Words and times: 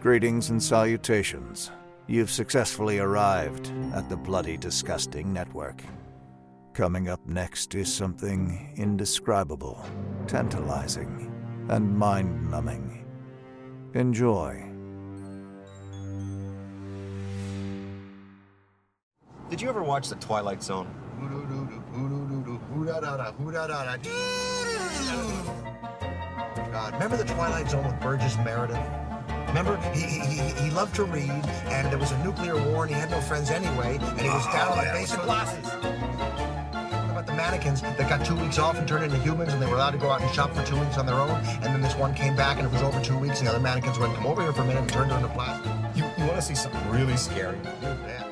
Greetings 0.00 0.50
and 0.50 0.62
salutations. 0.62 1.72
You've 2.06 2.30
successfully 2.30 3.00
arrived 3.00 3.72
at 3.92 4.08
the 4.08 4.16
Bloody 4.16 4.56
Disgusting 4.56 5.32
Network. 5.32 5.82
Coming 6.72 7.08
up 7.08 7.26
next 7.26 7.74
is 7.74 7.92
something 7.92 8.72
indescribable, 8.76 9.84
tantalizing, 10.28 11.32
and 11.68 11.98
mind 11.98 12.48
numbing. 12.48 13.04
Enjoy. 13.94 14.70
Did 19.50 19.60
you 19.60 19.68
ever 19.68 19.82
watch 19.82 20.08
The 20.08 20.14
Twilight 20.14 20.62
Zone? 20.62 20.86
God, 26.70 26.92
remember 26.92 27.16
the 27.16 27.24
Twilight 27.24 27.68
Zone 27.68 27.84
with 27.84 28.00
Burgess 28.00 28.36
Meredith? 28.36 29.07
Remember, 29.48 29.78
he, 29.92 30.02
he, 30.02 30.20
he, 30.20 30.64
he 30.64 30.70
loved 30.70 30.94
to 30.96 31.04
read, 31.04 31.30
and 31.30 31.90
there 31.90 31.98
was 31.98 32.12
a 32.12 32.22
nuclear 32.22 32.54
war, 32.70 32.84
and 32.84 32.94
he 32.94 33.00
had 33.00 33.10
no 33.10 33.20
friends 33.22 33.50
anyway, 33.50 33.98
and 33.98 34.20
he 34.20 34.28
was 34.28 34.44
oh, 34.46 34.52
down 34.52 34.78
in 34.78 34.84
the 34.84 34.92
basement. 34.92 35.24
glasses. 35.24 35.64
What 35.64 37.10
about 37.10 37.26
the 37.26 37.32
mannequins 37.32 37.80
that 37.80 38.08
got 38.10 38.26
two 38.26 38.36
weeks 38.36 38.58
off 38.58 38.76
and 38.76 38.86
turned 38.86 39.04
into 39.04 39.18
humans, 39.18 39.54
and 39.54 39.60
they 39.60 39.66
were 39.66 39.76
allowed 39.76 39.92
to 39.92 39.98
go 39.98 40.10
out 40.10 40.20
and 40.20 40.30
shop 40.32 40.54
for 40.54 40.62
two 40.64 40.78
weeks 40.78 40.98
on 40.98 41.06
their 41.06 41.16
own, 41.16 41.30
and 41.30 41.64
then 41.64 41.80
this 41.80 41.94
one 41.96 42.14
came 42.14 42.36
back, 42.36 42.58
and 42.58 42.66
it 42.66 42.72
was 42.72 42.82
over 42.82 43.00
two 43.02 43.18
weeks, 43.18 43.38
and 43.38 43.48
the 43.48 43.50
other 43.50 43.60
mannequins 43.60 43.98
went, 43.98 44.14
come 44.14 44.26
over 44.26 44.42
here 44.42 44.52
for 44.52 44.60
a 44.60 44.66
minute, 44.66 44.80
and 44.80 44.90
turned 44.90 45.10
her 45.10 45.16
into 45.16 45.32
plastic. 45.32 45.72
You, 45.96 46.04
you 46.18 46.24
want 46.24 46.36
to 46.36 46.42
see 46.42 46.54
something 46.54 46.90
really 46.90 47.16
scary? 47.16 47.58
Yeah. 47.82 48.24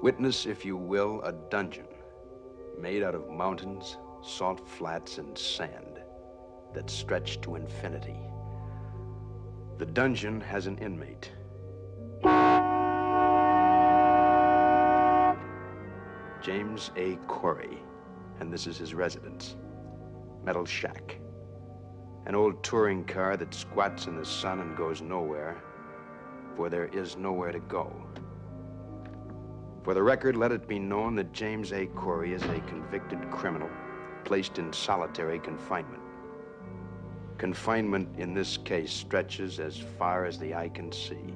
Witness, 0.00 0.46
if 0.46 0.64
you 0.64 0.76
will, 0.76 1.20
a 1.22 1.32
dungeon 1.32 1.84
made 2.78 3.02
out 3.02 3.14
of 3.14 3.28
mountains, 3.28 3.96
salt 4.22 4.66
flats, 4.68 5.18
and 5.18 5.36
sand 5.36 6.00
that 6.74 6.90
stretch 6.90 7.40
to 7.40 7.56
infinity. 7.56 8.18
The 9.78 9.86
dungeon 9.86 10.40
has 10.40 10.66
an 10.66 10.78
inmate. 10.78 11.32
James 16.42 16.90
A. 16.96 17.16
Corey, 17.26 17.82
and 18.40 18.52
this 18.52 18.66
is 18.66 18.78
his 18.78 18.94
residence. 18.94 19.56
Metal 20.44 20.64
shack. 20.64 21.18
An 22.26 22.34
old 22.34 22.62
touring 22.62 23.04
car 23.04 23.36
that 23.36 23.54
squats 23.54 24.06
in 24.06 24.16
the 24.16 24.24
sun 24.24 24.60
and 24.60 24.76
goes 24.76 25.00
nowhere, 25.00 25.62
for 26.54 26.68
there 26.68 26.86
is 26.86 27.16
nowhere 27.16 27.52
to 27.52 27.60
go. 27.60 27.92
For 29.88 29.94
the 29.94 30.02
record, 30.02 30.36
let 30.36 30.52
it 30.52 30.68
be 30.68 30.78
known 30.78 31.14
that 31.14 31.32
James 31.32 31.72
A. 31.72 31.86
Corey 31.86 32.34
is 32.34 32.42
a 32.42 32.60
convicted 32.66 33.30
criminal 33.30 33.70
placed 34.22 34.58
in 34.58 34.70
solitary 34.70 35.38
confinement. 35.38 36.02
Confinement 37.38 38.06
in 38.18 38.34
this 38.34 38.58
case 38.58 38.92
stretches 38.92 39.58
as 39.58 39.78
far 39.78 40.26
as 40.26 40.38
the 40.38 40.54
eye 40.54 40.68
can 40.68 40.92
see, 40.92 41.32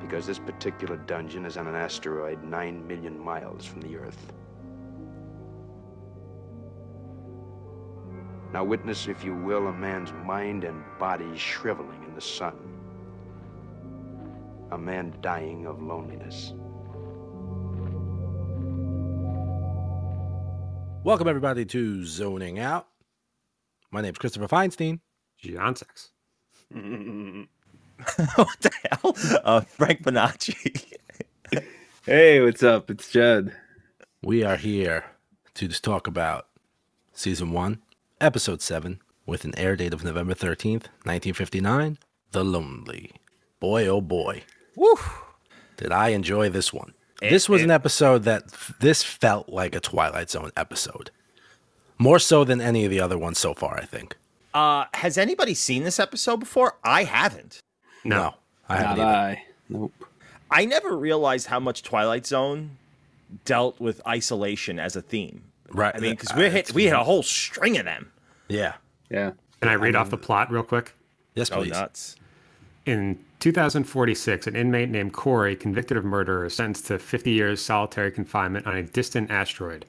because 0.00 0.26
this 0.26 0.40
particular 0.40 0.96
dungeon 0.96 1.46
is 1.46 1.56
on 1.56 1.68
an 1.68 1.76
asteroid 1.76 2.42
nine 2.42 2.84
million 2.84 3.16
miles 3.16 3.64
from 3.64 3.80
the 3.82 3.96
Earth. 3.96 4.32
Now, 8.52 8.64
witness, 8.64 9.06
if 9.06 9.22
you 9.22 9.36
will, 9.36 9.68
a 9.68 9.72
man's 9.72 10.12
mind 10.24 10.64
and 10.64 10.82
body 10.98 11.36
shriveling 11.36 12.02
in 12.08 12.12
the 12.12 12.20
sun. 12.20 12.56
A 14.72 14.76
man 14.76 15.14
dying 15.22 15.66
of 15.66 15.80
loneliness. 15.80 16.52
Welcome, 21.06 21.28
everybody, 21.28 21.64
to 21.66 22.04
Zoning 22.04 22.58
Out. 22.58 22.88
My 23.92 24.00
name's 24.00 24.18
Christopher 24.18 24.48
Feinstein. 24.48 24.98
Jon 25.38 25.74
Saks. 25.76 26.08
what 28.34 28.60
the 28.60 28.72
hell? 28.90 29.16
Uh, 29.44 29.60
Frank 29.60 30.02
Bonacci. 30.02 30.94
Hey, 32.04 32.40
what's 32.40 32.64
up? 32.64 32.90
It's 32.90 33.08
Judd. 33.08 33.54
We 34.20 34.42
are 34.42 34.56
here 34.56 35.04
to 35.54 35.68
just 35.68 35.84
talk 35.84 36.08
about 36.08 36.48
Season 37.12 37.52
1, 37.52 37.80
Episode 38.20 38.60
7, 38.60 39.00
with 39.26 39.44
an 39.44 39.56
air 39.56 39.76
date 39.76 39.94
of 39.94 40.02
November 40.02 40.34
13th, 40.34 40.88
1959 41.04 41.98
The 42.32 42.42
Lonely. 42.42 43.12
Boy, 43.60 43.86
oh 43.86 44.00
boy. 44.00 44.42
Woo! 44.74 44.96
Did 45.76 45.92
I 45.92 46.08
enjoy 46.08 46.48
this 46.48 46.72
one? 46.72 46.94
This 47.20 47.48
was 47.48 47.62
an 47.62 47.70
episode 47.70 48.24
that 48.24 48.48
this 48.80 49.02
felt 49.02 49.48
like 49.48 49.74
a 49.74 49.80
Twilight 49.80 50.30
Zone 50.30 50.50
episode. 50.56 51.10
More 51.98 52.18
so 52.18 52.44
than 52.44 52.60
any 52.60 52.84
of 52.84 52.90
the 52.90 53.00
other 53.00 53.16
ones 53.16 53.38
so 53.38 53.54
far, 53.54 53.76
I 53.78 53.84
think. 53.84 54.16
Uh, 54.52 54.84
has 54.94 55.16
anybody 55.18 55.54
seen 55.54 55.84
this 55.84 55.98
episode 55.98 56.38
before? 56.38 56.76
I 56.84 57.04
haven't. 57.04 57.60
No, 58.04 58.34
I 58.68 58.76
haven't 58.76 59.04
I. 59.04 59.44
Nope. 59.68 59.92
I 60.50 60.64
never 60.64 60.96
realized 60.96 61.46
how 61.48 61.58
much 61.58 61.82
Twilight 61.82 62.26
Zone 62.26 62.76
dealt 63.44 63.80
with 63.80 64.00
isolation 64.06 64.78
as 64.78 64.94
a 64.94 65.02
theme. 65.02 65.42
Right. 65.70 65.94
I 65.94 65.98
mean, 65.98 66.12
because 66.12 66.30
Uh, 66.30 66.36
we 66.38 66.50
hit 66.50 66.72
we 66.72 66.84
hit 66.84 66.92
a 66.92 67.02
whole 67.02 67.22
string 67.22 67.76
of 67.78 67.84
them. 67.84 68.12
Yeah. 68.48 68.74
Yeah. 69.10 69.32
Can 69.60 69.68
I 69.70 69.74
read 69.74 69.96
off 69.96 70.10
the 70.10 70.18
plot 70.18 70.50
real 70.52 70.62
quick? 70.62 70.94
Yes, 71.34 71.50
please. 71.50 71.72
Oh, 71.74 71.80
nuts! 71.80 72.16
In 72.86 73.18
2046, 73.40 74.46
an 74.46 74.54
inmate 74.54 74.90
named 74.90 75.12
Corey, 75.12 75.56
convicted 75.56 75.96
of 75.96 76.04
murder, 76.04 76.44
is 76.44 76.54
sentenced 76.54 76.86
to 76.86 77.00
50 77.00 77.32
years 77.32 77.60
solitary 77.60 78.12
confinement 78.12 78.64
on 78.64 78.76
a 78.76 78.84
distant 78.84 79.28
asteroid. 79.28 79.84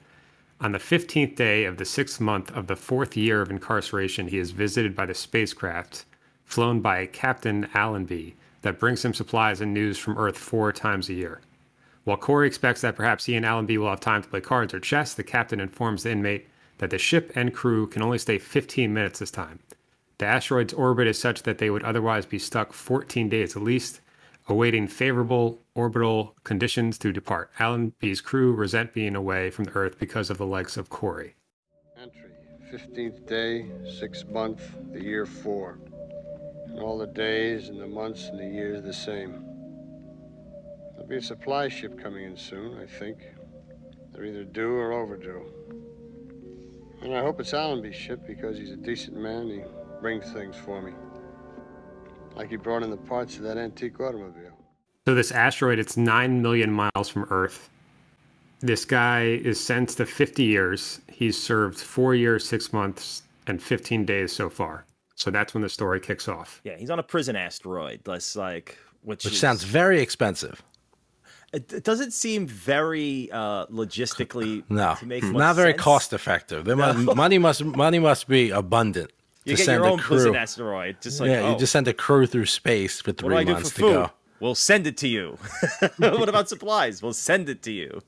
On 0.60 0.72
the 0.72 0.78
15th 0.78 1.36
day 1.36 1.64
of 1.64 1.76
the 1.76 1.84
sixth 1.84 2.20
month 2.20 2.50
of 2.50 2.66
the 2.66 2.74
fourth 2.74 3.16
year 3.16 3.40
of 3.40 3.52
incarceration, 3.52 4.26
he 4.26 4.38
is 4.38 4.50
visited 4.50 4.96
by 4.96 5.06
the 5.06 5.14
spacecraft 5.14 6.06
flown 6.44 6.80
by 6.80 7.06
Captain 7.06 7.68
Allenby 7.72 8.34
that 8.62 8.80
brings 8.80 9.04
him 9.04 9.14
supplies 9.14 9.60
and 9.60 9.72
news 9.72 9.96
from 9.96 10.18
Earth 10.18 10.36
four 10.36 10.72
times 10.72 11.08
a 11.08 11.14
year. 11.14 11.40
While 12.02 12.16
Corey 12.16 12.48
expects 12.48 12.80
that 12.80 12.96
perhaps 12.96 13.26
he 13.26 13.36
and 13.36 13.46
Allenby 13.46 13.78
will 13.78 13.90
have 13.90 14.00
time 14.00 14.22
to 14.24 14.28
play 14.28 14.40
cards 14.40 14.74
or 14.74 14.80
chess, 14.80 15.14
the 15.14 15.22
captain 15.22 15.60
informs 15.60 16.02
the 16.02 16.10
inmate 16.10 16.48
that 16.78 16.90
the 16.90 16.98
ship 16.98 17.30
and 17.36 17.54
crew 17.54 17.86
can 17.86 18.02
only 18.02 18.18
stay 18.18 18.38
15 18.38 18.92
minutes 18.92 19.20
this 19.20 19.30
time. 19.30 19.60
The 20.18 20.26
asteroid's 20.26 20.74
orbit 20.74 21.06
is 21.06 21.18
such 21.18 21.44
that 21.44 21.58
they 21.58 21.70
would 21.70 21.84
otherwise 21.84 22.26
be 22.26 22.40
stuck 22.40 22.72
14 22.72 23.28
days 23.28 23.54
at 23.54 23.62
least, 23.62 24.00
awaiting 24.48 24.88
favorable 24.88 25.62
orbital 25.74 26.34
conditions 26.42 26.98
to 26.98 27.12
depart. 27.12 27.52
Allenby's 27.60 28.20
crew 28.20 28.52
resent 28.52 28.92
being 28.92 29.14
away 29.14 29.50
from 29.50 29.66
the 29.66 29.76
Earth 29.76 29.96
because 29.98 30.28
of 30.28 30.38
the 30.38 30.46
legs 30.46 30.76
of 30.76 30.90
Corey. 30.90 31.36
Entry, 32.00 32.32
15th 32.72 33.28
day, 33.28 33.70
sixth 34.00 34.26
month, 34.28 34.60
the 34.92 35.00
year 35.00 35.24
four. 35.24 35.78
And 36.66 36.80
all 36.80 36.98
the 36.98 37.06
days 37.06 37.68
and 37.68 37.80
the 37.80 37.86
months 37.86 38.28
and 38.28 38.40
the 38.40 38.46
years 38.46 38.82
the 38.82 38.92
same. 38.92 39.44
There'll 40.92 41.08
be 41.08 41.16
a 41.16 41.22
supply 41.22 41.68
ship 41.68 41.96
coming 42.02 42.24
in 42.24 42.36
soon, 42.36 42.76
I 42.80 42.86
think. 42.86 43.18
They're 44.12 44.24
either 44.24 44.44
due 44.44 44.72
or 44.72 44.92
overdue. 44.92 45.46
And 47.02 47.14
I 47.14 47.20
hope 47.20 47.38
it's 47.38 47.52
Allenby's 47.52 47.94
ship 47.94 48.26
because 48.26 48.58
he's 48.58 48.72
a 48.72 48.76
decent 48.76 49.16
man. 49.16 49.48
He 49.48 49.62
brings 50.00 50.30
things 50.32 50.56
for 50.56 50.80
me. 50.82 50.92
Like 52.36 52.50
he 52.50 52.56
brought 52.56 52.82
in 52.82 52.90
the 52.90 52.96
parts 52.96 53.36
of 53.36 53.42
that 53.42 53.56
antique 53.58 53.98
automobile. 54.00 54.52
So 55.06 55.14
this 55.14 55.32
asteroid, 55.32 55.78
it's 55.78 55.96
9 55.96 56.42
million 56.42 56.70
miles 56.72 57.08
from 57.08 57.26
Earth. 57.30 57.70
This 58.60 58.84
guy 58.84 59.22
is 59.24 59.62
sentenced 59.62 59.98
to 59.98 60.06
50 60.06 60.44
years. 60.44 61.00
He's 61.10 61.40
served 61.40 61.78
four 61.78 62.14
years, 62.14 62.46
six 62.46 62.72
months, 62.72 63.22
and 63.46 63.62
15 63.62 64.04
days 64.04 64.32
so 64.32 64.50
far. 64.50 64.84
So 65.14 65.30
that's 65.30 65.54
when 65.54 65.62
the 65.62 65.68
story 65.68 66.00
kicks 66.00 66.28
off. 66.28 66.60
Yeah, 66.64 66.76
he's 66.76 66.90
on 66.90 66.98
a 66.98 67.02
prison 67.02 67.34
asteroid. 67.36 68.00
That's 68.04 68.36
like 68.36 68.78
which, 69.02 69.24
Which 69.24 69.34
is- 69.34 69.40
sounds 69.40 69.64
very 69.64 70.00
expensive. 70.00 70.62
It, 71.50 71.72
it 71.72 71.82
doesn't 71.82 72.12
seem 72.12 72.46
very 72.46 73.30
uh, 73.32 73.64
logistically 73.68 74.64
No, 74.68 74.96
to 74.98 75.06
make 75.06 75.24
not 75.24 75.56
very 75.56 75.72
sense. 75.72 75.80
cost 75.82 76.12
effective. 76.12 76.66
There 76.66 76.76
mu- 76.76 77.14
money 77.14 77.38
must 77.38 77.64
money 77.64 77.98
must 77.98 78.28
be 78.28 78.50
abundant 78.50 79.10
You 79.48 79.56
to 79.56 79.58
get 79.58 79.64
send 79.66 79.78
your 79.80 79.88
a 79.88 79.92
own 79.92 79.98
crew. 79.98 80.34
asteroid. 80.34 80.96
Just 81.00 81.20
like 81.20 81.30
yeah, 81.30 81.40
oh, 81.40 81.52
you 81.52 81.58
just 81.58 81.72
send 81.72 81.88
a 81.88 81.92
crew 81.94 82.26
through 82.26 82.46
space 82.46 83.00
for 83.00 83.12
three 83.12 83.44
months 83.44 83.70
for 83.70 83.76
to 83.76 83.80
food? 83.82 83.92
go. 83.92 84.10
We'll 84.40 84.54
send 84.54 84.86
it 84.86 84.96
to 84.98 85.08
you. 85.08 85.36
what 85.98 86.28
about 86.28 86.48
supplies? 86.48 87.02
We'll 87.02 87.12
send 87.12 87.48
it 87.48 87.62
to 87.62 87.72
you. 87.72 88.00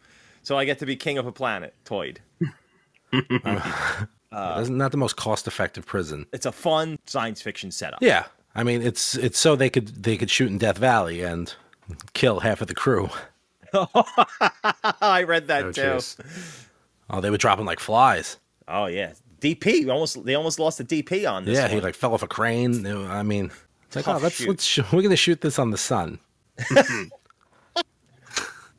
So 0.43 0.57
I 0.57 0.65
get 0.65 0.79
to 0.79 0.87
be 0.87 0.95
king 0.97 1.19
of 1.19 1.27
a 1.27 1.33
planet, 1.33 1.75
Toyd. 1.85 2.21
Uh, 4.33 4.59
That's 4.59 4.69
not 4.69 4.93
the 4.93 4.97
most 4.97 5.17
cost 5.17 5.49
effective 5.49 5.85
prison. 5.85 6.25
It's 6.33 6.47
a 6.47 6.53
fun 6.53 7.01
science 7.07 7.43
fiction 7.43 7.73
setup. 7.73 7.99
Yeah, 8.01 8.27
I 8.55 8.63
mean 8.63 8.81
it's 8.81 9.17
it's 9.17 9.41
so 9.41 9.57
they 9.57 9.69
could 9.69 9.89
they 10.05 10.17
could 10.17 10.31
shoot 10.31 10.49
in 10.53 10.57
Death 10.59 10.79
Valley 10.79 11.23
and 11.23 11.53
kill 12.15 12.39
half 12.39 12.61
of 12.61 12.69
the 12.69 12.75
crew. 12.75 13.11
I 13.75 15.25
read 15.27 15.49
that 15.49 15.65
Oh, 15.65 15.73
too. 15.73 15.81
jeez. 15.81 16.65
Oh, 17.11 17.21
they 17.21 17.31
were 17.31 17.39
dropping 17.39 17.65
like 17.67 17.81
flies. 17.81 18.37
Oh 18.69 18.87
yeah, 18.87 19.15
DP 19.41 19.91
almost 19.91 20.25
they 20.25 20.35
almost 20.35 20.59
lost 20.59 20.81
a 20.81 20.85
DP 20.85 21.31
on 21.31 21.45
this. 21.45 21.57
yeah, 21.57 21.63
one. 21.63 21.71
he 21.71 21.81
like 21.81 21.95
fell 21.95 22.15
off 22.15 22.23
a 22.23 22.29
crane. 22.29 22.87
I 22.87 23.23
mean, 23.23 23.51
it's 23.87 23.97
like 23.97 24.05
Tough 24.05 24.21
oh, 24.21 24.23
let's 24.23 24.37
shoot. 24.37 24.49
let's 24.49 24.65
sh- 24.65 24.81
we're 24.93 25.03
gonna 25.03 25.17
shoot 25.17 25.41
this 25.41 25.59
on 25.59 25.71
the 25.71 25.79
sun. 25.79 26.19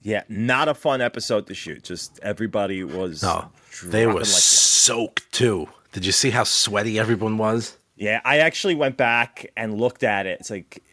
Yeah, 0.03 0.23
not 0.27 0.67
a 0.67 0.73
fun 0.73 1.01
episode 1.01 1.47
to 1.47 1.53
shoot. 1.53 1.83
Just 1.83 2.19
everybody 2.23 2.83
was 2.83 3.21
No, 3.21 3.51
they 3.83 4.07
were 4.07 4.15
like 4.15 4.25
soaked 4.25 5.31
too. 5.31 5.69
Did 5.91 6.05
you 6.05 6.11
see 6.11 6.31
how 6.31 6.43
sweaty 6.43 6.97
everyone 6.97 7.37
was? 7.37 7.77
Yeah, 7.95 8.19
I 8.25 8.39
actually 8.39 8.75
went 8.75 8.97
back 8.97 9.51
and 9.55 9.75
looked 9.79 10.03
at 10.03 10.25
it. 10.25 10.39
It's 10.39 10.49
like 10.49 10.83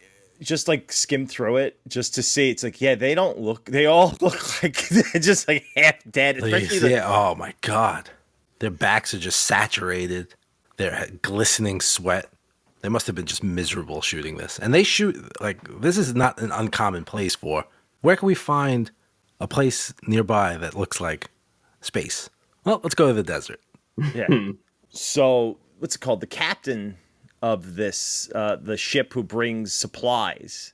just 0.41 0.67
like 0.67 0.91
skimmed 0.91 1.29
through 1.31 1.57
it 1.57 1.79
just 1.87 2.13
to 2.15 2.23
see. 2.23 2.51
It's 2.51 2.63
like, 2.63 2.81
yeah, 2.81 2.93
they 2.93 3.15
don't 3.15 3.39
look. 3.39 3.65
They 3.65 3.87
all 3.87 4.15
look 4.21 4.61
like 4.61 4.87
they're 4.89 5.21
just 5.21 5.47
like 5.47 5.65
half 5.75 5.95
dead. 6.09 6.37
Especially 6.37 6.79
the, 6.79 6.89
yeah. 6.91 7.07
Oh 7.07 7.33
my 7.33 7.55
god, 7.61 8.11
their 8.59 8.71
backs 8.71 9.13
are 9.13 9.19
just 9.19 9.41
saturated. 9.41 10.33
They're 10.77 11.09
glistening 11.21 11.81
sweat. 11.81 12.29
They 12.81 12.89
must 12.89 13.07
have 13.07 13.15
been 13.15 13.25
just 13.25 13.43
miserable 13.43 14.01
shooting 14.01 14.37
this. 14.37 14.59
And 14.59 14.73
they 14.73 14.83
shoot 14.83 15.17
like 15.41 15.81
this 15.81 15.97
is 15.97 16.15
not 16.15 16.39
an 16.39 16.51
uncommon 16.51 17.03
place 17.03 17.35
for. 17.35 17.65
Where 18.01 18.15
can 18.15 18.27
we 18.27 18.35
find 18.35 18.91
a 19.41 19.47
place 19.47 19.93
nearby 20.07 20.57
that 20.57 20.75
looks 20.75 21.01
like 21.01 21.29
space? 21.81 22.29
Well, 22.63 22.79
let's 22.83 22.95
go 22.95 23.07
to 23.07 23.13
the 23.13 23.23
desert. 23.23 23.59
Yeah. 24.15 24.27
so 24.89 25.57
what's 25.79 25.95
it 25.95 25.99
called? 25.99 26.21
The 26.21 26.27
captain 26.27 26.97
of 27.41 27.75
this 27.75 28.29
uh, 28.35 28.57
the 28.61 28.77
ship 28.77 29.13
who 29.13 29.23
brings 29.23 29.73
supplies 29.73 30.73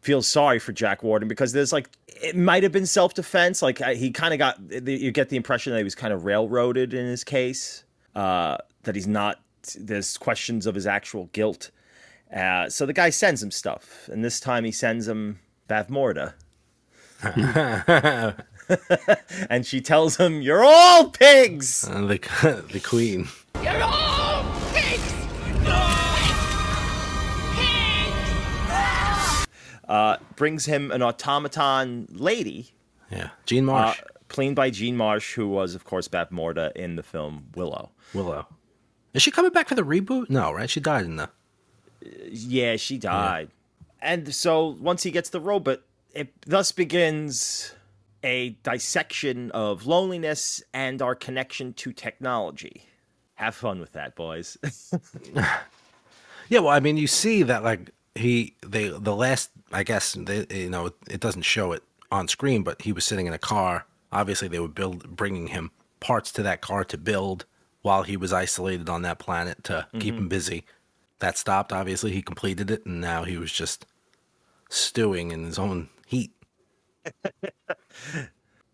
feels 0.00 0.26
sorry 0.26 0.58
for 0.58 0.72
Jack 0.72 1.02
Warden 1.02 1.28
because 1.28 1.52
there's 1.52 1.72
like 1.72 1.88
it 2.08 2.36
might 2.36 2.62
have 2.62 2.72
been 2.72 2.86
self 2.86 3.14
defense. 3.14 3.62
Like 3.62 3.78
he 3.78 4.10
kind 4.10 4.32
of 4.34 4.38
got 4.38 4.58
you 4.88 5.10
get 5.10 5.28
the 5.28 5.36
impression 5.36 5.72
that 5.72 5.78
he 5.78 5.84
was 5.84 5.94
kind 5.94 6.12
of 6.12 6.24
railroaded 6.24 6.94
in 6.94 7.06
his 7.06 7.24
case. 7.24 7.84
Uh, 8.14 8.56
that 8.82 8.94
he's 8.94 9.06
not. 9.06 9.40
There's 9.78 10.16
questions 10.16 10.66
of 10.66 10.74
his 10.74 10.86
actual 10.86 11.26
guilt. 11.32 11.70
Uh, 12.34 12.68
so 12.68 12.86
the 12.86 12.92
guy 12.92 13.10
sends 13.10 13.42
him 13.42 13.50
stuff, 13.50 14.08
and 14.10 14.24
this 14.24 14.40
time 14.40 14.64
he 14.64 14.72
sends 14.72 15.06
him 15.06 15.38
Bavmorda. 15.68 16.34
and 19.50 19.66
she 19.66 19.80
tells 19.80 20.16
him, 20.16 20.42
"You're 20.42 20.64
all 20.64 21.10
pigs." 21.10 21.86
Uh, 21.88 22.00
the 22.06 22.64
the 22.72 22.80
queen. 22.80 23.28
Uh, 29.90 30.16
brings 30.36 30.66
him 30.66 30.92
an 30.92 31.02
automaton 31.02 32.06
lady, 32.12 32.70
Yeah, 33.10 33.30
Jean 33.44 33.64
uh, 33.68 33.72
Marsh. 33.72 34.00
played 34.28 34.54
by 34.54 34.70
Jean 34.70 34.96
Marsh, 34.96 35.34
who 35.34 35.48
was, 35.48 35.74
of 35.74 35.82
course, 35.84 36.06
Bavmorda 36.06 36.70
in 36.76 36.94
the 36.94 37.02
film 37.02 37.48
Willow. 37.56 37.90
Willow. 38.14 38.46
Is 39.14 39.22
she 39.22 39.32
coming 39.32 39.50
back 39.50 39.68
for 39.68 39.74
the 39.74 39.82
reboot? 39.82 40.30
No, 40.30 40.52
right? 40.52 40.70
She 40.70 40.78
died 40.78 41.06
in 41.06 41.16
the. 41.16 41.28
Yeah, 42.30 42.76
she 42.76 42.98
died. 42.98 43.50
And 44.00 44.32
so 44.32 44.76
once 44.80 45.02
he 45.02 45.10
gets 45.10 45.30
the 45.30 45.40
robot, 45.40 45.80
it 46.14 46.32
thus 46.46 46.70
begins 46.70 47.74
a 48.22 48.50
dissection 48.62 49.50
of 49.50 49.86
loneliness 49.86 50.62
and 50.72 51.02
our 51.02 51.16
connection 51.16 51.72
to 51.72 51.92
technology. 51.92 52.84
Have 53.34 53.56
fun 53.56 53.80
with 53.80 53.92
that, 53.94 54.14
boys. 54.14 54.56
Yeah, 56.48 56.58
well, 56.58 56.70
I 56.72 56.80
mean, 56.80 56.96
you 56.96 57.06
see 57.06 57.44
that 57.44 57.62
like 57.62 57.90
he 58.14 58.54
they 58.66 58.88
the 58.88 59.14
last 59.14 59.50
I 59.72 59.82
guess 59.82 60.12
they 60.12 60.46
you 60.50 60.70
know 60.70 60.90
it 61.08 61.20
doesn't 61.20 61.42
show 61.42 61.72
it 61.72 61.82
on 62.10 62.28
screen, 62.28 62.62
but 62.62 62.82
he 62.82 62.92
was 62.92 63.04
sitting 63.04 63.26
in 63.26 63.32
a 63.32 63.38
car. 63.38 63.86
Obviously, 64.12 64.48
they 64.48 64.58
were 64.58 64.68
build 64.68 65.16
bringing 65.16 65.48
him 65.48 65.70
parts 66.00 66.32
to 66.32 66.42
that 66.42 66.60
car 66.60 66.84
to 66.84 66.98
build 66.98 67.44
while 67.82 68.02
he 68.02 68.16
was 68.16 68.32
isolated 68.32 68.88
on 68.88 69.02
that 69.02 69.18
planet 69.18 69.62
to 69.64 69.86
keep 69.94 70.14
him 70.14 70.20
mm-hmm. 70.20 70.28
busy. 70.28 70.64
That 71.20 71.38
stopped. 71.38 71.72
Obviously, 71.72 72.12
he 72.12 72.22
completed 72.22 72.70
it, 72.70 72.84
and 72.86 73.00
now 73.00 73.24
he 73.24 73.36
was 73.38 73.52
just 73.52 73.86
stewing 74.68 75.30
in 75.30 75.44
his 75.44 75.58
own 75.58 75.88
heat. 76.06 76.32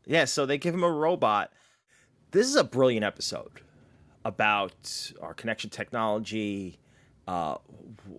Yeah, 0.06 0.24
so 0.24 0.46
they 0.46 0.56
give 0.56 0.72
him 0.72 0.84
a 0.84 0.90
robot. 0.90 1.52
This 2.30 2.46
is 2.46 2.54
a 2.54 2.64
brilliant 2.64 3.04
episode 3.04 3.60
about 4.24 5.12
our 5.20 5.34
connection 5.34 5.68
technology, 5.68 6.78
uh, 7.26 7.56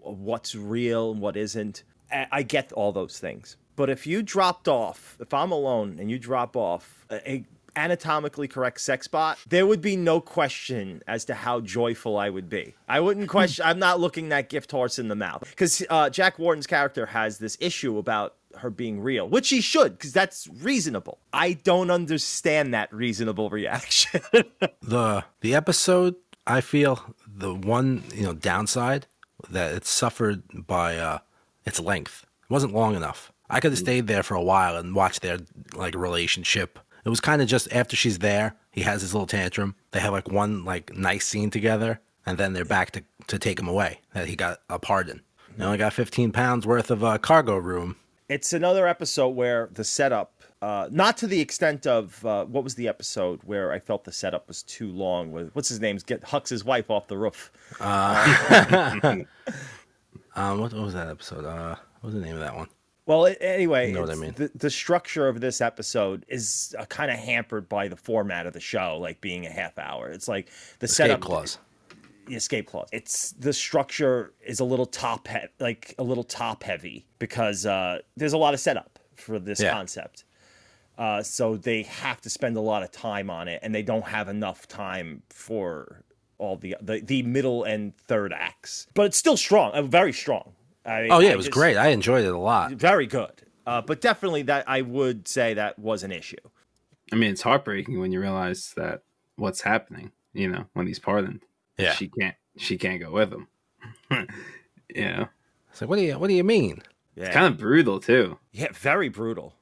what's 0.01 0.55
real 0.55 1.11
and 1.11 1.21
what 1.21 1.37
isn't. 1.37 1.83
I 2.11 2.27
I 2.31 2.43
get 2.43 2.71
all 2.73 2.91
those 2.91 3.19
things. 3.19 3.57
But 3.75 3.89
if 3.89 4.07
you 4.07 4.23
dropped 4.23 4.67
off, 4.67 5.17
if 5.19 5.33
I'm 5.33 5.51
alone 5.51 5.97
and 5.99 6.09
you 6.09 6.17
drop 6.17 6.55
off 6.57 7.05
a, 7.11 7.31
a 7.31 7.45
anatomically 7.75 8.47
correct 8.47 8.81
sex 8.81 9.07
bot, 9.07 9.37
there 9.47 9.65
would 9.67 9.81
be 9.81 9.95
no 9.95 10.19
question 10.19 11.03
as 11.07 11.25
to 11.25 11.35
how 11.35 11.61
joyful 11.61 12.17
I 12.17 12.29
would 12.29 12.49
be. 12.49 12.75
I 12.89 12.99
wouldn't 12.99 13.29
question. 13.37 13.63
I'm 13.65 13.79
not 13.79 13.99
looking 13.99 14.29
that 14.29 14.49
gift 14.49 14.71
horse 14.71 14.99
in 14.99 15.07
the 15.07 15.15
mouth 15.15 15.43
because 15.47 15.85
uh, 15.89 16.09
Jack 16.09 16.39
Warden's 16.39 16.67
character 16.67 17.05
has 17.05 17.37
this 17.37 17.55
issue 17.61 17.97
about 17.97 18.35
her 18.57 18.71
being 18.71 18.99
real, 18.99 19.29
which 19.29 19.49
he 19.49 19.61
should, 19.61 19.97
because 19.97 20.11
that's 20.11 20.47
reasonable. 20.61 21.19
I 21.31 21.53
don't 21.53 21.91
understand 21.91 22.73
that 22.73 22.91
reasonable 22.91 23.51
reaction. 23.51 24.21
the 24.81 25.23
the 25.41 25.53
episode 25.55 26.15
i 26.47 26.61
feel 26.61 27.13
the 27.37 27.53
one 27.53 28.03
you 28.13 28.23
know 28.23 28.33
downside 28.33 29.07
that 29.49 29.73
it 29.73 29.85
suffered 29.85 30.43
by 30.67 30.97
uh 30.97 31.19
its 31.65 31.79
length. 31.79 32.25
It 32.43 32.53
wasn't 32.53 32.73
long 32.73 32.95
enough. 32.95 33.31
I 33.49 33.59
could 33.59 33.71
have 33.71 33.79
stayed 33.79 34.07
there 34.07 34.23
for 34.23 34.35
a 34.35 34.43
while 34.43 34.75
and 34.75 34.95
watched 34.95 35.21
their 35.21 35.39
like 35.75 35.95
relationship. 35.95 36.79
It 37.05 37.09
was 37.09 37.21
kind 37.21 37.41
of 37.41 37.47
just 37.47 37.71
after 37.71 37.95
she's 37.95 38.19
there 38.19 38.55
he 38.71 38.81
has 38.81 39.01
his 39.01 39.13
little 39.13 39.27
tantrum. 39.27 39.75
They 39.91 39.99
have 39.99 40.13
like 40.13 40.29
one 40.29 40.63
like 40.63 40.95
nice 40.95 41.25
scene 41.25 41.49
together 41.49 41.99
and 42.25 42.37
then 42.37 42.53
they're 42.53 42.65
back 42.65 42.91
to 42.91 43.03
to 43.27 43.39
take 43.39 43.59
him 43.59 43.67
away 43.67 44.01
that 44.13 44.27
he 44.27 44.35
got 44.35 44.59
a 44.69 44.79
pardon. 44.79 45.21
They 45.57 45.65
only 45.65 45.79
got 45.79 45.93
15 45.93 46.31
pounds 46.31 46.67
worth 46.67 46.91
of 46.91 47.03
uh, 47.03 47.17
cargo 47.17 47.57
room. 47.57 47.95
It's 48.29 48.53
another 48.53 48.87
episode 48.87 49.29
where 49.29 49.69
the 49.71 49.83
setup, 49.83 50.36
uh, 50.61 50.87
not 50.91 51.17
to 51.17 51.27
the 51.27 51.39
extent 51.39 51.85
of 51.85 52.25
uh, 52.25 52.45
what 52.45 52.63
was 52.63 52.75
the 52.75 52.87
episode 52.87 53.39
where 53.43 53.71
I 53.71 53.79
felt 53.79 54.03
the 54.03 54.11
setup 54.11 54.47
was 54.47 54.63
too 54.63 54.91
long. 54.91 55.31
With 55.31 55.51
what's 55.53 55.69
his 55.69 55.79
name's 55.79 56.03
get 56.03 56.23
Hux's 56.23 56.63
wife 56.65 56.89
off 56.89 57.07
the 57.07 57.17
roof. 57.17 57.51
um 60.35 60.59
what, 60.59 60.73
what 60.73 60.81
was 60.83 60.93
that 60.93 61.07
episode 61.07 61.45
uh 61.45 61.75
what 62.01 62.13
was 62.13 62.13
the 62.13 62.21
name 62.21 62.35
of 62.35 62.39
that 62.41 62.55
one 62.55 62.67
Well, 63.05 63.25
a- 63.27 63.31
anyway, 63.41 63.87
You 63.87 63.93
know 63.95 64.01
what 64.01 64.09
I 64.09 64.15
mean. 64.15 64.33
The, 64.35 64.51
the 64.55 64.69
structure 64.69 65.27
of 65.27 65.39
this 65.41 65.61
episode 65.61 66.25
is 66.27 66.75
uh, 66.77 66.85
kind 66.85 67.09
of 67.09 67.17
hampered 67.17 67.69
by 67.69 67.87
the 67.87 67.95
format 67.95 68.45
of 68.45 68.53
the 68.53 68.59
show, 68.59 68.97
like 68.99 69.21
being 69.21 69.45
a 69.45 69.49
half 69.49 69.77
hour. 69.77 70.09
It's 70.09 70.27
like 70.27 70.49
the 70.79 70.85
escape 70.85 71.07
setup 71.07 71.21
clause 71.21 71.57
the 72.27 72.35
escape 72.35 72.67
clause. 72.67 72.89
It's 72.91 73.31
the 73.39 73.53
structure 73.53 74.33
is 74.45 74.59
a 74.59 74.65
little 74.65 74.85
top 74.85 75.27
he- 75.29 75.47
like 75.61 75.95
a 75.97 76.03
little 76.03 76.25
top 76.25 76.61
heavy 76.63 77.05
because 77.19 77.65
uh, 77.65 77.99
there's 78.17 78.33
a 78.33 78.37
lot 78.37 78.53
of 78.53 78.59
setup 78.59 78.99
for 79.15 79.39
this 79.39 79.61
Yeah. 79.61 79.71
concept. 79.71 80.25
Uh, 80.97 81.21
so 81.21 81.55
they 81.57 81.83
have 81.83 82.19
to 82.21 82.29
spend 82.29 82.57
a 82.57 82.61
lot 82.61 82.81
of 82.83 82.91
time 82.91 83.29
on 83.29 83.47
it, 83.47 83.59
and 83.61 83.73
they 83.75 83.83
don't 83.83 84.05
have 84.05 84.27
enough 84.29 84.67
time 84.67 85.21
for 85.29 86.03
all 86.39 86.55
the 86.57 86.75
the, 86.81 86.99
the 87.01 87.21
middle 87.23 87.63
and 87.63 87.95
third 87.97 88.33
acts. 88.33 88.87
But 88.93 89.07
it's 89.07 89.17
still 89.17 89.37
strong, 89.37 89.71
uh, 89.73 89.81
very 89.83 90.13
strong. 90.13 90.53
I 90.85 91.01
mean, 91.03 91.11
oh 91.11 91.19
yeah 91.19 91.29
I 91.29 91.31
it 91.33 91.37
was 91.37 91.47
just- 91.47 91.53
great 91.53 91.75
i 91.75 91.87
enjoyed 91.89 92.23
it 92.23 92.33
a 92.33 92.37
lot 92.37 92.71
very 92.71 93.05
good. 93.07 93.31
Uh, 93.65 93.81
but 93.81 93.99
definitely 93.99 94.43
that 94.43 94.63
I 94.67 94.81
would 94.81 95.27
say 95.27 95.53
that 95.55 95.77
was 95.77 96.01
an 96.03 96.11
issue. 96.13 96.37
I 97.11 97.15
mean, 97.17 97.31
it's 97.31 97.41
heartbreaking 97.41 97.99
when 97.99 98.13
you 98.13 98.21
realize 98.21 98.73
that 98.77 99.01
what's 99.35 99.61
happening. 99.61 100.11
You 100.33 100.47
know, 100.49 100.65
when 100.73 100.87
he's 100.87 100.99
pardoned, 100.99 101.41
yeah 101.77 101.93
she 101.93 102.07
can't. 102.07 102.35
She 102.57 102.77
can't 102.77 102.99
go 103.01 103.11
with 103.11 103.31
him. 103.33 103.47
you 104.95 105.01
know, 105.05 105.27
it's 105.71 105.81
like 105.81 105.89
what 105.89 105.97
do 105.97 106.03
you 106.03 106.17
what 106.17 106.27
do 106.27 106.33
you 106.33 106.43
mean 106.43 106.81
Yeah, 107.15 107.25
it's 107.25 107.33
kind 107.33 107.45
of 107.53 107.59
brutal 107.59 107.99
too. 107.99 108.37
yeah, 108.51 108.69
very 108.73 109.09
brutal. 109.09 109.53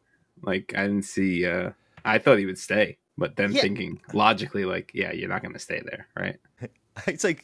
Like 0.45 0.73
I 0.75 0.83
didn't 0.83 1.03
see. 1.05 1.45
uh 1.45 1.71
I 2.03 2.17
thought 2.19 2.37
he 2.37 2.45
would 2.45 2.57
stay, 2.59 2.97
but 3.17 3.35
then 3.35 3.51
Yeah. 3.51 3.61
thinking 3.61 3.99
logically, 4.13 4.63
like, 4.65 4.91
yeah, 4.93 5.11
you're 5.11 5.27
not 5.29 5.41
going 5.41 5.53
to 5.53 5.59
stay 5.59 5.81
there, 5.83 6.07
right? 6.15 6.37
It's 7.07 7.23
like 7.25 7.43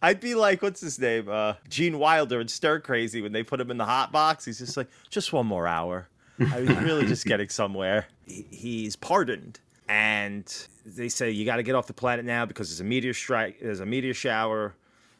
I'd 0.00 0.20
be 0.20 0.34
like, 0.34 0.62
what's 0.62 0.80
his 0.80 0.98
name? 0.98 1.28
Uh 1.28 1.54
Gene 1.68 1.98
Wilder 1.98 2.40
in 2.40 2.48
Stir 2.48 2.80
Crazy 2.80 3.20
when 3.20 3.32
they 3.32 3.42
put 3.42 3.60
him 3.60 3.70
in 3.70 3.76
the 3.76 3.84
hot 3.84 4.10
box. 4.12 4.44
He's 4.46 4.58
just 4.58 4.76
like, 4.76 4.88
just 5.10 5.32
one 5.32 5.46
more 5.46 5.66
hour. 5.66 6.08
I 6.52 6.60
was 6.60 6.70
really 6.70 7.04
just 7.04 7.26
getting 7.32 7.48
somewhere. 7.50 8.06
He's 8.26 8.96
pardoned. 8.96 9.60
And 9.88 10.46
they 10.86 11.08
say 11.08 11.30
you 11.32 11.44
got 11.44 11.56
to 11.56 11.62
get 11.64 11.74
off 11.74 11.88
the 11.88 11.92
planet 11.92 12.24
now 12.24 12.46
because 12.46 12.68
there's 12.70 12.80
a 12.80 12.84
meteor 12.84 13.12
strike, 13.12 13.58
there's 13.60 13.80
a 13.80 13.86
meteor 13.86 14.14
shower, 14.14 14.74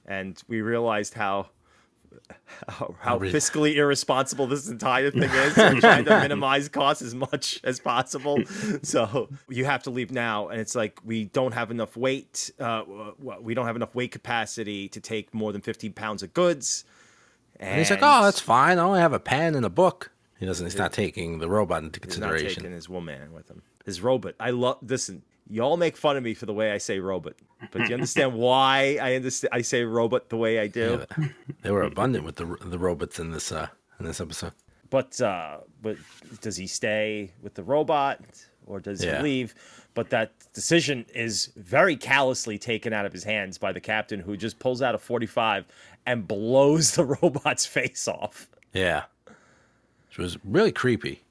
and 0.06 0.40
we 0.48 0.62
realized 0.62 1.14
how 1.14 1.50
how, 2.68 2.94
how 3.00 3.18
fiscally 3.18 3.74
irresponsible 3.74 4.46
this 4.46 4.68
entire 4.68 5.10
thing 5.10 5.24
is. 5.30 5.54
Trying 5.80 6.04
to 6.04 6.20
minimize 6.20 6.68
costs 6.68 7.02
as 7.02 7.14
much 7.14 7.60
as 7.64 7.80
possible. 7.80 8.38
So 8.82 9.28
you 9.48 9.64
have 9.64 9.82
to 9.84 9.90
leave 9.90 10.10
now, 10.10 10.48
and 10.48 10.60
it's 10.60 10.74
like 10.74 11.00
we 11.04 11.24
don't 11.26 11.52
have 11.52 11.70
enough 11.70 11.96
weight. 11.96 12.50
Uh, 12.58 12.84
we 13.40 13.54
don't 13.54 13.66
have 13.66 13.76
enough 13.76 13.94
weight 13.94 14.12
capacity 14.12 14.88
to 14.88 15.00
take 15.00 15.32
more 15.34 15.52
than 15.52 15.60
15 15.60 15.92
pounds 15.92 16.22
of 16.22 16.32
goods. 16.34 16.84
And, 17.58 17.68
And 17.70 17.78
he's 17.78 17.90
like, 17.90 18.00
"Oh, 18.02 18.24
that's 18.24 18.40
fine. 18.40 18.78
I 18.78 18.82
only 18.82 19.00
have 19.00 19.12
a 19.12 19.20
pen 19.20 19.54
and 19.54 19.66
a 19.66 19.70
book." 19.70 20.10
He 20.38 20.46
doesn't. 20.46 20.64
He's 20.64 20.76
not 20.76 20.92
taking 20.92 21.38
the 21.38 21.48
robot 21.48 21.82
into 21.82 22.00
consideration. 22.00 22.46
he's 22.46 22.56
not 22.56 22.62
taking 22.62 22.72
his 22.72 22.88
woman 22.88 23.32
with 23.32 23.48
him. 23.50 23.62
His 23.84 24.00
robot. 24.00 24.34
I 24.40 24.50
love. 24.50 24.78
Listen, 24.82 25.22
y'all 25.50 25.76
make 25.76 25.96
fun 25.96 26.16
of 26.16 26.22
me 26.22 26.32
for 26.34 26.46
the 26.46 26.52
way 26.54 26.72
I 26.72 26.78
say 26.78 26.98
robot, 27.00 27.34
but 27.72 27.82
do 27.82 27.88
you 27.88 27.94
understand 27.94 28.34
why 28.46 28.98
I 29.02 29.14
understand? 29.16 29.50
I 29.52 29.62
say 29.62 29.84
robot 29.84 30.28
the 30.28 30.36
way 30.36 30.58
I 30.60 30.66
do. 30.68 31.04
Yeah, 31.18 31.28
they 31.62 31.70
were 31.70 31.82
abundant 31.82 32.24
with 32.24 32.36
the 32.36 32.46
the 32.64 32.78
robots 32.78 33.18
in 33.18 33.30
this 33.32 33.52
uh 33.52 33.68
in 33.98 34.06
this 34.06 34.20
episode. 34.20 34.52
but 34.90 35.20
uh, 35.20 35.58
but 35.82 35.96
does 36.40 36.56
he 36.56 36.66
stay 36.66 37.32
with 37.42 37.54
the 37.54 37.62
robot 37.62 38.20
or 38.66 38.80
does 38.80 39.02
Yeah. 39.04 39.18
he 39.18 39.22
leave? 39.22 39.54
But 39.94 40.10
that 40.10 40.32
decision 40.54 41.04
is 41.14 41.50
very 41.56 41.96
callously 41.96 42.56
taken 42.58 42.92
out 42.92 43.04
of 43.06 43.12
his 43.12 43.24
hands 43.24 43.58
by 43.58 43.72
the 43.72 43.80
captain, 43.80 44.20
who 44.20 44.36
just 44.36 44.58
pulls 44.60 44.80
out 44.82 44.94
a 44.94 44.98
forty-five 44.98 45.66
and 46.06 46.26
blows 46.28 46.92
the 46.96 47.04
robot's 47.04 47.66
face 47.66 48.06
off. 48.08 48.48
Yeah. 48.72 49.04
Which 50.08 50.18
was 50.18 50.38
really 50.44 50.72
creepy. 50.72 51.22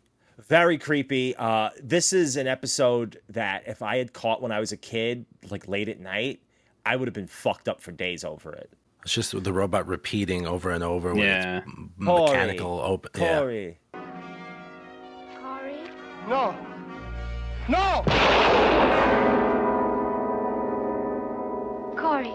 Very 0.50 0.80
creepy. 0.80 1.36
Uh, 1.36 1.70
this 1.82 2.12
is 2.12 2.36
an 2.36 2.48
episode 2.48 3.22
that 3.30 3.64
if 3.68 3.84
I 3.84 3.98
had 3.98 4.14
caught 4.14 4.42
when 4.42 4.52
I 4.52 4.60
was 4.60 4.72
a 4.72 4.78
kid, 4.78 5.26
like 5.52 5.68
late 5.68 5.88
at 5.88 6.00
night, 6.00 6.42
I 6.86 6.96
would 6.96 7.08
have 7.08 7.14
been 7.14 7.28
fucked 7.28 7.70
up 7.70 7.82
for 7.82 7.92
days 7.92 8.24
over 8.24 8.52
it. 8.54 8.72
It's 9.04 9.14
just 9.14 9.44
the 9.44 9.54
robot 9.54 9.88
repeating 9.88 10.48
over 10.48 10.72
and 10.72 10.84
over 10.84 11.14
with 11.14 11.24
its 11.24 11.68
m- 11.68 11.94
mechanical 11.98 13.00
Corey. 13.14 13.78
Yeah. 13.94 14.00
Corey. 15.40 15.40
Corey? 15.40 15.78
No! 16.28 16.56
No! 17.70 18.04
Corey. 21.96 22.34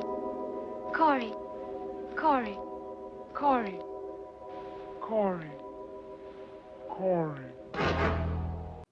Corey. 0.95 1.33
Corey. 2.17 2.59
Corey. 3.35 3.79
Corey. 5.01 5.51
Corey. 6.89 7.54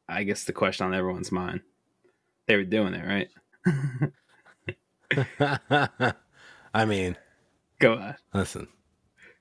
I 0.09 0.25
guess 0.25 0.45
the 0.45 0.53
question 0.53 0.87
on 0.87 0.95
everyone's 0.95 1.33
mind. 1.33 1.61
They 2.47 2.57
were 2.57 2.65
doing 2.65 2.95
it, 2.95 3.05
right? 3.07 3.29
I 6.75 6.85
mean, 6.85 7.17
Go 7.79 7.95
on. 7.95 8.17
listen, 8.35 8.69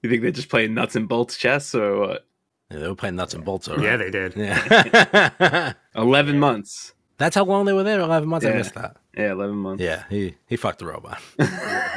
You 0.02 0.10
think 0.10 0.22
they 0.22 0.32
just 0.32 0.50
play 0.50 0.68
nuts 0.68 0.96
and 0.96 1.08
bolts 1.08 1.38
chess 1.38 1.74
or 1.76 1.98
what? 2.00 2.26
yeah, 2.70 2.80
they 2.80 2.88
were 2.88 2.96
playing 2.96 3.16
nuts 3.16 3.34
and 3.34 3.44
bolts 3.46 3.68
over. 3.68 3.82
Yeah, 3.82 3.98
they 3.98 4.10
did. 4.12 4.36
Yeah. 4.36 5.74
11 5.96 6.40
months. 6.40 6.94
That's 7.18 7.36
how 7.36 7.44
long 7.44 7.66
they 7.66 7.74
were 7.74 7.84
there. 7.84 8.00
Eleven 8.00 8.28
months. 8.30 8.46
I 8.46 8.50
Yeah. 8.50 8.58
missed 8.58 8.74
that. 8.74 8.98
Yeah, 9.16 9.32
11 9.34 9.56
months. 9.56 9.84
Yeah, 9.84 10.06
he 10.10 10.36
he 10.48 10.56
fucked 10.56 10.80
the 10.80 10.88
robot. 10.88 11.20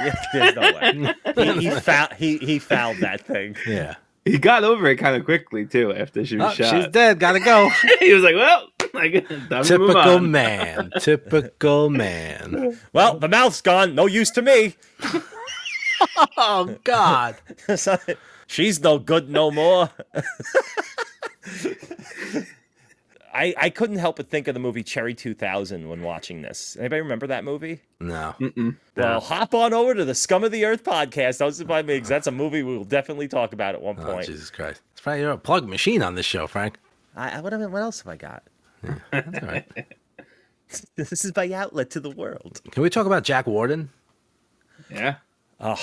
Yeah, 0.05 0.15
there's 0.35 0.55
no 0.57 0.61
way. 0.61 1.15
He, 1.55 1.61
he, 1.69 1.71
foul, 1.71 2.09
he, 2.19 2.37
he 2.37 2.59
fouled 2.59 2.99
that 2.99 3.23
thing. 3.27 3.57
yeah. 3.67 3.95
He 4.25 4.39
got 4.39 4.65
over 4.65 4.87
it 4.87 4.97
kind 4.97 5.17
of 5.17 5.25
quickly, 5.25 5.67
too, 5.67 5.93
after 5.93 6.25
she 6.25 6.37
was 6.37 6.53
Oh, 6.53 6.55
shot. 6.55 6.71
she's 6.75 6.89
dead. 6.91 7.19
Gotta 7.21 7.41
go. 7.41 7.69
he 8.01 8.13
was 8.15 8.23
like, 8.23 8.35
well, 8.35 8.69
I 8.95 9.09
guess 9.09 9.29
time 9.29 9.65
to 9.65 9.79
move 9.79 9.89
Typical 9.91 10.21
man. 10.21 10.91
Typical 11.01 11.91
man. 11.91 12.79
Well, 12.93 13.19
the 13.19 13.29
mouth's 13.29 13.61
gone. 13.61 13.95
No 13.95 14.07
use 14.07 14.31
to 14.33 14.43
me. 14.43 14.77
Oh 16.37 16.77
God. 16.85 17.37
She's 18.47 18.81
no 18.81 18.99
good 18.99 19.29
no 19.29 19.51
more. 19.51 19.91
I 23.35 23.55
I 23.59 23.71
couldn't 23.71 23.97
help 23.97 24.17
but 24.17 24.29
think 24.31 24.47
of 24.49 24.55
the 24.55 24.61
movie 24.61 24.83
Cherry 24.83 25.13
2000 25.15 25.89
when 25.89 26.03
watching 26.03 26.43
this. 26.43 26.77
Anybody 26.79 27.03
remember 27.03 27.27
that 27.27 27.45
movie? 27.45 27.81
No. 28.01 28.35
Mm-mm. 28.41 28.77
Well, 28.97 29.21
hop 29.21 29.55
on 29.55 29.73
over 29.75 29.95
to 29.95 30.05
the 30.05 30.15
Scum 30.15 30.45
of 30.45 30.53
the 30.53 30.65
Earth 30.65 30.85
podcast 30.85 31.41
hosted 31.45 31.67
by 31.67 31.83
me 31.83 31.99
'cause 31.99 32.09
that's 32.09 32.27
a 32.27 32.31
movie 32.33 32.63
we 32.63 32.77
will 32.77 32.85
definitely 32.85 33.29
talk 33.29 33.53
about 33.53 33.75
at 33.75 33.83
one 33.83 33.97
Oh 33.99 34.05
point. 34.05 34.27
Jesus 34.27 34.51
Christ. 34.51 34.81
It's 34.93 35.01
probably 35.01 35.21
you're 35.23 35.33
a 35.33 35.39
plug 35.39 35.69
machine 35.69 36.03
on 36.03 36.15
this 36.15 36.27
show, 36.27 36.47
Frank. 36.47 36.79
I, 37.17 37.39
I, 37.39 37.41
what, 37.41 37.53
what 37.71 37.83
else 37.83 38.01
have 38.01 38.09
I 38.13 38.17
got? 38.17 38.45
That's 39.11 39.43
all 39.43 39.49
right. 39.49 39.87
This 40.97 41.25
is 41.25 41.31
my 41.37 41.53
outlet 41.53 41.91
to 41.91 42.01
the 42.01 42.11
world. 42.11 42.61
Can 42.73 42.83
we 42.83 42.91
talk 42.91 43.07
about 43.07 43.23
Jack 43.23 43.47
Warden? 43.47 43.91
Yeah. 44.91 45.17
Oh, 45.61 45.81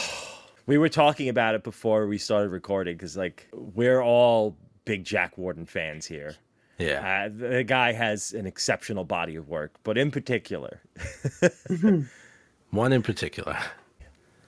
We 0.66 0.78
were 0.78 0.90
talking 0.90 1.30
about 1.30 1.56
it 1.56 1.64
before 1.64 2.08
we 2.08 2.18
started 2.18 2.50
recording 2.50 2.98
because, 2.98 3.16
like, 3.16 3.48
we're 3.54 4.02
all 4.02 4.58
big 4.84 5.06
Jack 5.06 5.38
Warden 5.38 5.66
fans 5.66 6.06
here. 6.06 6.36
Yeah. 6.78 7.26
Uh, 7.26 7.50
the 7.58 7.64
guy 7.64 7.94
has 7.94 8.34
an 8.34 8.46
exceptional 8.48 9.04
body 9.04 9.36
of 9.36 9.48
work, 9.48 9.74
but 9.84 9.98
in 9.98 10.10
particular, 10.12 10.82
One 12.72 12.94
in 12.94 13.02
particular. 13.04 13.58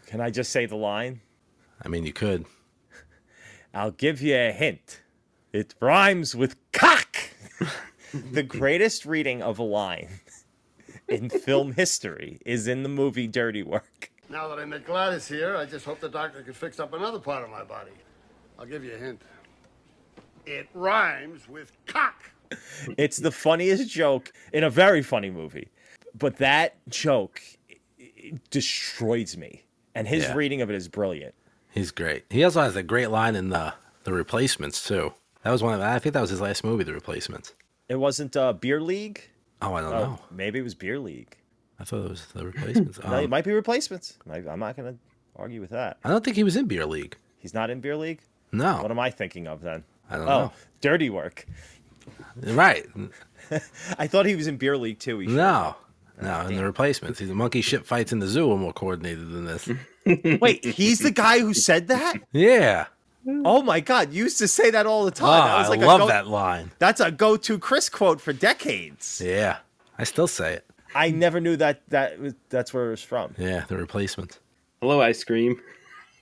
can 0.07 0.21
I 0.21 0.29
just 0.29 0.51
say 0.51 0.65
the 0.65 0.75
line? 0.75 1.21
I 1.83 1.89
mean, 1.89 2.05
you 2.05 2.13
could. 2.13 2.45
I'll 3.73 3.91
give 3.91 4.21
you 4.21 4.35
a 4.35 4.51
hint. 4.51 5.01
It 5.51 5.75
rhymes 5.79 6.35
with 6.35 6.55
cock. 6.71 7.17
the 8.31 8.43
greatest 8.43 9.05
reading 9.05 9.41
of 9.41 9.59
a 9.59 9.63
line 9.63 10.09
in 11.07 11.29
film 11.29 11.73
history 11.73 12.39
is 12.45 12.67
in 12.67 12.83
the 12.83 12.89
movie 12.89 13.27
Dirty 13.27 13.63
Work. 13.63 14.11
Now 14.29 14.47
that 14.47 14.57
I 14.59 14.65
met 14.65 14.85
Gladys 14.85 15.27
here, 15.27 15.55
I 15.55 15.65
just 15.65 15.85
hope 15.85 15.99
the 15.99 16.09
doctor 16.09 16.41
can 16.41 16.53
fix 16.53 16.79
up 16.79 16.93
another 16.93 17.19
part 17.19 17.43
of 17.43 17.49
my 17.49 17.63
body. 17.63 17.91
I'll 18.57 18.65
give 18.65 18.83
you 18.83 18.93
a 18.93 18.97
hint. 18.97 19.21
It 20.45 20.67
rhymes 20.73 21.47
with 21.47 21.71
cock. 21.85 22.31
It's 22.97 23.17
the 23.17 23.31
funniest 23.31 23.89
joke 23.89 24.31
in 24.51 24.63
a 24.63 24.69
very 24.69 25.01
funny 25.01 25.31
movie. 25.31 25.69
But 26.15 26.37
that 26.37 26.75
joke 26.89 27.41
destroys 28.49 29.37
me. 29.37 29.63
And 29.95 30.07
his 30.07 30.23
Yeah. 30.23 30.33
reading 30.35 30.61
of 30.61 30.69
it 30.69 30.75
is 30.75 30.87
brilliant. 30.87 31.33
He's 31.71 31.91
great. 31.91 32.25
He 32.29 32.43
also 32.43 32.61
has 32.61 32.75
a 32.75 32.83
great 32.83 33.07
line 33.09 33.35
in 33.35 33.49
the 33.49 33.73
the 34.03 34.11
replacements 34.13 34.85
too. 34.85 35.13
That 35.43 35.51
was 35.51 35.63
one 35.63 35.73
of 35.73 35.81
I 35.81 35.97
think 35.99 36.13
that 36.13 36.21
was 36.21 36.29
his 36.29 36.41
last 36.41 36.63
movie, 36.63 36.83
The 36.83 36.93
Replacements. 36.93 37.53
It 37.87 37.95
wasn't 37.95 38.35
uh, 38.35 38.51
Beer 38.53 38.81
League? 38.81 39.21
Oh, 39.61 39.73
I 39.73 39.81
don't 39.81 39.93
Oh, 39.93 39.99
know. 40.03 40.19
maybe 40.29 40.59
it 40.59 40.63
was 40.63 40.75
Beer 40.75 40.99
League. 40.99 41.37
I 41.79 41.85
thought 41.85 42.03
it 42.05 42.09
was 42.09 42.25
The 42.33 42.45
Replacements. 42.45 42.99
no, 43.03 43.17
it 43.19 43.23
Um, 43.25 43.29
might 43.29 43.45
be 43.45 43.51
replacements. 43.53 44.17
I'm 44.29 44.59
not 44.59 44.75
going 44.75 44.93
to 44.93 44.99
argue 45.37 45.61
with 45.61 45.69
that. 45.71 45.97
I 46.03 46.09
don't 46.09 46.23
think 46.23 46.35
he 46.35 46.43
was 46.43 46.55
in 46.57 46.65
Beer 46.65 46.85
League. 46.85 47.15
He's 47.37 47.53
not 47.53 47.69
in 47.69 47.79
Beer 47.79 47.95
League? 47.95 48.21
No, 48.51 48.81
What 48.81 48.91
am 48.91 48.99
I 48.99 49.09
thinking 49.09 49.47
of 49.47 49.61
then? 49.61 49.83
I 50.09 50.17
don't 50.17 50.27
Oh, 50.27 50.41
know. 50.45 50.53
Dirty 50.81 51.09
Work. 51.09 51.45
Right? 52.37 52.85
I 53.97 54.07
thought 54.07 54.25
he 54.25 54.35
was 54.35 54.47
in 54.47 54.57
Beer 54.57 54.77
League 54.77 54.99
too. 54.99 55.19
He 55.19 55.27
No, 55.27 55.75
no. 56.21 56.29
Ah, 56.29 56.47
in 56.47 56.55
The 56.55 56.65
Replacements, 56.65 57.19
he's 57.19 57.29
a 57.29 57.35
monkey 57.35 57.61
shit 57.61 57.85
fights 57.85 58.11
in 58.11 58.19
the 58.19 58.27
zoo 58.27 58.51
are 58.51 58.57
more 58.57 58.73
coordinated 58.73 59.31
than 59.31 59.45
this. 59.45 59.69
Wait, 60.41 60.63
he's 60.65 60.99
the 60.99 61.11
guy 61.11 61.39
who 61.39 61.53
said 61.53 61.87
that? 61.87 62.15
Yeah. 62.31 62.87
Oh 63.45 63.61
my 63.63 63.79
God! 63.79 64.11
You 64.11 64.23
used 64.25 64.37
to 64.39 64.49
say 64.49 64.69
that 64.71 64.85
all 64.85 65.05
the 65.05 65.11
Oh, 65.11 65.25
time. 65.25 65.29
Ah, 65.43 65.47
that 65.47 65.57
was 65.59 65.67
I 65.67 65.69
like 65.69 65.81
a 65.81 65.85
love 65.85 65.99
go- 66.01 66.07
that 66.07 66.27
line. 66.27 66.71
That's 66.79 66.99
a 66.99 67.09
go-to 67.09 67.57
Chris 67.57 67.87
quote 67.87 68.19
for 68.19 68.33
decades. 68.33 69.21
Yeah, 69.23 69.59
I 69.97 70.03
still 70.03 70.27
say 70.27 70.55
it. 70.55 70.65
I 70.93 71.09
never 71.11 71.39
knew 71.39 71.55
that 71.55 71.81
that 71.89 72.19
was, 72.19 72.33
that's 72.49 72.73
where 72.73 72.87
it 72.87 72.91
was 72.91 73.01
from. 73.03 73.33
Yeah, 73.37 73.63
The 73.69 73.77
Replacements. 73.77 74.39
Hello, 74.81 74.99
ice 75.01 75.23
cream. 75.23 75.59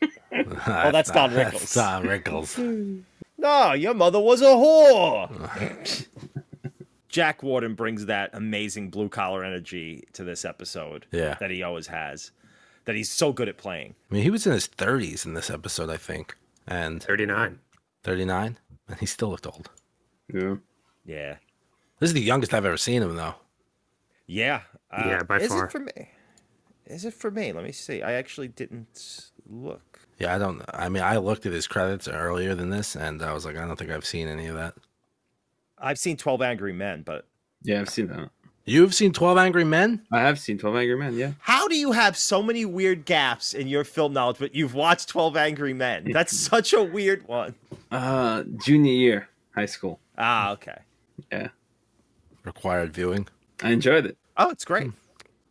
Oh, 0.33 0.91
that's 0.91 1.11
Don 1.11 1.31
That's 1.33 1.55
Rickles. 1.55 1.75
Don 1.75 2.03
Rickles. 2.05 3.03
No, 3.41 3.73
your 3.73 3.93
mother 3.95 4.19
was 4.19 4.41
a 4.41 4.45
whore. 4.45 6.07
Jack 7.09 7.43
Warden 7.43 7.73
brings 7.75 8.05
that 8.05 8.29
amazing 8.33 8.89
blue 8.89 9.09
collar 9.09 9.43
energy 9.43 10.03
to 10.13 10.23
this 10.23 10.45
episode. 10.45 11.05
Yeah. 11.11 11.35
that 11.39 11.49
he 11.51 11.63
always 11.63 11.87
has. 11.87 12.31
That 12.85 12.95
he's 12.95 13.09
so 13.09 13.33
good 13.33 13.49
at 13.49 13.57
playing. 13.57 13.95
I 14.09 14.13
mean, 14.13 14.23
he 14.23 14.29
was 14.29 14.47
in 14.47 14.53
his 14.53 14.67
30s 14.67 15.25
in 15.25 15.33
this 15.33 15.49
episode, 15.49 15.89
I 15.89 15.97
think, 15.97 16.35
and 16.67 17.03
39. 17.03 17.59
39, 18.03 18.57
and 18.87 18.99
he 18.99 19.05
still 19.05 19.29
looked 19.29 19.45
old. 19.45 19.69
Yeah. 20.33 20.55
Yeah, 21.03 21.35
This 21.99 22.09
is 22.11 22.13
the 22.13 22.21
youngest 22.21 22.53
I've 22.53 22.63
ever 22.65 22.77
seen 22.77 23.01
him, 23.01 23.15
though. 23.15 23.33
yeah, 24.27 24.61
uh, 24.91 25.03
Yeah, 25.05 25.23
by 25.23 25.39
is 25.39 25.47
far. 25.49 25.65
it 25.65 25.71
for 25.71 25.79
me? 25.79 26.09
Is 26.85 27.05
it 27.05 27.13
for 27.15 27.31
me? 27.31 27.51
Let 27.51 27.63
me 27.63 27.71
see. 27.71 28.03
I 28.03 28.13
actually 28.13 28.47
didn't 28.47 29.31
look. 29.49 29.90
Yeah, 30.21 30.35
I 30.35 30.37
don't. 30.37 30.61
I 30.73 30.87
mean, 30.89 31.03
I 31.03 31.17
looked 31.17 31.45
at 31.45 31.51
his 31.51 31.67
credits 31.67 32.07
earlier 32.07 32.53
than 32.55 32.69
this, 32.69 32.95
and 32.95 33.21
I 33.23 33.33
was 33.33 33.43
like, 33.45 33.57
I 33.57 33.65
don't 33.65 33.75
think 33.77 33.89
I've 33.91 34.05
seen 34.05 34.27
any 34.27 34.45
of 34.47 34.55
that. 34.55 34.75
I've 35.79 35.97
seen 35.97 36.15
Twelve 36.15 36.41
Angry 36.41 36.73
Men, 36.73 37.01
but 37.01 37.25
Yeah, 37.63 37.81
I've 37.81 37.89
seen 37.89 38.07
that. 38.07 38.29
You've 38.63 38.93
seen 38.93 39.11
12 39.11 39.39
Angry 39.39 39.63
Men? 39.63 40.05
I 40.11 40.19
have 40.19 40.37
seen 40.39 40.59
12 40.59 40.75
Angry 40.75 40.95
Men, 40.95 41.17
yeah. 41.17 41.31
how 41.39 41.67
do 41.67 41.75
you 41.75 41.93
have 41.93 42.15
so 42.15 42.43
many 42.43 42.63
weird 42.63 43.05
gaps 43.05 43.55
in 43.55 43.67
your 43.67 43.83
film 43.83 44.13
knowledge? 44.13 44.37
But 44.37 44.53
you've 44.53 44.75
watched 44.75 45.09
Twelve 45.09 45.35
Angry 45.35 45.73
Men. 45.73 46.11
That's 46.13 46.37
such 46.37 46.71
a 46.73 46.83
weird 46.83 47.27
one. 47.27 47.55
Uh, 47.89 48.43
junior 48.63 48.93
year, 48.93 49.29
high 49.55 49.65
school. 49.65 49.99
Ah, 50.15 50.51
okay. 50.51 50.77
Yeah. 51.31 51.47
Required 52.43 52.93
viewing. 52.93 53.27
I 53.63 53.71
enjoyed 53.71 54.05
it. 54.05 54.17
Oh, 54.37 54.49
it's 54.51 54.63
great. 54.65 54.91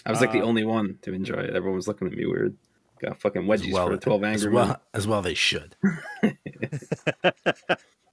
I 0.07 0.11
was 0.11 0.21
like 0.21 0.31
the 0.33 0.41
Uh, 0.43 0.45
only 0.47 0.65
one 0.65 0.99
to 1.03 1.13
enjoy 1.13 1.35
it. 1.41 1.55
Everyone 1.55 1.77
was 1.77 1.89
looking 1.89 2.07
at 2.07 2.15
me 2.15 2.27
weird. 2.27 2.57
Got 3.01 3.13
uh, 3.13 3.15
fucking 3.15 3.51
As 3.51 3.63
wedgies 3.63 3.73
well, 3.73 3.87
for 3.89 3.97
12 3.97 4.25
as 4.25 4.45
Angry 4.45 4.53
Men. 4.59 4.69
well, 4.69 4.81
as 4.95 5.07
well 5.07 5.23
they 5.23 5.35
should. 5.35 5.77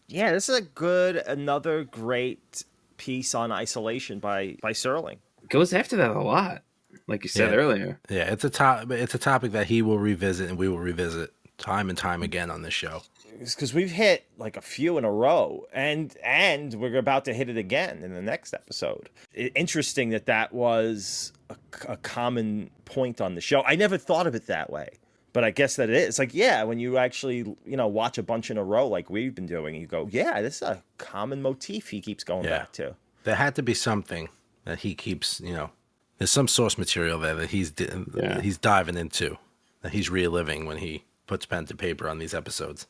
Yeah, 0.09 0.31
this 0.31 0.47
is 0.47 0.57
a 0.57 0.61
good, 0.61 1.17
another 1.17 1.83
great 1.83 2.63
piece 2.95 3.35
on 3.35 3.51
isolation 3.51 4.19
by 4.19 4.55
by 4.61 4.71
Serling. 4.71 5.17
Goes 5.49 5.73
after 5.73 5.97
that 5.97 6.11
a 6.11 6.21
lot, 6.21 6.63
like 7.07 7.23
you 7.25 7.29
said 7.29 7.51
Yeah. 7.51 7.57
earlier. 7.57 7.99
Yeah, 8.09 8.31
it's 8.31 8.45
a 8.45 8.49
top. 8.49 8.89
It's 8.89 9.13
a 9.15 9.19
topic 9.19 9.51
that 9.51 9.67
he 9.67 9.81
will 9.81 9.99
revisit, 9.99 10.49
and 10.49 10.57
we 10.57 10.69
will 10.69 10.79
revisit 10.79 11.33
time 11.57 11.89
and 11.89 11.97
time 11.97 12.23
again 12.23 12.49
on 12.49 12.61
this 12.61 12.73
show. 12.73 13.01
Because 13.39 13.73
we've 13.73 13.91
hit 13.91 14.25
like 14.37 14.57
a 14.57 14.61
few 14.61 14.97
in 14.97 15.03
a 15.05 15.11
row 15.11 15.65
and 15.73 16.15
and 16.23 16.73
we're 16.75 16.97
about 16.97 17.25
to 17.25 17.33
hit 17.33 17.49
it 17.49 17.57
again 17.57 18.03
in 18.03 18.13
the 18.13 18.21
next 18.21 18.53
episode 18.53 19.09
interesting 19.55 20.09
that 20.09 20.25
that 20.25 20.53
was 20.53 21.31
a, 21.49 21.55
a 21.87 21.97
common 21.97 22.69
point 22.85 23.21
on 23.21 23.35
the 23.35 23.41
show 23.41 23.61
i 23.63 23.75
never 23.75 23.97
thought 23.97 24.27
of 24.27 24.35
it 24.35 24.47
that 24.47 24.69
way 24.69 24.89
But 25.33 25.43
I 25.43 25.51
guess 25.51 25.75
that 25.75 25.89
it 25.89 25.95
is 25.95 26.17
like 26.17 26.33
yeah, 26.33 26.63
when 26.63 26.79
you 26.79 26.97
actually 26.97 27.37
you 27.65 27.77
know 27.77 27.87
watch 27.87 28.17
a 28.17 28.23
bunch 28.23 28.49
in 28.49 28.57
a 28.57 28.63
row 28.63 28.87
like 28.87 29.07
we've 29.09 29.35
been 29.35 29.45
doing, 29.45 29.75
you 29.75 29.85
go 29.85 30.07
yeah, 30.11 30.41
this 30.41 30.55
is 30.57 30.61
a 30.63 30.81
common 30.97 31.41
motif 31.41 31.89
he 31.91 32.01
keeps 32.01 32.23
going 32.23 32.45
Yeah. 32.45 32.57
back 32.59 32.71
to. 32.79 32.95
There 33.23 33.35
had 33.35 33.53
to 33.55 33.61
be 33.61 33.73
something 33.75 34.29
that 34.65 34.79
he 34.79 34.95
keeps, 34.95 35.39
you 35.41 35.53
know, 35.53 35.69
there's 36.17 36.31
some 36.31 36.47
source 36.47 36.75
material 36.77 37.19
there 37.19 37.35
that 37.35 37.49
he's 37.51 37.71
Yeah. 38.15 38.41
he's 38.41 38.57
diving 38.57 38.97
into, 38.97 39.37
that 39.83 39.91
he's 39.91 40.09
reliving 40.09 40.65
when 40.65 40.77
he 40.77 41.03
puts 41.27 41.45
pen 41.45 41.65
to 41.67 41.75
paper 41.75 42.09
on 42.09 42.17
these 42.17 42.33
episodes. 42.33 42.87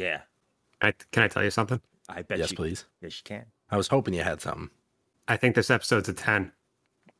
Yeah, 0.00 0.20
I, 0.80 0.92
can 1.12 1.22
I 1.22 1.28
tell 1.28 1.44
you 1.44 1.50
something? 1.50 1.80
I 2.08 2.22
bet 2.22 2.38
Yes, 2.38 2.50
you. 2.50 2.56
please. 2.56 2.84
Yes, 3.02 3.18
you 3.18 3.22
can. 3.24 3.46
I 3.70 3.76
was 3.76 3.88
hoping 3.88 4.14
you 4.14 4.22
had 4.22 4.40
something. 4.40 4.70
I 5.28 5.36
think 5.36 5.54
this 5.54 5.70
episode's 5.70 6.08
a 6.08 6.12
10. 6.14 6.50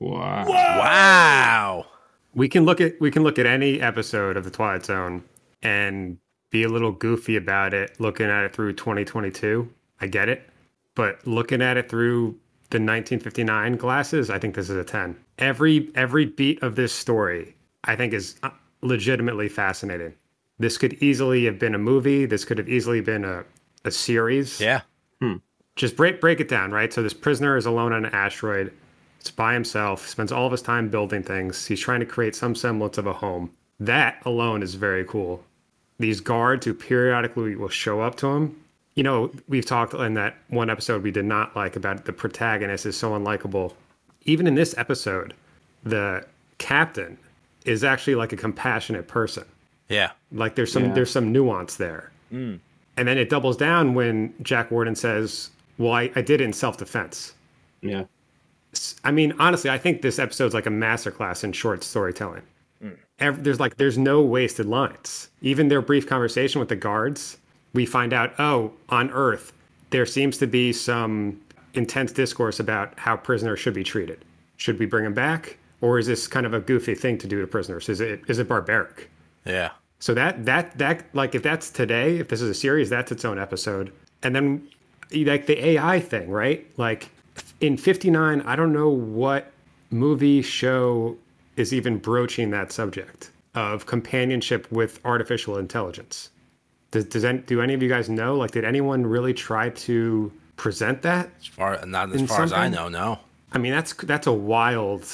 Wow. 0.00 0.46
Wow. 0.48 1.86
We 2.34 2.48
can 2.48 2.64
look 2.64 2.80
at 2.80 3.00
we 3.00 3.10
can 3.10 3.22
look 3.22 3.38
at 3.38 3.46
any 3.46 3.80
episode 3.80 4.36
of 4.36 4.44
the 4.44 4.50
Twilight 4.50 4.84
Zone 4.84 5.24
and 5.62 6.18
be 6.50 6.62
a 6.62 6.68
little 6.68 6.92
goofy 6.92 7.36
about 7.36 7.74
it, 7.74 7.98
looking 8.00 8.26
at 8.26 8.44
it 8.44 8.54
through 8.54 8.72
2022. 8.74 9.68
I 10.00 10.06
get 10.06 10.28
it, 10.28 10.48
but 10.94 11.24
looking 11.26 11.60
at 11.60 11.76
it 11.76 11.88
through 11.90 12.30
the 12.70 12.78
1959 12.78 13.76
glasses, 13.76 14.30
I 14.30 14.38
think 14.38 14.54
this 14.54 14.70
is 14.70 14.76
a 14.76 14.84
10. 14.84 15.16
Every 15.38 15.90
every 15.94 16.24
beat 16.24 16.62
of 16.62 16.76
this 16.76 16.92
story, 16.92 17.54
I 17.84 17.94
think, 17.96 18.12
is 18.14 18.36
uh, 18.42 18.50
legitimately 18.82 19.48
fascinating. 19.48 20.14
This 20.60 20.76
could 20.78 20.92
easily 21.02 21.46
have 21.46 21.58
been 21.58 21.74
a 21.74 21.78
movie. 21.78 22.26
This 22.26 22.44
could 22.44 22.58
have 22.58 22.68
easily 22.68 23.00
been 23.00 23.24
a 23.24 23.44
a 23.84 23.90
series 23.90 24.60
Yeah. 24.60 24.82
Hmm. 25.22 25.36
just 25.74 25.96
break 25.96 26.20
break 26.20 26.38
it 26.38 26.48
down, 26.48 26.70
right? 26.70 26.92
So 26.92 27.02
this 27.02 27.14
prisoner 27.14 27.56
is 27.56 27.64
alone 27.66 27.94
on 27.94 28.04
an 28.04 28.14
asteroid. 28.14 28.72
It's 29.18 29.30
by 29.30 29.54
himself. 29.54 30.06
Spends 30.06 30.30
all 30.30 30.44
of 30.46 30.52
his 30.52 30.60
time 30.62 30.90
building 30.90 31.22
things. 31.22 31.66
He's 31.66 31.80
trying 31.80 32.00
to 32.00 32.06
create 32.06 32.36
some 32.36 32.54
semblance 32.54 32.98
of 32.98 33.06
a 33.06 33.14
home. 33.14 33.50
That 33.78 34.20
alone 34.26 34.62
is 34.62 34.74
very 34.74 35.04
cool. 35.04 35.42
These 35.98 36.20
guards 36.20 36.66
who 36.66 36.74
periodically 36.74 37.56
will 37.56 37.68
show 37.70 38.00
up 38.02 38.16
to 38.16 38.26
him. 38.28 38.56
You 38.96 39.02
know, 39.02 39.30
we've 39.48 39.64
talked 39.64 39.94
in 39.94 40.12
that 40.14 40.36
one 40.48 40.68
episode 40.68 41.02
we 41.02 41.10
did 41.10 41.24
not 41.24 41.56
like 41.56 41.76
about 41.76 42.04
the 42.04 42.12
protagonist 42.12 42.84
is 42.84 42.96
so 42.98 43.12
unlikable. 43.12 43.72
Even 44.24 44.46
in 44.46 44.54
this 44.56 44.76
episode, 44.76 45.32
the 45.84 46.26
captain 46.58 47.16
is 47.64 47.82
actually 47.82 48.16
like 48.16 48.34
a 48.34 48.36
compassionate 48.36 49.08
person. 49.08 49.44
Yeah. 49.90 50.12
Like 50.32 50.54
there's 50.54 50.72
some 50.72 50.86
Yeah. 50.86 50.94
there's 50.94 51.10
some 51.10 51.30
nuance 51.32 51.76
there. 51.76 52.10
Mm. 52.32 52.60
And 52.96 53.08
then 53.08 53.18
it 53.18 53.28
doubles 53.28 53.56
down 53.56 53.94
when 53.94 54.32
Jack 54.42 54.70
Warden 54.70 54.94
says, 54.94 55.50
Well, 55.78 55.92
I, 55.92 56.10
I 56.16 56.22
did 56.22 56.40
it 56.40 56.44
in 56.44 56.52
self 56.54 56.78
defense. 56.78 57.34
Yeah. 57.82 58.04
I 59.04 59.10
mean, 59.10 59.34
honestly, 59.38 59.68
I 59.68 59.78
think 59.78 60.00
this 60.00 60.18
episode's 60.18 60.54
like 60.54 60.66
a 60.66 60.70
masterclass 60.70 61.42
in 61.44 61.52
short 61.52 61.82
storytelling. 61.82 62.42
Mm. 62.82 62.96
Ev- 63.18 63.42
there's 63.44 63.58
like 63.60 63.76
there's 63.76 63.98
no 63.98 64.22
wasted 64.22 64.66
lines. 64.66 65.28
Even 65.42 65.68
their 65.68 65.82
brief 65.82 66.06
conversation 66.06 66.60
with 66.60 66.68
the 66.68 66.76
guards, 66.76 67.36
we 67.74 67.84
find 67.84 68.12
out, 68.12 68.32
oh, 68.38 68.72
on 68.88 69.10
Earth, 69.10 69.52
there 69.90 70.06
seems 70.06 70.38
to 70.38 70.46
be 70.46 70.72
some 70.72 71.40
intense 71.74 72.12
discourse 72.12 72.60
about 72.60 72.96
how 72.98 73.16
prisoners 73.16 73.58
should 73.58 73.74
be 73.74 73.84
treated. 73.84 74.24
Should 74.56 74.78
we 74.78 74.86
bring 74.86 75.04
them 75.04 75.14
back, 75.14 75.56
or 75.80 75.98
is 75.98 76.06
this 76.06 76.26
kind 76.28 76.46
of 76.46 76.54
a 76.54 76.60
goofy 76.60 76.94
thing 76.94 77.16
to 77.18 77.26
do 77.26 77.40
to 77.40 77.46
prisoners? 77.46 77.88
Is 77.88 78.00
it 78.00 78.22
is 78.28 78.38
it 78.38 78.46
barbaric? 78.48 79.10
Yeah. 79.44 79.70
So 80.00 80.14
that 80.14 80.46
that 80.46 80.76
that 80.78 81.04
like 81.14 81.34
if 81.34 81.42
that's 81.42 81.70
today, 81.70 82.18
if 82.18 82.28
this 82.28 82.40
is 82.40 82.50
a 82.50 82.54
series, 82.54 82.90
that's 82.90 83.12
its 83.12 83.24
own 83.24 83.38
episode. 83.38 83.92
And 84.22 84.34
then 84.34 84.68
like 85.12 85.46
the 85.46 85.64
AI 85.64 86.00
thing, 86.00 86.30
right? 86.30 86.66
Like 86.78 87.10
in 87.60 87.76
59, 87.76 88.40
I 88.40 88.56
don't 88.56 88.72
know 88.72 88.88
what 88.88 89.52
movie 89.90 90.42
show 90.42 91.16
is 91.56 91.74
even 91.74 91.98
broaching 91.98 92.50
that 92.50 92.72
subject 92.72 93.30
of 93.54 93.86
companionship 93.86 94.70
with 94.70 95.00
artificial 95.04 95.58
intelligence. 95.58 96.30
Does, 96.92 97.04
does 97.04 97.24
any, 97.24 97.38
do 97.38 97.60
any 97.60 97.74
of 97.74 97.82
you 97.82 97.88
guys 97.88 98.08
know? 98.08 98.36
Like, 98.36 98.52
did 98.52 98.64
anyone 98.64 99.06
really 99.06 99.34
try 99.34 99.70
to 99.70 100.32
present 100.56 101.02
that? 101.02 101.30
As 101.40 101.46
far 101.46 101.86
not 101.86 102.12
as 102.12 102.22
far 102.22 102.42
as 102.42 102.52
I 102.52 102.68
know, 102.68 102.88
no. 102.88 103.18
I 103.52 103.58
mean, 103.58 103.72
that's 103.72 103.92
that's 103.94 104.26
a 104.26 104.32
wild. 104.32 105.06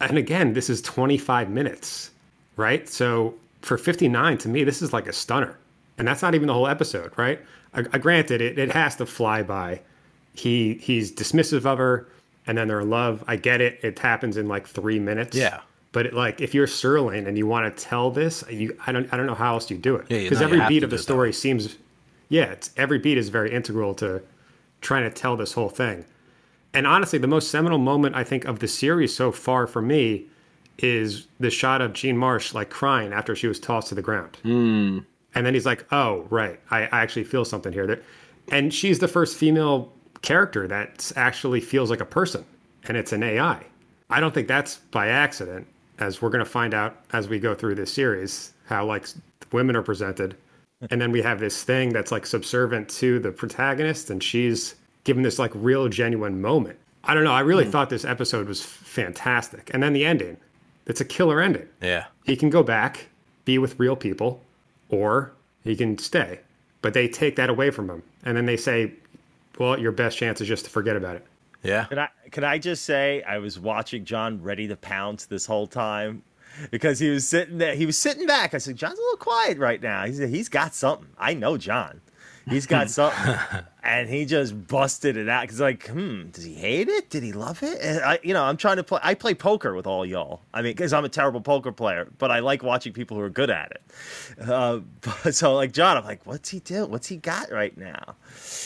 And 0.00 0.18
again, 0.18 0.52
this 0.52 0.68
is 0.68 0.82
25 0.82 1.50
minutes, 1.50 2.10
right? 2.56 2.88
So 2.88 3.34
for 3.66 3.76
59, 3.76 4.38
to 4.38 4.48
me, 4.48 4.62
this 4.62 4.80
is 4.80 4.92
like 4.92 5.08
a 5.08 5.12
stunner, 5.12 5.58
and 5.98 6.06
that's 6.06 6.22
not 6.22 6.34
even 6.36 6.46
the 6.46 6.54
whole 6.54 6.68
episode, 6.68 7.12
right? 7.16 7.40
I, 7.74 7.80
I 7.92 7.98
granted, 7.98 8.40
it 8.40 8.58
it 8.58 8.70
has 8.70 8.94
to 8.96 9.06
fly 9.06 9.42
by. 9.42 9.80
He 10.34 10.74
he's 10.74 11.12
dismissive 11.12 11.66
of 11.66 11.78
her, 11.78 12.08
and 12.46 12.56
then 12.56 12.68
they're 12.68 12.80
in 12.80 12.90
love. 12.90 13.24
I 13.26 13.36
get 13.36 13.60
it. 13.60 13.80
It 13.82 13.98
happens 13.98 14.36
in 14.36 14.46
like 14.46 14.68
three 14.68 15.00
minutes. 15.00 15.36
Yeah. 15.36 15.60
But 15.90 16.06
it, 16.06 16.14
like, 16.14 16.40
if 16.40 16.54
you're 16.54 16.66
Serling 16.66 17.26
and 17.26 17.36
you 17.36 17.46
want 17.46 17.74
to 17.74 17.82
tell 17.82 18.10
this, 18.10 18.44
you 18.48 18.76
I 18.86 18.92
don't 18.92 19.12
I 19.12 19.16
don't 19.16 19.26
know 19.26 19.34
how 19.34 19.54
else 19.54 19.68
you 19.68 19.78
do 19.78 19.96
it 19.96 20.08
because 20.08 20.38
you 20.38 20.44
every 20.46 20.60
beat 20.68 20.84
of 20.84 20.90
the 20.90 20.96
it 20.96 20.98
that 20.98 21.02
story 21.02 21.32
seems, 21.32 21.76
yeah, 22.28 22.44
it's 22.44 22.70
every 22.76 22.98
beat 22.98 23.18
is 23.18 23.30
very 23.30 23.52
integral 23.52 23.94
to 23.96 24.22
trying 24.80 25.02
to 25.02 25.10
tell 25.10 25.36
this 25.36 25.54
whole 25.54 25.70
thing. 25.70 26.04
And 26.72 26.86
honestly, 26.86 27.18
the 27.18 27.26
most 27.26 27.50
seminal 27.50 27.78
moment 27.78 28.14
I 28.14 28.22
think 28.22 28.44
of 28.44 28.60
the 28.60 28.68
series 28.68 29.12
so 29.16 29.32
far 29.32 29.66
for 29.66 29.82
me 29.82 30.26
is 30.78 31.26
the 31.40 31.50
shot 31.50 31.80
of 31.80 31.92
Jean 31.92 32.16
Marsh 32.16 32.54
like 32.54 32.70
crying 32.70 33.12
after 33.12 33.34
she 33.34 33.46
was 33.46 33.58
tossed 33.58 33.88
to 33.88 33.94
the 33.94 34.02
ground. 34.02 34.36
Hmm. 34.42 34.98
And 35.34 35.44
then 35.44 35.54
he's 35.54 35.66
like, 35.66 35.86
"Oh, 35.92 36.26
right, 36.30 36.58
I, 36.70 36.82
I 36.84 37.00
actually 37.02 37.24
feel 37.24 37.44
something 37.44 37.72
here." 37.72 37.86
That, 37.86 38.02
and 38.50 38.72
she's 38.72 38.98
the 38.98 39.08
first 39.08 39.36
female 39.36 39.92
character 40.22 40.66
that 40.68 41.12
actually 41.16 41.60
feels 41.60 41.90
like 41.90 42.00
a 42.00 42.06
person, 42.06 42.44
and 42.84 42.96
it's 42.96 43.12
an 43.12 43.22
AI. 43.22 43.62
I 44.08 44.20
don't 44.20 44.32
think 44.32 44.48
that's 44.48 44.76
by 44.76 45.08
accident, 45.08 45.66
as 45.98 46.22
we're 46.22 46.30
going 46.30 46.44
to 46.44 46.50
find 46.50 46.74
out 46.74 46.96
as 47.12 47.28
we 47.28 47.38
go 47.38 47.54
through 47.54 47.74
this 47.74 47.92
series 47.92 48.52
how 48.66 48.84
like 48.84 49.06
women 49.52 49.76
are 49.76 49.82
presented, 49.82 50.36
and 50.90 51.00
then 51.00 51.12
we 51.12 51.22
have 51.22 51.38
this 51.38 51.62
thing 51.62 51.92
that's 51.92 52.12
like 52.12 52.26
subservient 52.26 52.88
to 52.90 53.18
the 53.18 53.30
protagonist, 53.30 54.10
and 54.10 54.22
she's 54.22 54.74
given 55.04 55.22
this 55.22 55.38
like 55.38 55.52
real 55.54 55.88
genuine 55.88 56.40
moment. 56.40 56.78
I 57.04 57.14
don't 57.14 57.24
know. 57.24 57.32
I 57.32 57.40
really 57.40 57.64
hmm. 57.64 57.70
thought 57.70 57.90
this 57.90 58.04
episode 58.04 58.48
was 58.48 58.62
fantastic, 58.62 59.70
and 59.72 59.82
then 59.82 59.92
the 59.92 60.04
ending. 60.04 60.36
It's 60.86 61.00
a 61.00 61.04
killer 61.04 61.40
ending 61.40 61.68
Yeah. 61.80 62.06
he 62.24 62.36
can 62.36 62.48
go 62.50 62.62
back, 62.62 63.08
be 63.44 63.58
with 63.58 63.78
real 63.78 63.96
people, 63.96 64.42
or 64.88 65.32
he 65.64 65.74
can 65.76 65.98
stay. 65.98 66.40
But 66.82 66.94
they 66.94 67.08
take 67.08 67.36
that 67.36 67.50
away 67.50 67.70
from 67.70 67.90
him. 67.90 68.02
And 68.24 68.36
then 68.36 68.46
they 68.46 68.56
say, 68.56 68.92
well, 69.58 69.78
your 69.78 69.92
best 69.92 70.16
chance 70.18 70.40
is 70.40 70.46
just 70.48 70.64
to 70.66 70.70
forget 70.70 70.96
about 70.96 71.16
it. 71.16 71.26
Yeah. 71.62 71.84
Can 71.86 71.98
I 71.98 72.08
can 72.30 72.44
I 72.44 72.58
just 72.58 72.84
say 72.84 73.22
I 73.22 73.38
was 73.38 73.58
watching 73.58 74.04
Jon 74.04 74.40
ready 74.42 74.68
to 74.68 74.76
pounce 74.76 75.26
this 75.26 75.46
whole 75.46 75.66
time 75.66 76.22
because 76.70 76.98
he 77.00 77.08
was 77.10 77.26
sitting 77.26 77.58
there. 77.58 77.74
He 77.74 77.86
was 77.86 77.98
sitting 77.98 78.26
back. 78.26 78.54
I 78.54 78.58
said, 78.58 78.76
Jon's 78.76 78.98
a 78.98 79.02
little 79.02 79.16
quiet 79.16 79.58
right 79.58 79.82
now. 79.82 80.04
He 80.06 80.12
said, 80.12 80.28
he's 80.28 80.48
got 80.48 80.74
something. 80.74 81.08
I 81.18 81.34
know 81.34 81.56
John. 81.56 82.00
He's 82.48 82.66
got 82.66 82.90
something, 82.90 83.34
and 83.82 84.08
he 84.08 84.24
just 84.24 84.68
busted 84.68 85.16
it 85.16 85.28
out. 85.28 85.42
Because 85.42 85.60
like, 85.60 85.86
hmm, 85.88 86.28
does 86.28 86.44
he 86.44 86.54
hate 86.54 86.88
it? 86.88 87.10
Did 87.10 87.22
he 87.22 87.32
love 87.32 87.62
it? 87.62 87.78
And 87.80 88.00
I, 88.00 88.18
you 88.22 88.34
know, 88.34 88.44
I'm 88.44 88.56
trying 88.56 88.76
to 88.76 88.84
play. 88.84 89.00
I 89.02 89.14
play 89.14 89.34
poker 89.34 89.74
with 89.74 89.86
all 89.86 90.06
y'all. 90.06 90.42
I 90.54 90.62
mean, 90.62 90.72
because 90.72 90.92
I'm 90.92 91.04
a 91.04 91.08
terrible 91.08 91.40
poker 91.40 91.72
player, 91.72 92.08
but 92.18 92.30
I 92.30 92.38
like 92.38 92.62
watching 92.62 92.92
people 92.92 93.16
who 93.16 93.22
are 93.22 93.30
good 93.30 93.50
at 93.50 93.72
it. 93.72 94.48
Uh, 94.48 94.80
but, 95.00 95.34
so 95.34 95.54
like 95.54 95.72
Jon, 95.72 95.96
I'm 95.96 96.04
like, 96.04 96.24
what's 96.24 96.48
he 96.48 96.60
do? 96.60 96.86
What's 96.86 97.08
he 97.08 97.16
got 97.16 97.50
right 97.50 97.76
now? 97.76 98.14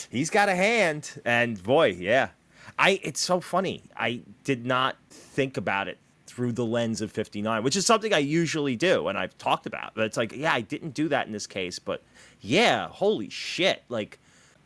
He's 0.09 0.29
got 0.29 0.49
a 0.49 0.55
hand, 0.55 1.21
and 1.25 1.61
boy, 1.61 1.87
yeah. 1.87 2.29
I 2.77 2.99
it's 3.03 3.19
so 3.19 3.41
funny. 3.41 3.83
I 3.97 4.21
did 4.43 4.65
not 4.65 4.95
think 5.09 5.57
about 5.57 5.87
it 5.87 5.97
through 6.31 6.53
the 6.53 6.65
lens 6.65 7.01
of 7.01 7.11
59, 7.11 7.63
which 7.63 7.75
is 7.75 7.85
something 7.85 8.13
I 8.13 8.19
usually 8.19 8.75
do 8.75 9.07
and 9.07 9.17
I've 9.17 9.37
talked 9.37 9.65
about. 9.65 9.93
But 9.95 10.05
it's 10.05 10.17
like, 10.17 10.33
yeah, 10.33 10.53
I 10.53 10.61
didn't 10.61 10.93
do 10.93 11.09
that 11.09 11.27
in 11.27 11.33
this 11.33 11.47
case, 11.47 11.77
but 11.77 12.01
yeah, 12.39 12.87
holy 12.87 13.29
shit. 13.29 13.83
Like 13.89 14.19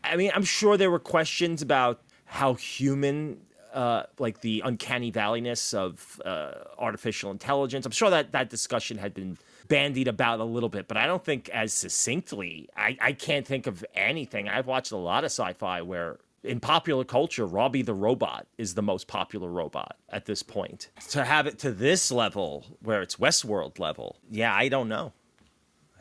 I 0.03 0.15
mean, 0.15 0.31
I'm 0.33 0.43
sure 0.43 0.77
there 0.77 0.91
were 0.91 0.99
questions 0.99 1.61
about 1.61 2.01
how 2.25 2.53
human 2.53 3.41
uh, 3.73 4.03
like 4.19 4.39
the 4.39 4.61
uncanny 4.63 5.11
valleyness 5.11 5.73
of 5.73 6.21
uh, 6.23 6.51
artificial 6.77 7.29
intelligence. 7.31 7.85
I'm 7.85 7.91
sure 7.91 8.09
that 8.09 8.31
that 8.31 8.49
discussion 8.49 8.97
had 8.97 9.13
been 9.13 9.37
bandied 9.67 10.07
about 10.07 10.39
a 10.39 10.45
little 10.45 10.69
bit, 10.69 10.87
but 10.87 10.95
I 10.95 11.07
don't 11.07 11.23
think 11.23 11.49
as 11.49 11.73
succinctly. 11.73 12.69
I, 12.77 12.97
I 13.01 13.11
can't 13.11 13.45
think 13.45 13.67
of 13.67 13.83
anything. 13.93 14.47
I've 14.47 14.67
watched 14.67 14.93
a 14.93 14.97
lot 14.97 15.23
of 15.25 15.31
sci-fi 15.31 15.81
where 15.81 16.19
in 16.45 16.59
popular 16.59 17.03
culture, 17.03 17.45
Robbie 17.45 17.81
the 17.81 17.93
robot 17.93 18.47
is 18.57 18.75
the 18.75 18.81
most 18.81 19.07
popular 19.07 19.49
robot 19.49 19.97
at 20.09 20.25
this 20.25 20.43
point. 20.43 20.89
To 21.09 21.23
have 21.23 21.47
it 21.47 21.59
to 21.59 21.71
this 21.71 22.11
level, 22.11 22.65
where 22.81 23.01
it's 23.01 23.17
Westworld 23.17 23.79
level, 23.79 24.17
yeah, 24.29 24.53
I 24.53 24.69
don't 24.69 24.87
know. 24.87 25.13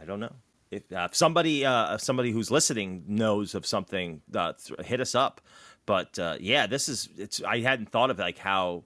I 0.01 0.05
don't 0.05 0.21
know. 0.21 0.35
If, 0.71 0.93
uh, 0.93 1.09
if 1.11 1.15
somebody, 1.15 1.65
uh, 1.65 1.99
somebody 1.99 2.31
who's 2.31 2.51
listening 2.51 3.05
knows 3.07 3.55
of 3.55 3.65
something, 3.65 4.23
uh, 4.35 4.53
th- 4.53 4.87
hit 4.87 5.01
us 5.01 5.15
up. 5.15 5.41
But 5.87 6.19
uh, 6.19 6.37
yeah, 6.41 6.67
this 6.67 6.89
is. 6.89 7.09
It's. 7.17 7.43
I 7.43 7.61
hadn't 7.61 7.91
thought 7.91 8.11
of 8.11 8.19
like 8.19 8.39
how. 8.39 8.85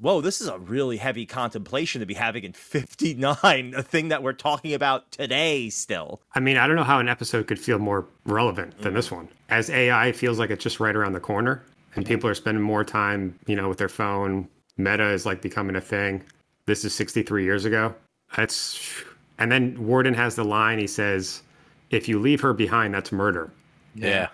Whoa, 0.00 0.20
this 0.20 0.40
is 0.40 0.48
a 0.48 0.58
really 0.58 0.96
heavy 0.96 1.26
contemplation 1.26 2.00
to 2.00 2.06
be 2.06 2.14
having 2.14 2.44
in 2.44 2.52
'59, 2.54 3.74
a 3.76 3.82
thing 3.82 4.08
that 4.08 4.22
we're 4.22 4.32
talking 4.32 4.74
about 4.74 5.10
today 5.12 5.70
still. 5.70 6.20
I 6.34 6.40
mean, 6.40 6.56
I 6.56 6.66
don't 6.66 6.76
know 6.76 6.84
how 6.84 6.98
an 6.98 7.08
episode 7.08 7.46
could 7.46 7.58
feel 7.58 7.78
more 7.78 8.06
relevant 8.24 8.78
than 8.80 8.94
this 8.94 9.06
mm-hmm. 9.06 9.16
one. 9.16 9.28
As 9.48 9.70
AI 9.70 10.12
feels 10.12 10.38
like 10.38 10.50
it's 10.50 10.62
just 10.62 10.80
right 10.80 10.96
around 10.96 11.12
the 11.12 11.20
corner, 11.20 11.62
and 11.94 12.06
people 12.06 12.28
are 12.28 12.34
spending 12.34 12.62
more 12.62 12.84
time, 12.84 13.38
you 13.46 13.56
know, 13.56 13.68
with 13.68 13.78
their 13.78 13.88
phone. 13.88 14.48
Meta 14.76 15.10
is 15.10 15.26
like 15.26 15.42
becoming 15.42 15.76
a 15.76 15.80
thing. 15.80 16.24
This 16.66 16.84
is 16.84 16.94
63 16.94 17.44
years 17.44 17.64
ago. 17.64 17.94
That's 18.36 19.04
And 19.38 19.52
then 19.52 19.86
Warden 19.86 20.14
has 20.14 20.36
the 20.36 20.44
line. 20.44 20.78
He 20.78 20.86
says, 20.86 21.42
"If 21.90 22.08
you 22.08 22.18
leave 22.18 22.40
her 22.40 22.52
behind, 22.52 22.94
that's 22.94 23.12
murder." 23.12 23.50
Yeah. 23.94 24.28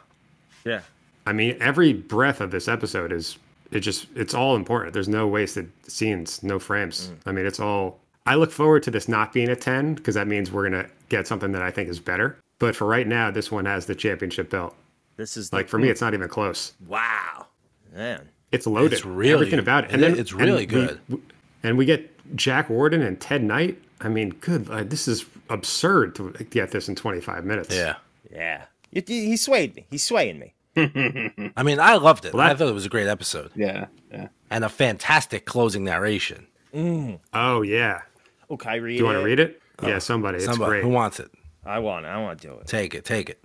Yeah. 0.64 0.80
I 1.26 1.32
mean, 1.32 1.56
every 1.60 1.92
breath 1.92 2.40
of 2.40 2.50
this 2.50 2.68
episode 2.68 3.12
is 3.12 3.38
it 3.70 3.80
just 3.80 4.06
it's 4.14 4.34
all 4.34 4.56
important. 4.56 4.92
There's 4.94 5.08
no 5.08 5.26
wasted 5.26 5.70
scenes, 5.86 6.42
no 6.42 6.58
frames. 6.58 7.10
I 7.26 7.32
mean, 7.32 7.46
it's 7.46 7.60
all. 7.60 8.00
I 8.26 8.34
look 8.34 8.50
forward 8.52 8.82
to 8.84 8.90
this 8.90 9.08
not 9.08 9.32
being 9.32 9.48
a 9.48 9.56
ten 9.56 9.94
because 9.94 10.14
that 10.14 10.26
means 10.28 10.50
we're 10.52 10.68
gonna 10.68 10.86
get 11.08 11.26
something 11.26 11.52
that 11.52 11.62
I 11.62 11.70
think 11.70 11.88
is 11.88 11.98
better. 12.00 12.36
But 12.58 12.74
for 12.76 12.86
right 12.86 13.06
now, 13.06 13.30
this 13.30 13.50
one 13.50 13.64
has 13.66 13.86
the 13.86 13.94
championship 13.94 14.50
belt. 14.50 14.74
This 15.16 15.36
is 15.36 15.50
the- 15.50 15.56
Like 15.56 15.68
for 15.68 15.78
me, 15.78 15.88
it's 15.88 16.00
not 16.00 16.12
even 16.14 16.28
close. 16.28 16.72
wow, 16.86 17.46
man. 17.94 18.28
It's 18.52 18.66
loaded. 18.66 18.92
It's 18.94 19.04
really- 19.04 19.32
everything 19.34 19.58
about 19.58 19.84
it. 19.84 19.90
And 19.92 20.02
it- 20.02 20.08
then 20.10 20.18
it's 20.18 20.32
really 20.32 20.62
and 20.64 20.70
good. 20.70 21.00
we- 21.08 21.22
and 21.62 21.76
we 21.78 21.84
get 21.84 22.10
Jack 22.36 22.68
Warden 22.70 23.02
and 23.02 23.20
Ted 23.20 23.42
Knight. 23.44 23.78
I 24.00 24.08
mean, 24.08 24.30
good. 24.40 24.68
Uh, 24.70 24.84
this 24.84 25.08
is 25.08 25.24
absurd 25.50 26.14
to 26.16 26.30
get 26.50 26.70
this 26.70 26.88
in 26.88 26.94
25 26.94 27.44
minutes. 27.44 27.74
Yeah. 27.74 27.96
Yeah. 28.32 28.64
You- 28.90 29.02
you- 29.06 29.22
he 29.28 29.36
swayed 29.36 29.74
me. 29.76 29.86
He's 29.90 30.02
swaying 30.04 30.38
me. 30.38 30.54
I 31.56 31.62
mean, 31.62 31.80
I 31.80 31.96
loved 31.96 32.24
it. 32.24 32.34
Well, 32.34 32.48
I 32.48 32.54
thought 32.54 32.68
it 32.68 32.74
was 32.74 32.86
a 32.86 32.88
great 32.88 33.06
episode 33.08 33.50
Yeah, 33.54 33.86
yeah. 34.12 34.28
and 34.50 34.64
a 34.64 34.68
fantastic 34.68 35.44
closing 35.44 35.84
narration. 35.84 36.46
Mm. 36.74 37.18
Oh 37.32 37.62
yeah. 37.62 38.02
Oh, 38.50 38.54
okay, 38.54 38.80
read 38.80 38.94
Do 38.94 38.98
you 38.98 39.04
want 39.04 39.18
to 39.18 39.24
read 39.24 39.40
it? 39.40 39.60
Uh, 39.82 39.88
yeah, 39.88 39.98
somebody. 39.98 40.36
It's 40.36 40.46
Somebody 40.46 40.70
great. 40.70 40.82
who 40.82 40.88
wants 40.90 41.20
it, 41.20 41.30
I 41.64 41.78
want 41.78 42.04
it. 42.06 42.08
I 42.08 42.20
want 42.20 42.40
to 42.40 42.48
do 42.48 42.54
it. 42.54 42.66
take 42.66 42.94
it, 42.94 43.04
take 43.04 43.30
it. 43.30 43.42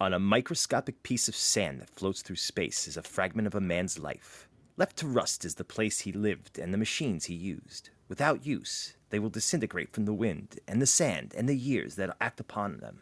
On 0.00 0.12
a 0.14 0.18
microscopic 0.18 1.02
piece 1.02 1.28
of 1.28 1.34
sand 1.34 1.80
that 1.80 1.90
floats 1.90 2.22
through 2.22 2.36
space 2.36 2.86
is 2.86 2.96
a 2.96 3.02
fragment 3.02 3.48
of 3.48 3.54
a 3.56 3.60
man's 3.60 3.98
life. 3.98 4.48
Left 4.76 4.96
to 4.98 5.08
rust 5.08 5.44
is 5.44 5.56
the 5.56 5.64
place 5.64 6.00
he 6.00 6.12
lived 6.12 6.56
and 6.58 6.72
the 6.72 6.78
machines 6.78 7.24
he 7.24 7.34
used. 7.34 7.90
Without 8.08 8.46
use, 8.46 8.94
they 9.10 9.18
will 9.18 9.28
disintegrate 9.30 9.92
from 9.92 10.04
the 10.04 10.12
wind 10.14 10.60
and 10.68 10.80
the 10.80 10.86
sand 10.86 11.34
and 11.36 11.48
the 11.48 11.56
years 11.56 11.96
that 11.96 12.16
act 12.20 12.38
upon 12.38 12.78
them. 12.78 13.00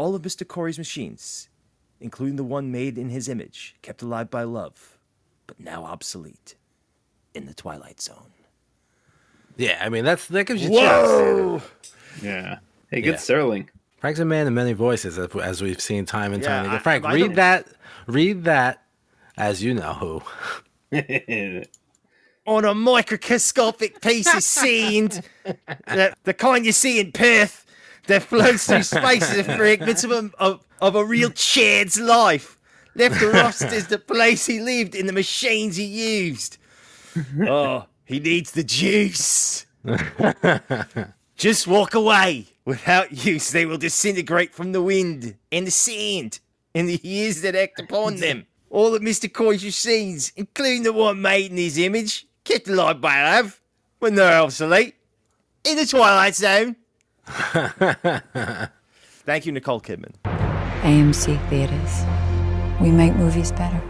All 0.00 0.14
of 0.14 0.22
Mr. 0.22 0.48
Corey's 0.48 0.78
machines, 0.78 1.50
including 2.00 2.36
the 2.36 2.42
one 2.44 2.72
made 2.72 2.96
in 2.96 3.10
his 3.10 3.28
image, 3.28 3.76
kept 3.82 4.00
alive 4.00 4.30
by 4.30 4.44
love, 4.44 4.96
but 5.46 5.60
now 5.60 5.84
obsolete, 5.84 6.54
in 7.34 7.44
the 7.44 7.52
Twilight 7.52 8.00
Zone. 8.00 8.32
Yeah, 9.58 9.78
I 9.84 9.90
mean 9.90 10.04
that's 10.06 10.26
that 10.28 10.44
gives 10.46 10.62
you 10.62 10.70
chills. 10.70 11.62
Yeah. 12.22 12.60
Hey, 12.90 13.02
good 13.02 13.10
Yeah. 13.16 13.16
Serling. 13.18 13.68
Frank's 13.98 14.20
a 14.20 14.24
man 14.24 14.46
of 14.46 14.54
many 14.54 14.72
voices, 14.72 15.18
as- 15.18 15.36
as 15.36 15.60
we've 15.60 15.82
seen 15.82 16.06
time 16.06 16.32
and 16.32 16.42
time 16.42 16.64
Yeah, 16.64 16.70
again. 16.70 16.76
I- 16.76 16.82
Frank, 16.82 17.04
I 17.04 17.12
read 17.12 17.20
don't- 17.20 17.34
that. 17.34 17.66
Read 18.06 18.44
that, 18.44 18.82
as 19.36 19.62
you 19.62 19.74
know 19.74 19.92
who. 19.92 20.22
on 22.46 22.64
a 22.64 22.74
microscopic 22.74 24.00
piece 24.00 24.32
of 24.34 24.42
sand, 24.42 25.22
the, 25.44 26.14
the 26.24 26.32
kind 26.32 26.64
you 26.64 26.72
see 26.72 26.98
in 26.98 27.12
Perth, 27.12 27.66
that 28.10 28.22
floats 28.22 28.66
through 28.66 28.82
space 28.82 29.30
as 29.30 29.38
a 29.38 29.44
fragment 29.44 30.04
of 30.04 30.10
a, 30.10 30.30
of, 30.38 30.64
of 30.80 30.96
a 30.96 31.04
real 31.04 31.30
chad's 31.30 31.98
life. 31.98 32.58
Left 32.94 33.20
to 33.20 33.30
rust 33.30 33.62
is 33.62 33.86
the 33.86 33.98
place 33.98 34.46
he 34.46 34.60
lived 34.60 34.94
and 34.94 35.08
the 35.08 35.12
machines 35.12 35.76
he 35.76 35.84
used. 35.84 36.58
Oh, 37.46 37.86
he 38.04 38.20
needs 38.20 38.50
the 38.52 38.64
juice. 38.64 39.66
Just 41.36 41.66
walk 41.66 41.94
away. 41.94 42.46
Without 42.64 43.24
use, 43.24 43.50
they 43.50 43.64
will 43.64 43.78
disintegrate 43.78 44.54
from 44.54 44.72
the 44.72 44.82
wind 44.82 45.36
and 45.50 45.66
the 45.66 45.70
sand 45.70 46.40
and 46.74 46.88
the 46.88 47.00
years 47.02 47.42
that 47.42 47.54
act 47.54 47.80
upon 47.80 48.16
them. 48.16 48.46
All 48.68 48.94
of 48.94 49.02
Mr. 49.02 49.32
Coy's 49.32 49.64
machines, 49.64 50.32
including 50.36 50.82
the 50.82 50.92
one 50.92 51.22
made 51.22 51.50
in 51.50 51.56
his 51.56 51.78
image, 51.78 52.26
kept 52.44 52.68
alive 52.68 53.00
by 53.00 53.22
love 53.22 53.60
when 53.98 54.14
they're 54.14 54.40
obsolete. 54.40 54.94
In 55.64 55.76
the 55.76 55.86
Twilight 55.86 56.34
Zone. 56.34 56.76
Thank 59.24 59.46
you, 59.46 59.52
Nicole 59.52 59.80
Kidman. 59.80 60.14
AMC 60.82 61.48
Theaters. 61.48 62.80
We 62.80 62.90
make 62.90 63.14
movies 63.14 63.52
better. 63.52 63.82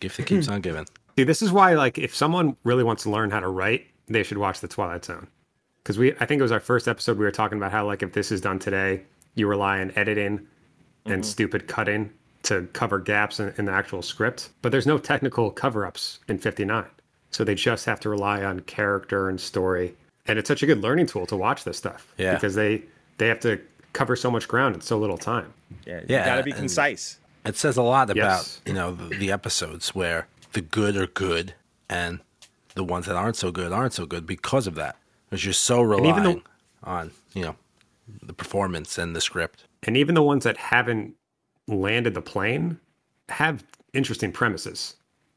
Gift 0.00 0.18
that 0.18 0.26
keeps 0.26 0.48
on 0.48 0.60
giving. 0.60 0.86
See, 1.16 1.24
this 1.24 1.42
is 1.42 1.52
why, 1.52 1.74
like, 1.74 1.98
if 1.98 2.14
someone 2.14 2.56
really 2.64 2.84
wants 2.84 3.04
to 3.04 3.10
learn 3.10 3.30
how 3.30 3.40
to 3.40 3.48
write, 3.48 3.86
they 4.08 4.22
should 4.22 4.38
watch 4.38 4.60
The 4.60 4.68
Twilight 4.68 5.04
Zone. 5.04 5.26
Because 5.82 5.98
we, 5.98 6.12
I 6.20 6.26
think 6.26 6.40
it 6.40 6.42
was 6.42 6.52
our 6.52 6.60
first 6.60 6.88
episode. 6.88 7.18
We 7.18 7.24
were 7.24 7.30
talking 7.30 7.58
about 7.58 7.72
how, 7.72 7.86
like, 7.86 8.02
if 8.02 8.12
this 8.12 8.30
is 8.30 8.40
done 8.40 8.58
today, 8.58 9.02
you 9.34 9.46
rely 9.46 9.80
on 9.80 9.92
editing 9.96 10.46
and 11.06 11.14
mm-hmm. 11.14 11.22
stupid 11.22 11.66
cutting 11.66 12.10
to 12.44 12.68
cover 12.72 12.98
gaps 12.98 13.40
in, 13.40 13.54
in 13.58 13.64
the 13.64 13.72
actual 13.72 14.02
script. 14.02 14.50
But 14.62 14.72
there's 14.72 14.86
no 14.86 14.98
technical 14.98 15.50
cover-ups 15.50 16.20
in 16.28 16.38
'59, 16.38 16.84
so 17.30 17.44
they 17.44 17.54
just 17.54 17.86
have 17.86 18.00
to 18.00 18.10
rely 18.10 18.44
on 18.44 18.60
character 18.60 19.28
and 19.28 19.40
story. 19.40 19.94
And 20.26 20.38
it's 20.38 20.48
such 20.48 20.62
a 20.62 20.66
good 20.66 20.80
learning 20.80 21.06
tool 21.06 21.26
to 21.26 21.36
watch 21.36 21.64
this 21.64 21.76
stuff. 21.76 22.12
Yeah. 22.16 22.34
Because 22.34 22.54
they 22.54 22.82
they 23.18 23.28
have 23.28 23.40
to 23.40 23.60
cover 23.92 24.16
so 24.16 24.30
much 24.30 24.48
ground 24.48 24.74
in 24.74 24.80
so 24.80 24.98
little 24.98 25.18
time. 25.18 25.52
Yeah, 25.86 26.00
you 26.00 26.06
Yeah, 26.08 26.24
gotta 26.24 26.42
be 26.42 26.50
and- 26.50 26.60
concise. 26.60 27.18
It 27.44 27.56
says 27.58 27.76
a 27.76 27.82
lot 27.82 28.08
about 28.08 28.16
Yes. 28.16 28.60
you 28.64 28.72
know 28.72 28.92
the, 28.94 29.14
the 29.16 29.30
episodes 29.32 29.94
where 29.94 30.28
the 30.52 30.62
good 30.62 30.96
are 30.96 31.06
good 31.06 31.54
and 31.90 32.20
the 32.74 32.84
ones 32.84 33.06
that 33.06 33.16
aren't 33.16 33.36
so 33.36 33.52
good 33.52 33.70
aren't 33.72 33.92
so 33.92 34.06
good 34.06 34.26
because 34.26 34.66
of 34.66 34.74
that. 34.76 34.96
Because 35.28 35.44
you're 35.44 35.52
so 35.52 35.82
relying 35.82 36.06
even 36.10 36.22
though- 36.24 36.42
on 36.84 37.10
you 37.34 37.42
know 37.42 37.56
the 38.22 38.32
performance 38.32 38.98
and 38.98 39.14
the 39.14 39.20
script. 39.20 39.64
and 39.86 39.96
even 39.96 40.14
the 40.14 40.22
ones 40.22 40.44
that 40.44 40.56
haven't 40.56 41.14
landed 41.68 42.14
the 42.14 42.20
plane 42.22 42.78
have 43.28 43.62
interesting 43.92 44.32
premises. 44.32 44.96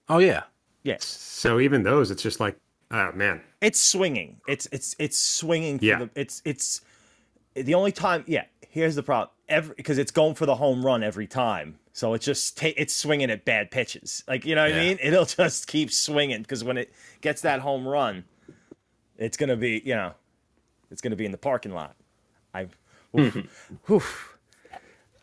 Oh 0.10 0.18
yeah, 0.20 0.44
Yes. 0.84 1.06
So 1.06 1.60
even 1.60 1.84
those, 1.84 2.12
it's 2.12 2.24
just 2.24 2.40
like, 2.40 2.56
oh 2.92 3.12
man, 3.14 3.42
It's 3.62 3.82
swinging. 3.82 4.38
It's 4.48 4.68
it's 4.72 4.96
it's 5.00 5.18
swinging 5.18 5.80
for 5.80 5.86
Yeah. 5.86 6.00
the 6.00 6.10
it's 6.16 6.42
it's 6.46 6.82
the 7.56 7.74
only 7.74 7.92
time 7.92 8.24
yeah, 8.28 8.46
here's 8.70 8.96
the 8.96 9.04
problem. 9.04 9.30
Every 9.50 9.76
because 9.76 9.98
it's 9.98 10.12
going 10.12 10.36
for 10.36 10.46
the 10.46 10.56
home 10.56 10.86
run 10.86 11.04
every 11.04 11.28
time. 11.28 11.80
So 11.94 12.14
it's 12.14 12.26
just 12.26 12.58
ta- 12.58 12.74
it's 12.78 12.94
swinging 12.94 13.32
at 13.32 13.44
bad 13.44 13.72
pitches. 13.72 14.24
Like, 14.28 14.46
you 14.46 14.54
know 14.54 14.64
what 14.64 14.74
I 14.76 14.78
mean? 14.78 15.00
It'll 15.02 15.26
just 15.26 15.66
keep 15.66 15.92
swinging 15.92 16.44
because 16.44 16.64
when 16.64 16.78
it 16.78 16.94
gets 17.22 17.42
that 17.42 17.60
home 17.60 17.88
run, 17.88 18.24
it's 19.18 19.36
going 19.36 19.50
to 19.50 19.56
be, 19.58 19.82
you 19.84 19.96
know, 19.96 20.12
it's 20.92 21.02
going 21.02 21.10
to 21.10 21.18
be 21.18 21.26
in 21.26 21.32
the 21.32 21.40
parking 21.40 21.72
lot. 21.74 21.96
I 22.54 22.68
oof, 23.18 23.34
hmm. 23.34 23.94
oof. 23.94 24.38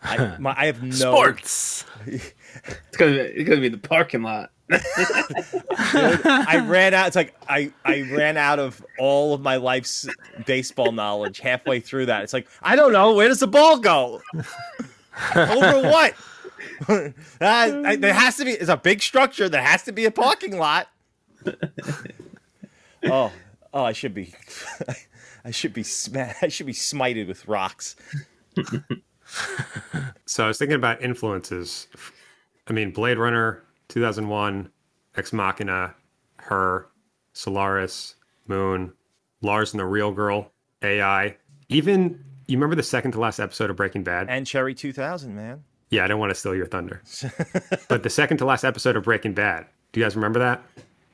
I, 0.02 0.36
my, 0.38 0.52
I 0.58 0.66
have 0.66 0.82
no 0.82 0.90
sports. 0.90 1.84
It's 2.06 2.96
gonna 2.96 3.12
be, 3.12 3.18
it's 3.18 3.48
gonna 3.48 3.60
be 3.60 3.68
the 3.68 3.78
parking 3.78 4.22
lot. 4.22 4.50
I 4.70 6.64
ran 6.66 6.94
out. 6.94 7.08
It's 7.08 7.16
like 7.16 7.34
I 7.48 7.72
I 7.84 8.02
ran 8.02 8.36
out 8.36 8.58
of 8.58 8.84
all 8.98 9.34
of 9.34 9.40
my 9.40 9.56
life's 9.56 10.08
baseball 10.46 10.92
knowledge 10.92 11.40
halfway 11.40 11.80
through 11.80 12.06
that. 12.06 12.22
It's 12.22 12.32
like 12.32 12.48
I 12.62 12.76
don't 12.76 12.92
know 12.92 13.14
where 13.14 13.28
does 13.28 13.40
the 13.40 13.46
ball 13.46 13.78
go? 13.78 14.22
Over 15.36 15.82
what? 15.82 16.14
uh, 16.88 17.10
I, 17.40 17.96
there 17.96 18.14
has 18.14 18.36
to 18.38 18.44
be. 18.44 18.52
It's 18.52 18.70
a 18.70 18.76
big 18.76 19.02
structure. 19.02 19.48
There 19.48 19.62
has 19.62 19.82
to 19.84 19.92
be 19.92 20.06
a 20.06 20.10
parking 20.10 20.58
lot. 20.58 20.88
oh, 23.04 23.32
oh! 23.72 23.84
I 23.84 23.92
should 23.92 24.14
be. 24.14 24.34
I 25.44 25.50
should 25.50 25.74
be 25.74 25.82
sma- 25.82 26.34
I 26.40 26.48
should 26.48 26.66
be 26.66 26.72
smited 26.72 27.28
with 27.28 27.46
rocks. 27.46 27.96
So 30.26 30.44
I 30.44 30.48
was 30.48 30.58
thinking 30.58 30.76
about 30.76 31.02
influences. 31.02 31.88
I 32.66 32.72
mean, 32.72 32.92
Blade 32.92 33.18
Runner, 33.18 33.62
2001, 33.88 34.70
Ex 35.16 35.32
Machina, 35.32 35.94
Her, 36.36 36.86
Solaris, 37.32 38.14
Moon, 38.46 38.92
Lars 39.42 39.72
and 39.72 39.80
the 39.80 39.84
Real 39.84 40.12
Girl, 40.12 40.50
AI. 40.82 41.36
Even, 41.68 42.22
you 42.46 42.56
remember 42.56 42.76
the 42.76 42.82
second 42.82 43.12
to 43.12 43.20
last 43.20 43.40
episode 43.40 43.70
of 43.70 43.76
Breaking 43.76 44.02
Bad? 44.04 44.28
And 44.28 44.46
Cherry 44.46 44.74
2000, 44.74 45.34
man. 45.34 45.62
Yeah, 45.90 46.04
I 46.04 46.08
don't 46.08 46.18
want 46.18 46.30
to 46.30 46.34
steal 46.34 46.54
your 46.54 46.66
thunder. 46.66 47.02
but 47.88 48.02
the 48.02 48.10
second 48.10 48.38
to 48.38 48.44
last 48.44 48.64
episode 48.64 48.96
of 48.96 49.04
Breaking 49.04 49.32
Bad, 49.34 49.66
do 49.92 50.00
you 50.00 50.06
guys 50.06 50.16
remember 50.16 50.38
that? 50.40 50.62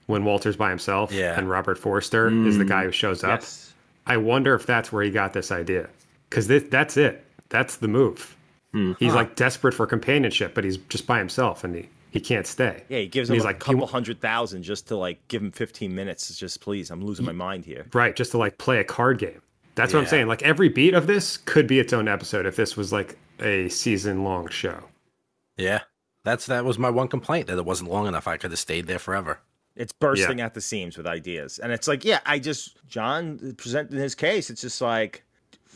When 0.07 0.25
Walter's 0.25 0.57
by 0.57 0.71
himself 0.71 1.13
Yeah. 1.13 1.39
and 1.39 1.49
Robert 1.49 1.79
Forster 1.79 2.29
is 2.47 2.59
the 2.59 2.65
guy 2.65 2.85
who 2.85 2.91
shows 2.91 3.23
up? 3.23 3.41
Yes. 3.41 3.75
I 4.07 4.17
wonder 4.17 4.55
if 4.55 4.67
that's 4.67 4.91
where 4.91 5.05
he 5.05 5.11
got 5.11 5.33
this 5.33 5.53
idea. 5.53 5.89
Because 6.29 6.49
that's 6.49 6.97
it. 6.97 7.25
That's 7.49 7.77
the 7.77 7.87
move. 7.89 8.37
Hmm. 8.73 8.93
He's 8.99 9.15
like 9.15 9.37
desperate 9.37 9.73
for 9.75 9.87
companionship, 9.87 10.55
but 10.55 10.65
he's 10.65 10.79
just 10.79 11.07
by 11.07 11.19
himself 11.19 11.63
and 11.63 11.77
he, 11.77 11.89
he 12.11 12.21
can't 12.21 12.47
stay. 12.47 12.83
Yeah, 12.89 12.99
he 12.99 13.09
gives 13.09 13.29
And 13.31 13.35
him 13.35 13.39
he's 13.39 13.45
a 13.45 13.47
like, 13.49 13.57
he 13.57 13.61
couple 13.61 13.81
wa- 13.83 13.87
hundred 13.87 14.21
thousand 14.21 14.63
just 14.63 14.89
to 14.89 14.97
like 14.97 15.27
give 15.29 15.43
him 15.43 15.53
15 15.53 15.95
minutes. 15.95 16.31
It's 16.31 16.39
just 16.39 16.61
please, 16.61 16.91
I'm 16.91 17.03
losing 17.05 17.25
my 17.27 17.33
mind 17.33 17.65
here. 17.65 17.87
Right, 17.93 18.15
just 18.15 18.33
to 18.33 18.39
like 18.39 18.59
play 18.59 18.79
a 18.79 18.85
card 18.85 19.19
game. 19.19 19.43
That's 19.77 19.95
what 19.95 20.01
I'm 20.01 20.07
saying. 20.07 20.27
Like 20.27 20.43
every 20.43 20.69
beat 20.69 20.95
of 20.95 21.07
this 21.07 21.37
could 21.37 21.67
be 21.67 21.79
its 21.79 21.93
own 21.93 22.09
episode 22.09 22.45
if 22.47 22.57
this 22.57 22.77
was 22.77 22.93
like 22.93 23.17
a 23.41 23.69
season 23.69 24.25
long 24.25 24.49
show. 24.49 24.85
Yeah, 25.57 25.81
that's 26.25 26.47
that 26.47 26.65
was 26.65 26.79
my 26.79 26.91
one 26.91 27.09
complaint 27.09 27.47
that 27.47 27.57
it 27.59 27.65
wasn't 27.65 27.91
long 27.91 28.07
enough. 28.07 28.27
I 28.29 28.37
could 28.37 28.51
have 28.51 28.59
stayed 28.61 28.87
there 28.87 28.99
forever. 28.99 29.41
It's 29.77 29.93
bursting 29.93 30.41
at 30.41 30.53
the 30.55 30.61
seams 30.61 30.99
with 30.99 31.07
ideas. 31.07 31.59
And 31.59 31.73
it's 31.73 31.89
like, 31.89 32.05
yeah, 32.05 32.19
I 32.27 32.39
just, 32.39 32.77
Jon 32.89 33.55
presented 33.57 33.97
his 33.99 34.15
case. 34.15 34.51
It's 34.51 34.61
just 34.61 34.81
like, 34.83 35.23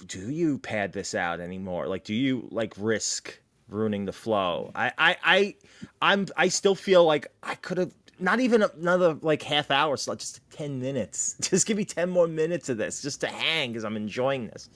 do 0.08 0.30
you 0.30 0.58
pad 0.58 0.92
this 0.92 1.14
out 1.14 1.40
anymore? 1.40 1.86
Like, 1.86 2.04
do 2.04 2.12
you 2.12 2.46
like 2.50 2.74
risk 2.76 3.38
ruining 3.68 4.04
the 4.04 4.12
flow? 4.12 4.70
I, 4.74 4.92
I, 4.98 5.16
I, 5.24 5.54
I'm, 6.02 6.26
I 6.36 6.48
still 6.48 6.74
feel 6.74 7.04
like 7.04 7.26
I 7.42 7.54
could 7.56 7.78
have, 7.78 7.92
not 8.20 8.40
even 8.40 8.62
another 8.62 9.14
like 9.22 9.42
half 9.42 9.70
hour 9.70 9.96
slot, 9.96 10.18
just 10.18 10.40
10 10.50 10.80
minutes. 10.80 11.34
Just 11.40 11.66
give 11.66 11.76
me 11.76 11.84
10 11.84 12.08
more 12.10 12.28
minutes 12.28 12.68
of 12.68 12.76
this 12.78 13.02
just 13.02 13.20
to 13.22 13.26
hang 13.26 13.70
because 13.72 13.84
I'm 13.84 13.96
enjoying 13.96 14.46
this. 14.46 14.68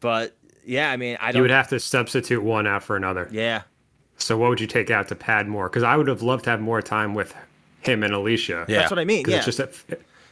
But 0.00 0.34
yeah, 0.64 0.90
I 0.90 0.96
mean, 0.96 1.18
I 1.20 1.32
don't. 1.32 1.36
You 1.36 1.42
would 1.42 1.50
have 1.50 1.68
to 1.68 1.78
substitute 1.78 2.42
one 2.42 2.66
out 2.66 2.82
for 2.82 2.96
another. 2.96 3.28
yeah. 3.30 3.62
So 4.16 4.38
what 4.38 4.50
would 4.50 4.60
you 4.60 4.66
take 4.68 4.90
out 4.90 5.08
to 5.08 5.14
pad 5.16 5.48
more? 5.48 5.68
Because 5.68 5.82
I 5.82 5.96
would 5.96 6.06
have 6.06 6.22
loved 6.22 6.44
to 6.44 6.50
have 6.50 6.60
more 6.60 6.80
time 6.80 7.12
with 7.14 7.34
him 7.80 8.02
and 8.04 8.14
Alicia. 8.14 8.66
Yeah. 8.68 8.78
That's 8.78 8.90
what 8.90 9.00
I 9.00 9.04
mean. 9.04 9.24
Yeah. 9.28 9.36
It's 9.38 9.44
just 9.46 9.58
a, 9.58 9.68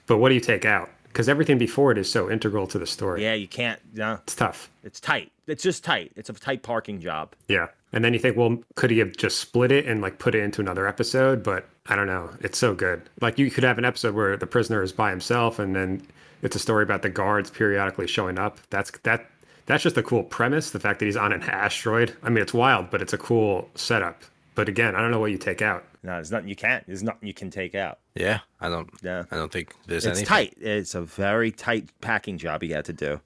but 0.07 0.19
what 0.19 0.29
do 0.29 0.35
you 0.37 0.41
take 0.41 0.65
out? 0.65 0.89
Because 1.05 1.29
everything 1.29 1.59
before 1.59 1.91
it 1.91 1.99
is 1.99 2.09
so 2.11 2.31
integral 2.31 2.69
to 2.69 2.79
the 2.79 2.87
story. 2.87 3.23
yeah, 3.25 3.35
you 3.35 3.49
can't. 3.49 3.81
No, 3.95 4.15
It's 4.23 4.37
tough. 4.37 4.71
it's 4.85 5.01
tight. 5.01 5.33
It's 5.51 5.63
just 5.63 5.85
tight. 5.85 6.13
It's 6.17 6.31
a 6.31 6.33
tight 6.33 6.63
parking 6.63 7.01
job. 7.01 7.35
Yeah. 7.49 7.69
And 7.93 8.05
then 8.05 8.13
you 8.13 8.21
think, 8.21 8.37
well, 8.37 8.59
could 8.77 8.91
he 8.91 8.99
have 8.99 9.17
just 9.17 9.39
split 9.39 9.73
it 9.73 9.87
and 9.87 10.01
like 10.01 10.19
put 10.19 10.35
it 10.35 10.43
into 10.43 10.61
another 10.61 10.87
episode? 10.87 11.43
But 11.43 11.69
I 11.87 11.97
don't 11.97 12.07
know. 12.07 12.31
It's 12.41 12.59
so 12.59 12.75
good. 12.75 13.03
Like 13.21 13.39
you 13.39 13.51
could 13.51 13.65
have 13.65 13.79
an 13.79 13.85
episode 13.85 14.15
where 14.15 14.37
the 14.37 14.47
prisoner 14.47 14.83
is 14.83 14.93
by 14.93 15.11
himself 15.11 15.59
and 15.59 15.75
then 15.75 16.07
it's 16.43 16.57
a 16.57 16.61
story 16.61 16.85
about 16.85 17.03
the 17.03 17.11
guards 17.11 17.51
periodically 17.51 18.07
showing 18.07 18.39
up. 18.39 18.59
That's 18.71 18.91
that 19.03 19.27
that's 19.67 19.83
just 19.83 19.97
a 19.97 20.03
cool 20.03 20.23
premise. 20.23 20.71
The 20.71 20.81
fact 20.81 21.01
that 21.01 21.07
he's 21.07 21.17
on 21.17 21.33
an 21.33 21.43
asteroid. 21.43 22.17
I 22.23 22.29
mean, 22.29 22.43
it's 22.43 22.55
wild, 22.55 22.91
but 22.91 23.03
it's 23.03 23.13
a 23.13 23.19
cool 23.19 23.69
setup. 23.75 24.23
But 24.55 24.69
again, 24.69 24.95
I 24.95 25.01
don't 25.01 25.11
know 25.11 25.21
what 25.21 25.31
you 25.31 25.39
take 25.39 25.63
out. 25.63 25.85
No, 26.03 26.13
there's 26.13 26.31
nothing 26.31 26.49
you 26.49 26.57
can't. 26.57 26.87
There's 26.87 27.03
nothing 27.03 27.27
you 27.29 27.35
can 27.35 27.51
take 27.51 27.75
out. 27.75 27.99
Yeah, 28.15 28.41
I 28.61 28.69
don't. 28.69 28.89
Yeah. 29.03 29.25
I 29.31 29.37
don't 29.37 29.53
think 29.53 29.75
there's 29.87 30.07
anything. 30.07 30.23
it's 30.23 30.31
anything. 30.31 30.55
tight. 30.55 30.67
It's 30.67 30.95
a 30.95 31.03
very 31.03 31.51
tight 31.51 31.89
packing 32.01 32.39
job 32.39 32.63
you 32.63 32.75
had 32.75 32.87
to 32.87 32.93
do. 32.93 33.21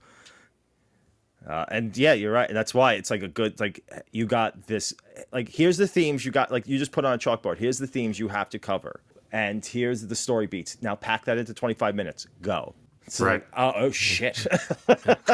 Uh, 1.46 1.64
and 1.68 1.96
yeah, 1.96 2.12
you're 2.14 2.32
right. 2.32 2.50
That's 2.52 2.72
why 2.72 2.94
it's 2.94 3.10
like 3.10 3.22
a 3.22 3.28
good 3.28 3.60
like 3.60 3.84
you 4.12 4.26
got 4.26 4.66
this 4.66 4.94
like 5.32 5.48
here's 5.48 5.76
the 5.76 5.86
themes 5.86 6.24
you 6.24 6.32
got 6.32 6.50
like 6.50 6.66
you 6.66 6.78
just 6.78 6.92
put 6.92 7.04
on 7.04 7.12
a 7.14 7.18
chalkboard. 7.18 7.58
Here's 7.58 7.78
the 7.78 7.86
themes 7.86 8.18
you 8.18 8.28
have 8.28 8.48
to 8.50 8.58
cover, 8.58 9.00
and 9.32 9.64
here's 9.64 10.06
the 10.06 10.14
story 10.14 10.46
beats. 10.46 10.78
Now 10.80 10.94
pack 10.94 11.24
that 11.26 11.36
into 11.38 11.52
25 11.52 11.94
minutes. 11.94 12.26
Go. 12.40 12.74
It's 13.06 13.20
Right. 13.20 13.34
like, 13.34 13.46
oh, 13.56 13.72
oh 13.76 13.90
shit. 13.90 14.46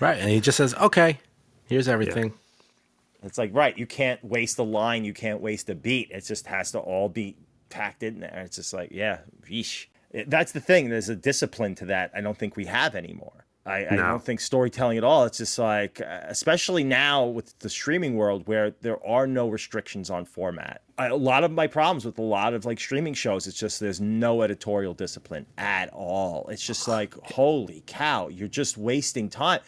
Right, 0.00 0.18
and 0.18 0.30
he 0.30 0.40
just 0.40 0.56
says, 0.56 0.74
"Okay, 0.74 1.18
here's 1.66 1.86
everything." 1.86 2.32
it's 3.22 3.36
like 3.36 3.50
right. 3.54 3.76
You 3.76 3.84
can't 3.86 4.24
waste 4.24 4.58
a 4.58 4.62
line. 4.62 5.04
You 5.04 5.12
can't 5.12 5.42
waste 5.42 5.68
a 5.68 5.74
beat. 5.74 6.10
It 6.10 6.24
just 6.24 6.46
has 6.46 6.72
to 6.72 6.78
all 6.78 7.10
be 7.10 7.36
packed 7.68 8.02
in 8.02 8.20
there. 8.20 8.42
It's 8.46 8.56
just 8.56 8.72
like 8.72 8.92
yeah, 8.92 9.18
yeesh. 9.46 9.88
That's 10.26 10.52
the 10.52 10.60
thing. 10.60 10.88
There's 10.88 11.10
a 11.10 11.14
discipline 11.16 11.74
to 11.76 11.84
that. 11.86 12.12
I 12.14 12.22
don't 12.22 12.38
think 12.38 12.56
we 12.56 12.64
have 12.64 12.94
anymore. 12.94 13.44
I, 13.66 13.84
I 13.86 13.96
No. 13.96 14.02
don't 14.08 14.24
think 14.24 14.40
storytelling 14.40 14.96
at 14.96 15.04
all. 15.04 15.24
It's 15.24 15.38
just 15.38 15.58
like, 15.58 16.00
uh, 16.00 16.20
especially 16.24 16.82
now 16.82 17.26
with 17.26 17.58
the 17.58 17.68
streaming 17.68 18.16
world 18.16 18.46
where 18.46 18.70
there 18.80 19.04
are 19.06 19.26
no 19.26 19.48
restrictions 19.48 20.08
on 20.08 20.24
format. 20.24 20.80
I, 20.96 21.06
a 21.08 21.16
lot 21.16 21.44
of 21.44 21.50
my 21.52 21.66
problems 21.66 22.04
with 22.04 22.18
a 22.18 22.22
lot 22.22 22.54
of 22.54 22.64
like 22.64 22.80
streaming 22.80 23.14
shows, 23.14 23.46
it's 23.46 23.58
just 23.58 23.78
there's 23.78 24.00
no 24.00 24.42
editorial 24.42 24.94
discipline 24.94 25.44
at 25.58 25.90
all. 25.92 26.48
It's 26.48 26.66
just 26.66 26.88
like, 26.88 27.14
holy 27.22 27.82
cow, 27.86 28.28
you're 28.28 28.48
just 28.48 28.78
wasting 28.78 29.28
time. 29.28 29.60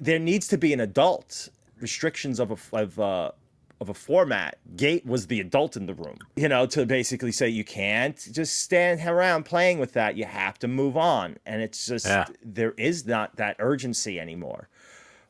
There 0.00 0.18
needs 0.18 0.48
to 0.48 0.58
be 0.58 0.72
an 0.72 0.80
adult 0.80 1.48
restrictions 1.80 2.40
of 2.40 2.50
a 2.72 2.76
of 2.76 2.98
uh, 2.98 3.32
of 3.80 3.88
a 3.88 3.94
format. 3.94 4.58
Gate 4.76 5.04
was 5.04 5.26
the 5.26 5.40
adult 5.40 5.76
in 5.76 5.86
the 5.86 5.94
room, 5.94 6.16
you 6.36 6.48
know, 6.48 6.66
to 6.66 6.86
basically 6.86 7.32
say 7.32 7.48
you 7.48 7.64
can't 7.64 8.16
just 8.32 8.60
stand 8.60 9.00
around 9.06 9.44
playing 9.44 9.78
with 9.78 9.92
that. 9.92 10.16
You 10.16 10.24
have 10.24 10.58
to 10.60 10.68
move 10.68 10.96
on, 10.96 11.36
and 11.44 11.60
it's 11.60 11.86
just 11.86 12.06
Yeah. 12.06 12.26
there 12.42 12.72
is 12.72 13.06
not 13.06 13.36
that 13.36 13.56
urgency 13.58 14.18
anymore. 14.18 14.68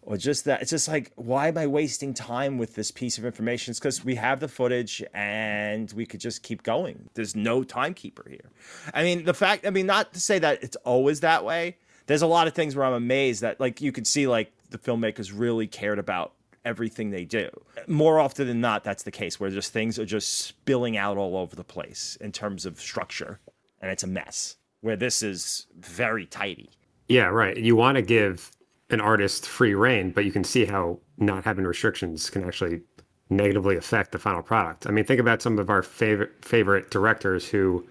Or 0.02 0.16
just 0.16 0.44
that 0.44 0.62
it's 0.62 0.70
just 0.70 0.86
like, 0.86 1.10
why 1.16 1.48
am 1.48 1.58
I 1.58 1.66
wasting 1.66 2.14
time 2.14 2.58
with 2.58 2.76
this 2.76 2.92
piece 2.92 3.18
of 3.18 3.24
information? 3.24 3.72
It's 3.72 3.80
because 3.80 4.04
we 4.04 4.14
have 4.14 4.38
the 4.38 4.46
footage 4.46 5.02
and 5.12 5.92
we 5.96 6.06
could 6.06 6.20
just 6.20 6.44
keep 6.44 6.62
going. 6.62 7.10
There's 7.14 7.34
no 7.34 7.64
timekeeper 7.64 8.24
here. 8.30 8.48
I 8.94 9.02
mean, 9.02 9.24
the 9.24 9.34
fact, 9.34 9.66
I 9.66 9.70
mean, 9.70 9.86
not 9.86 10.12
to 10.12 10.20
say 10.20 10.38
that 10.38 10.62
it's 10.62 10.76
always 10.84 11.18
that 11.20 11.44
way. 11.44 11.76
There's 12.06 12.22
a 12.22 12.28
lot 12.28 12.46
of 12.46 12.54
things 12.54 12.76
where 12.76 12.86
I'm 12.86 12.92
amazed 12.92 13.40
that, 13.42 13.58
like, 13.58 13.80
you 13.80 13.90
could 13.90 14.06
see, 14.06 14.28
like, 14.28 14.52
the 14.70 14.78
filmmakers 14.78 15.32
really 15.34 15.66
cared 15.66 15.98
about 15.98 16.34
everything 16.66 17.10
they 17.10 17.24
do. 17.24 17.48
More 17.86 18.20
often 18.20 18.46
than 18.46 18.60
not, 18.60 18.84
that's 18.84 19.04
the 19.04 19.10
case 19.10 19.40
where 19.40 19.48
just 19.48 19.72
things 19.72 19.98
are 19.98 20.04
just 20.04 20.40
spilling 20.40 20.96
out 20.98 21.16
all 21.16 21.36
over 21.36 21.56
the 21.56 21.64
place 21.64 22.18
in 22.20 22.32
terms 22.32 22.66
of 22.66 22.80
structure, 22.80 23.40
and 23.80 23.90
it's 23.90 24.02
a 24.02 24.08
mess. 24.08 24.56
Where 24.82 24.96
this 24.96 25.22
is 25.22 25.66
very 25.78 26.26
tidy. 26.26 26.70
Yeah, 27.08 27.26
right. 27.26 27.56
You 27.56 27.76
want 27.76 27.96
to 27.96 28.02
give 28.02 28.50
an 28.90 29.00
artist 29.00 29.46
free 29.46 29.74
reign, 29.74 30.10
but 30.10 30.24
you 30.24 30.32
can 30.32 30.44
see 30.44 30.64
how 30.64 30.98
not 31.16 31.44
having 31.44 31.64
restrictions 31.64 32.28
can 32.28 32.44
actually 32.44 32.82
negatively 33.30 33.76
affect 33.76 34.12
the 34.12 34.18
final 34.18 34.42
product. 34.42 34.86
I 34.86 34.90
mean, 34.90 35.04
think 35.04 35.20
about 35.20 35.42
some 35.42 35.58
of 35.58 35.70
our 35.70 35.82
favorite 35.82 36.44
favorite 36.44 36.90
directors 36.90 37.48
who 37.48 37.86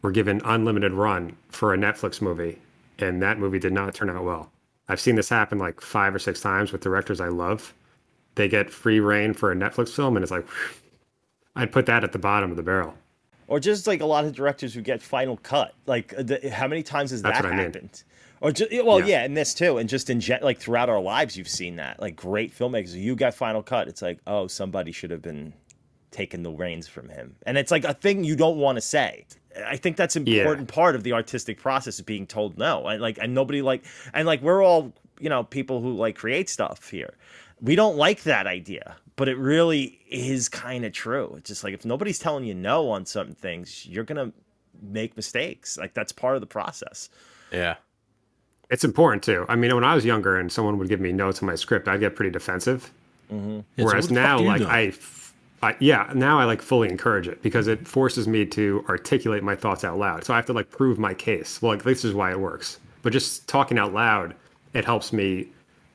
were 0.00 0.10
given 0.10 0.40
unlimited 0.44 0.92
run 0.92 1.36
for 1.48 1.74
a 1.74 1.76
Netflix 1.76 2.20
movie, 2.20 2.58
and 2.98 3.22
that 3.22 3.38
movie 3.38 3.58
did 3.58 3.72
not 3.72 3.94
turn 3.94 4.10
out 4.10 4.24
well. 4.24 4.50
I've 4.88 5.00
seen 5.00 5.14
this 5.14 5.28
happen 5.28 5.58
like 5.58 5.80
five 5.80 6.14
or 6.14 6.18
six 6.18 6.40
times 6.40 6.72
with 6.72 6.80
directors 6.80 7.20
I 7.20 7.28
love. 7.28 7.72
They 8.34 8.48
get 8.48 8.70
free 8.70 9.00
reign 9.00 9.34
for 9.34 9.52
a 9.52 9.54
Netflix 9.54 9.90
film, 9.90 10.16
and 10.16 10.22
it's 10.22 10.32
like, 10.32 10.46
I'd 11.56 11.72
put 11.72 11.86
that 11.86 12.02
at 12.04 12.12
the 12.12 12.18
bottom 12.18 12.50
of 12.50 12.56
the 12.56 12.62
barrel. 12.62 12.94
or 13.46 13.60
just 13.60 13.86
like 13.86 14.00
a 14.00 14.06
lot 14.06 14.24
of 14.24 14.34
directors 14.34 14.72
who 14.72 14.80
get 14.80 15.02
final 15.02 15.36
cut. 15.38 15.74
Like, 15.86 16.14
uh, 16.16 16.22
the, 16.22 16.50
how 16.50 16.66
many 16.66 16.82
times 16.82 17.10
has 17.10 17.20
That's 17.20 17.38
that 17.38 17.44
what 17.44 17.52
I 17.52 17.56
mean. 17.56 17.66
happened? 17.66 18.02
Or 18.40 18.50
just, 18.50 18.72
well, 18.84 19.00
Yeah. 19.00 19.06
yeah. 19.06 19.24
and 19.24 19.36
this 19.36 19.52
too, 19.54 19.76
and 19.78 19.88
just 19.88 20.08
in 20.08 20.18
gen- 20.20 20.40
like 20.42 20.58
throughout 20.58 20.88
our 20.88 21.00
lives, 21.00 21.36
you've 21.36 21.48
seen 21.48 21.76
that. 21.76 22.00
Like 22.00 22.16
great 22.16 22.56
filmmakers, 22.56 22.94
you 22.94 23.14
got 23.14 23.34
final 23.34 23.62
cut. 23.62 23.86
It's 23.88 24.00
like, 24.02 24.18
oh, 24.26 24.46
somebody 24.46 24.90
should 24.92 25.10
have 25.10 25.20
been 25.22 25.52
taking 26.10 26.42
the 26.42 26.50
reins 26.50 26.88
from 26.88 27.08
him, 27.08 27.34
and 27.46 27.56
it's 27.58 27.70
like 27.70 27.84
a 27.84 27.94
thing 27.94 28.22
you 28.24 28.36
don't 28.36 28.56
want 28.58 28.76
to 28.76 28.82
say. 28.82 29.24
I 29.66 29.76
think 29.76 29.96
that's 29.96 30.16
an 30.16 30.26
Yeah. 30.26 30.40
important 30.42 30.68
part 30.68 30.94
of 30.94 31.02
the 31.04 31.12
artistic 31.12 31.58
process 31.60 31.98
of 31.98 32.06
being 32.06 32.26
told 32.26 32.56
no. 32.58 32.86
And 32.86 33.00
like, 33.02 33.18
and 33.20 33.34
nobody 33.34 33.60
like, 33.62 33.84
and 34.14 34.26
like, 34.26 34.40
we're 34.42 34.62
all 34.64 34.92
you 35.20 35.28
know 35.28 35.44
people 35.44 35.80
who 35.80 35.92
like 35.94 36.16
create 36.16 36.48
stuff 36.48 36.88
here. 36.90 37.14
We 37.62 37.76
don't 37.76 37.96
like 37.96 38.24
that 38.24 38.46
idea, 38.46 38.96
but 39.16 39.28
it 39.28 39.38
really 39.38 40.00
is 40.10 40.48
kind 40.48 40.84
of 40.84 40.92
true. 40.92 41.34
It's 41.38 41.48
just 41.48 41.62
like 41.64 41.74
if 41.74 41.84
nobody's 41.84 42.18
telling 42.18 42.44
you 42.44 42.54
no 42.54 42.90
on 42.90 43.06
certain 43.06 43.34
things, 43.34 43.86
you're 43.86 44.04
gonna 44.04 44.32
make 44.82 45.16
mistakes. 45.16 45.78
Like 45.78 45.94
that's 45.94 46.12
part 46.12 46.34
of 46.34 46.40
the 46.40 46.46
process. 46.46 47.08
Yeah. 47.52 47.76
It's 48.70 48.84
important 48.84 49.22
too. 49.22 49.44
I 49.48 49.54
mean, 49.56 49.74
when 49.74 49.84
I 49.84 49.94
was 49.94 50.04
younger 50.04 50.38
and 50.38 50.50
someone 50.50 50.78
would 50.78 50.88
give 50.88 51.00
me 51.00 51.12
notes 51.12 51.40
on 51.42 51.46
my 51.46 51.54
script, 51.54 51.88
I'd 51.88 52.00
get 52.00 52.16
pretty 52.16 52.30
defensive. 52.30 52.90
Mm-hmm. 53.30 53.60
Yeah, 53.76 53.84
so 53.84 53.84
Whereas 53.84 54.04
what 54.10 54.14
the 54.14 54.22
fuck 54.22 54.24
now, 54.24 54.38
like 54.40 54.60
do? 54.62 54.66
I, 54.66 54.82
f- 54.86 55.34
I- 55.62 55.76
yeah, 55.78 56.10
now 56.14 56.40
I 56.40 56.44
like 56.44 56.62
fully 56.62 56.88
encourage 56.88 57.28
it 57.28 57.42
because 57.42 57.68
it 57.68 57.86
forces 57.86 58.26
me 58.26 58.46
to 58.46 58.84
articulate 58.88 59.42
my 59.42 59.54
thoughts 59.54 59.84
out 59.84 59.98
loud. 59.98 60.24
So 60.24 60.32
I 60.32 60.36
have 60.36 60.46
to 60.46 60.52
like 60.52 60.70
prove 60.70 60.98
my 60.98 61.14
case. 61.14 61.60
Well, 61.60 61.72
like 61.72 61.84
this 61.84 62.04
is 62.04 62.14
why 62.14 62.30
it 62.32 62.40
works. 62.40 62.80
But 63.02 63.12
just 63.12 63.46
talking 63.46 63.78
out 63.78 63.92
loud, 63.92 64.34
it 64.74 64.84
helps 64.84 65.12
me 65.12 65.48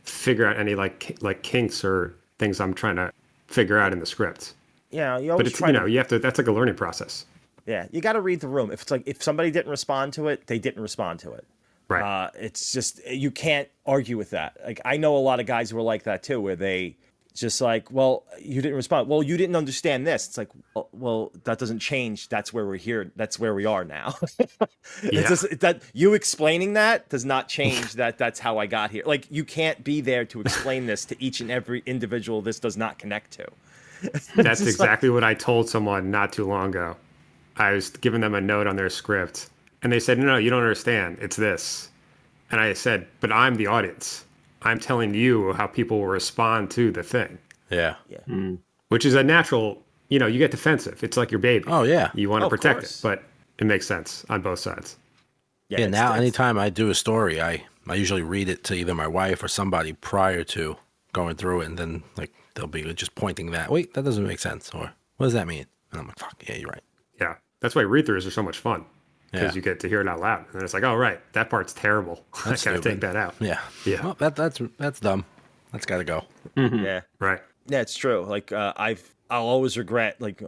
figure 0.09 0.45
out 0.45 0.57
any 0.57 0.75
like 0.75 1.17
like 1.21 1.43
kinks 1.43 1.83
or 1.83 2.15
things 2.39 2.59
I'm 2.59 2.73
trying 2.73 2.95
to 2.97 3.11
figure 3.47 3.77
out 3.77 3.93
in 3.93 3.99
the 3.99 4.05
script. 4.05 4.53
Yeah, 4.89 5.17
you 5.17 5.27
But 5.27 5.33
always 5.33 5.47
it's 5.47 5.57
try 5.57 5.67
you 5.69 5.73
to- 5.73 5.79
know 5.81 5.85
you 5.85 5.97
have 5.97 6.07
to. 6.09 6.19
That's 6.19 6.37
like 6.37 6.47
a 6.47 6.51
learning 6.51 6.75
process. 6.75 7.25
Yeah, 7.65 7.87
you 7.91 7.99
got 7.99 8.13
to 8.13 8.21
read 8.21 8.39
the 8.39 8.47
room. 8.47 8.71
If 8.71 8.81
it's 8.83 8.91
like 8.91 9.03
if 9.05 9.21
somebody 9.21 9.51
didn't 9.51 9.69
respond 9.69 10.13
to 10.13 10.27
it, 10.29 10.47
they 10.47 10.57
didn't 10.59 10.81
respond 10.81 11.19
to 11.21 11.33
it. 11.33 11.45
Right. 11.89 12.01
Uh, 12.03 12.29
it's 12.35 12.71
just 12.73 13.05
you 13.07 13.31
can't 13.31 13.67
argue 13.85 14.17
with 14.17 14.29
that. 14.31 14.57
Like 14.65 14.81
I 14.85 14.97
know 14.97 15.15
a 15.17 15.19
lot 15.19 15.39
of 15.39 15.45
guys 15.45 15.69
who 15.69 15.77
are 15.77 15.81
like 15.81 16.03
that 16.03 16.23
too, 16.23 16.39
where 16.39 16.55
they 16.55 16.95
just 17.39 17.61
like, 17.61 17.91
well, 17.91 18.23
you 18.41 18.61
didn't 18.61 18.75
respond. 18.75 19.07
Well, 19.07 19.21
you 19.21 19.37
didn't 19.37 19.55
understand 19.55 20.05
this. 20.07 20.27
It's 20.27 20.37
like, 20.37 20.49
well, 20.91 21.31
that 21.43 21.59
doesn't 21.59 21.79
change. 21.79 22.29
That's 22.29 22.51
where 22.51 22.65
we're 22.65 22.77
here. 22.77 23.11
That's 23.15 23.39
where 23.39 23.53
we 23.53 23.65
are 23.65 23.83
now. 23.85 24.15
Yeah. 25.03 25.27
Just, 25.27 25.59
that 25.59 25.81
you 25.93 26.13
explaining 26.13 26.73
that 26.73 27.09
does 27.09 27.23
not 27.25 27.49
change 27.49 27.93
that. 27.93 28.17
That's 28.17 28.39
how 28.39 28.57
I 28.57 28.65
got 28.65 28.89
here. 28.89 29.03
Like 29.05 29.29
you 29.29 29.43
can't 29.43 29.83
be 29.83 30.01
there 30.01 30.25
to 30.25 30.41
explain 30.41 30.85
this 30.87 31.05
to 31.05 31.23
each 31.23 31.39
and 31.41 31.51
every 31.51 31.83
individual. 31.85 32.41
This 32.41 32.59
does 32.59 32.77
not 32.77 32.97
connect 32.97 33.31
to. 33.33 33.47
That's 34.01 34.27
just 34.35 34.61
like- 34.61 34.69
exactly 34.69 35.09
what 35.09 35.23
I 35.23 35.33
told 35.33 35.69
someone 35.69 36.09
not 36.09 36.33
too 36.33 36.47
long 36.47 36.69
ago. 36.69 36.95
I 37.57 37.71
was 37.71 37.89
giving 37.89 38.21
them 38.21 38.33
a 38.33 38.41
note 38.41 38.65
on 38.65 38.75
their 38.75 38.89
script, 38.89 39.49
and 39.83 39.91
they 39.91 39.99
said, 39.99 40.17
"No, 40.17 40.25
no, 40.25 40.37
you 40.37 40.49
don't 40.49 40.61
understand. 40.61 41.17
It's 41.21 41.35
this." 41.35 41.89
And 42.49 42.61
I 42.61 42.73
said, 42.73 43.07
"But 43.19 43.31
I'm 43.31 43.55
the 43.55 43.67
audience. 43.67 44.23
I'm 44.61 44.79
telling 44.79 45.13
you 45.13 45.53
how 45.53 45.67
people 45.67 45.99
will 45.99 46.07
respond 46.07 46.71
to 46.71 46.91
the 46.91 47.03
thing." 47.03 47.37
Yeah. 47.69 47.95
Mm. 48.27 48.59
Which 48.89 49.05
is 49.05 49.13
a 49.15 49.23
natural. 49.23 49.83
You 50.09 50.19
know, 50.19 50.27
you 50.27 50.39
get 50.39 50.51
defensive. 50.51 51.03
It's 51.03 51.17
like 51.17 51.31
your 51.31 51.39
baby. 51.39 51.65
Oh 51.67 51.83
yeah. 51.83 52.11
You 52.15 52.29
want 52.29 52.41
to 52.41 52.45
Of 52.45 52.51
protect 52.51 52.83
it, 52.83 52.99
but 53.03 53.23
it 53.59 53.65
makes 53.65 53.85
sense 53.85 54.25
on 54.29 54.41
both 54.41 54.59
sides. 54.59 54.97
Yeah, 55.69 55.79
it's- 55.79 55.91
now 55.91 56.13
anytime 56.13 56.57
I 56.57 56.69
do 56.69 56.89
a 56.89 56.95
story, 56.95 57.41
I 57.41 57.65
I 57.89 57.95
usually 57.95 58.21
read 58.21 58.47
it 58.47 58.63
to 58.65 58.73
either 58.73 58.95
my 58.95 59.07
wife 59.07 59.43
or 59.43 59.49
somebody 59.49 59.93
prior 59.93 60.43
to 60.45 60.77
going 61.11 61.35
through 61.35 61.61
it, 61.61 61.65
and 61.65 61.77
then 61.77 62.03
like 62.15 62.33
they'll 62.55 62.67
be 62.67 62.83
just 62.93 63.15
pointing 63.15 63.51
that. 63.51 63.69
Wait, 63.69 63.93
that 63.95 64.05
doesn't 64.05 64.25
make 64.25 64.39
sense, 64.39 64.71
or 64.73 64.93
what 65.17 65.25
does 65.25 65.33
that 65.33 65.47
mean? 65.47 65.65
And 65.91 66.01
I'm 66.01 66.07
like, 66.07 66.19
fuck, 66.19 66.41
yeah, 66.47 66.55
you're 66.55 66.69
right. 66.69 66.83
Yeah, 67.19 67.35
that's 67.59 67.75
why 67.75 67.81
read-throughs 67.81 68.25
are 68.27 68.31
so 68.31 68.43
much 68.43 68.59
fun 68.59 68.85
because 69.31 69.51
Yeah. 69.51 69.55
you 69.55 69.61
get 69.61 69.79
to 69.81 69.89
hear 69.89 70.01
it 70.01 70.07
out 70.07 70.19
loud, 70.19 70.45
and 70.53 70.61
it's 70.63 70.73
like, 70.73 70.83
"Oh, 70.83 70.95
right, 70.95 71.19
that 71.33 71.49
part's 71.49 71.73
terrible. 71.73 72.25
I 72.33 72.49
gotta 72.49 72.57
stupid. 72.57 72.83
take 72.83 72.99
that 73.01 73.15
out." 73.15 73.35
Yeah, 73.39 73.59
Yeah. 73.85 74.03
Well, 74.03 74.15
that 74.19 74.35
that's 74.35 74.61
that's 74.77 74.99
dumb. 74.99 75.25
That's 75.71 75.85
got 75.85 75.97
to 75.97 76.03
go. 76.05 76.23
Yeah. 76.55 77.01
Right. 77.19 77.41
Yeah, 77.67 77.81
it's 77.81 77.95
true. 77.95 78.25
Like 78.25 78.51
uh, 78.53 78.73
I've, 78.77 79.03
I'll 79.29 79.43
always 79.47 79.77
regret 79.77 80.21
like 80.21 80.41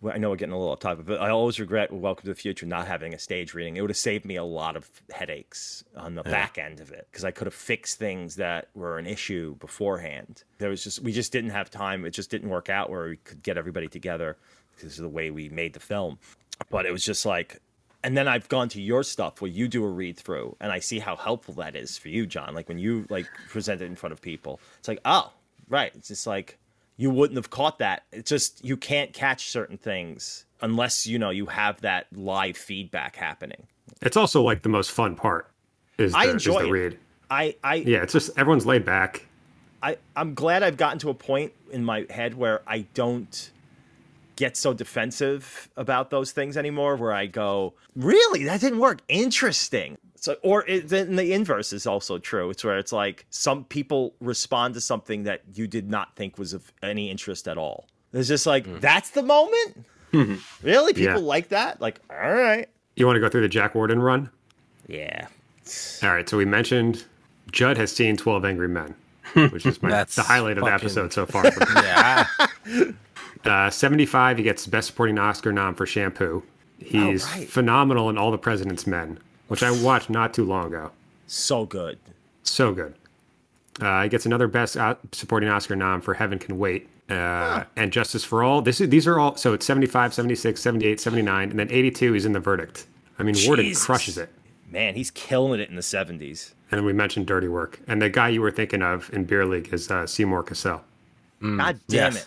well, 0.00 0.14
I 0.14 0.18
know 0.18 0.30
we're 0.30 0.36
getting 0.36 0.52
a 0.52 0.58
little 0.58 0.72
off 0.72 0.78
topic, 0.80 1.06
but 1.06 1.20
I 1.20 1.30
always 1.30 1.58
regret 1.58 1.90
Welcome 1.90 2.22
to 2.26 2.28
the 2.28 2.34
Future 2.34 2.66
not 2.66 2.86
having 2.86 3.14
a 3.14 3.18
stage 3.18 3.52
reading. 3.54 3.76
It 3.76 3.80
would 3.80 3.90
have 3.90 3.96
saved 3.96 4.24
me 4.26 4.36
a 4.36 4.44
lot 4.44 4.76
of 4.76 4.88
headaches 5.10 5.82
on 5.96 6.14
the 6.14 6.22
back 6.22 6.56
end 6.58 6.78
of 6.80 6.92
it 6.92 7.08
because 7.10 7.24
I 7.24 7.30
could 7.32 7.46
have 7.46 7.54
fixed 7.54 7.98
things 7.98 8.36
that 8.36 8.68
were 8.74 8.98
an 8.98 9.06
issue 9.06 9.56
beforehand. 9.56 10.44
There 10.58 10.68
was 10.70 10.84
just 10.84 11.00
we 11.00 11.10
just 11.12 11.32
didn't 11.32 11.50
have 11.50 11.70
time. 11.70 12.04
It 12.04 12.10
just 12.10 12.30
didn't 12.30 12.50
work 12.50 12.68
out 12.68 12.90
where 12.90 13.08
we 13.08 13.16
could 13.16 13.42
get 13.42 13.56
everybody 13.56 13.88
together 13.88 14.36
because 14.76 14.98
of 14.98 15.02
the 15.02 15.08
way 15.08 15.30
we 15.30 15.48
made 15.48 15.72
the 15.72 15.80
film. 15.80 16.18
But 16.70 16.84
it 16.86 16.92
was 16.92 17.04
just 17.04 17.24
like 17.24 17.60
and 18.04 18.16
then 18.16 18.28
I've 18.28 18.48
gone 18.48 18.68
to 18.70 18.80
your 18.80 19.02
stuff 19.02 19.40
where 19.40 19.50
you 19.50 19.68
do 19.68 19.84
a 19.84 19.88
read 19.88 20.16
through 20.16 20.56
and 20.60 20.70
I 20.70 20.78
see 20.78 20.98
how 20.98 21.16
helpful 21.16 21.54
that 21.54 21.74
is 21.74 21.98
for 21.98 22.08
you, 22.08 22.26
Jon. 22.26 22.54
Like 22.54 22.68
when 22.68 22.78
you 22.78 23.06
like 23.08 23.26
present 23.48 23.82
it 23.82 23.86
in 23.86 23.96
front 23.96 24.12
of 24.12 24.20
people, 24.20 24.60
it's 24.78 24.88
like, 24.88 25.00
oh, 25.04 25.32
right. 25.68 25.92
It's 25.94 26.08
just 26.08 26.26
like 26.26 26.58
you 26.96 27.10
wouldn't 27.10 27.36
have 27.36 27.50
caught 27.50 27.78
that. 27.78 28.04
It's 28.12 28.28
just 28.28 28.64
you 28.64 28.76
can't 28.76 29.12
catch 29.12 29.48
certain 29.50 29.78
things 29.78 30.44
unless 30.60 31.06
you 31.06 31.18
know 31.18 31.30
you 31.30 31.46
have 31.46 31.80
that 31.80 32.06
live 32.12 32.56
feedback 32.56 33.16
happening. 33.16 33.66
It's 34.00 34.16
also 34.16 34.42
like 34.42 34.62
the 34.62 34.68
most 34.68 34.90
fun 34.90 35.16
part. 35.16 35.50
Is 35.96 36.12
the, 36.12 36.18
I 36.18 36.24
is 36.24 36.32
enjoy 36.34 36.62
the 36.62 36.68
it. 36.68 36.70
read. 36.70 36.98
I 37.30 37.56
I 37.64 37.74
Yeah, 37.76 38.02
it's 38.02 38.12
just 38.12 38.30
everyone's 38.38 38.66
laid 38.66 38.84
back. 38.84 39.26
I 39.82 39.96
I'm 40.16 40.34
glad 40.34 40.62
I've 40.62 40.76
gotten 40.76 40.98
to 41.00 41.10
a 41.10 41.14
point 41.14 41.52
in 41.70 41.84
my 41.84 42.06
head 42.10 42.34
where 42.34 42.62
I 42.66 42.80
don't 42.94 43.50
get 44.38 44.56
so 44.56 44.72
defensive 44.72 45.68
about 45.76 46.10
those 46.10 46.30
things 46.30 46.56
anymore 46.56 46.94
where 46.96 47.12
I 47.12 47.26
go, 47.26 47.74
"Really? 47.96 48.44
That 48.44 48.60
didn't 48.60 48.78
work. 48.78 49.00
Interesting." 49.08 49.98
So 50.14 50.36
or 50.42 50.64
it, 50.66 50.88
then 50.88 51.16
the 51.16 51.32
inverse 51.32 51.72
is 51.72 51.86
also 51.86 52.18
true. 52.18 52.48
It's 52.50 52.62
where 52.64 52.78
it's 52.78 52.92
like 52.92 53.26
some 53.30 53.64
people 53.64 54.14
respond 54.20 54.74
to 54.74 54.80
something 54.80 55.24
that 55.24 55.42
you 55.54 55.66
did 55.66 55.90
not 55.90 56.14
think 56.16 56.38
was 56.38 56.52
of 56.52 56.72
any 56.82 57.10
interest 57.10 57.48
at 57.48 57.58
all. 57.58 57.88
It's 58.12 58.28
just 58.28 58.46
like, 58.46 58.64
mm-hmm. 58.64 58.78
"That's 58.80 59.10
the 59.10 59.22
moment?" 59.22 59.84
Mm-hmm. 60.12 60.36
really? 60.66 60.94
People 60.94 61.20
Yeah. 61.20 61.26
like 61.34 61.48
that? 61.48 61.80
Like, 61.80 62.00
"All 62.08 62.32
right." 62.32 62.68
You 62.96 63.06
want 63.06 63.16
to 63.16 63.20
go 63.20 63.28
through 63.28 63.42
the 63.42 63.48
Jack 63.48 63.74
Warden 63.74 64.00
run? 64.00 64.30
Yeah. 64.86 65.26
All 66.02 66.10
right, 66.14 66.26
so 66.28 66.36
we 66.38 66.44
mentioned 66.46 67.04
Judd 67.52 67.76
has 67.76 67.92
seen 67.92 68.16
12 68.16 68.44
Angry 68.44 68.68
Men, 68.68 68.94
which 69.50 69.66
is 69.66 69.82
my, 69.82 69.90
That's 69.90 70.16
the 70.16 70.22
highlight 70.22 70.58
of 70.58 70.64
the 70.64 70.72
episode 70.72 71.12
so 71.12 71.26
far. 71.26 71.44
Yeah. 71.74 72.26
Uh, 73.44 73.70
75, 73.70 74.38
he 74.38 74.44
gets 74.44 74.66
Best 74.66 74.88
Supporting 74.88 75.18
Oscar 75.18 75.52
nom 75.52 75.74
for 75.74 75.86
Shampoo. 75.86 76.42
He's 76.78 77.24
Oh, 77.26 77.30
right. 77.38 77.48
phenomenal 77.48 78.08
in 78.10 78.18
All 78.18 78.30
the 78.30 78.38
President's 78.38 78.86
Men, 78.86 79.18
which 79.48 79.62
I 79.62 79.70
watched 79.70 80.10
not 80.10 80.32
too 80.34 80.44
long 80.44 80.66
ago. 80.66 80.90
So 81.26 81.64
good. 81.64 81.98
So 82.42 82.72
good. 82.72 82.94
Uh, 83.80 84.02
he 84.04 84.08
gets 84.08 84.26
another 84.26 84.48
Best 84.48 84.76
Supporting 85.12 85.48
Oscar 85.48 85.76
nom 85.76 86.00
for 86.00 86.14
Heaven 86.14 86.38
Can 86.38 86.58
Wait. 86.58 86.88
Uh, 87.08 87.64
And 87.76 87.90
Justice 87.92 88.24
for 88.24 88.42
All. 88.42 88.60
This 88.60 88.80
is, 88.80 88.90
these 88.90 89.06
are 89.06 89.18
all, 89.18 89.36
so 89.36 89.54
it's 89.54 89.64
75, 89.64 90.12
76, 90.12 90.60
78, 90.60 91.00
79, 91.00 91.50
and 91.50 91.58
then 91.58 91.70
82 91.70 92.12
he's 92.12 92.26
in 92.26 92.32
The 92.32 92.40
Verdict. 92.40 92.86
I 93.18 93.22
mean, 93.22 93.34
Warden 93.46 93.74
crushes 93.74 94.18
it. 94.18 94.30
Man, 94.70 94.94
he's 94.94 95.10
killing 95.10 95.58
it 95.58 95.70
in 95.70 95.76
the 95.76 95.80
70s. 95.82 96.52
And 96.70 96.78
then 96.78 96.84
we 96.84 96.92
mentioned 96.92 97.26
Dirty 97.26 97.48
Work. 97.48 97.80
And 97.88 98.02
the 98.02 98.10
guy 98.10 98.28
you 98.28 98.42
were 98.42 98.50
thinking 98.50 98.82
of 98.82 99.10
in 99.14 99.24
Beer 99.24 99.46
League 99.46 99.72
is 99.72 99.90
uh, 99.90 100.06
Seymour 100.06 100.42
Cassel. 100.42 100.82
God 101.40 101.80
damn 101.88 102.12
yes. 102.12 102.16
it. 102.16 102.26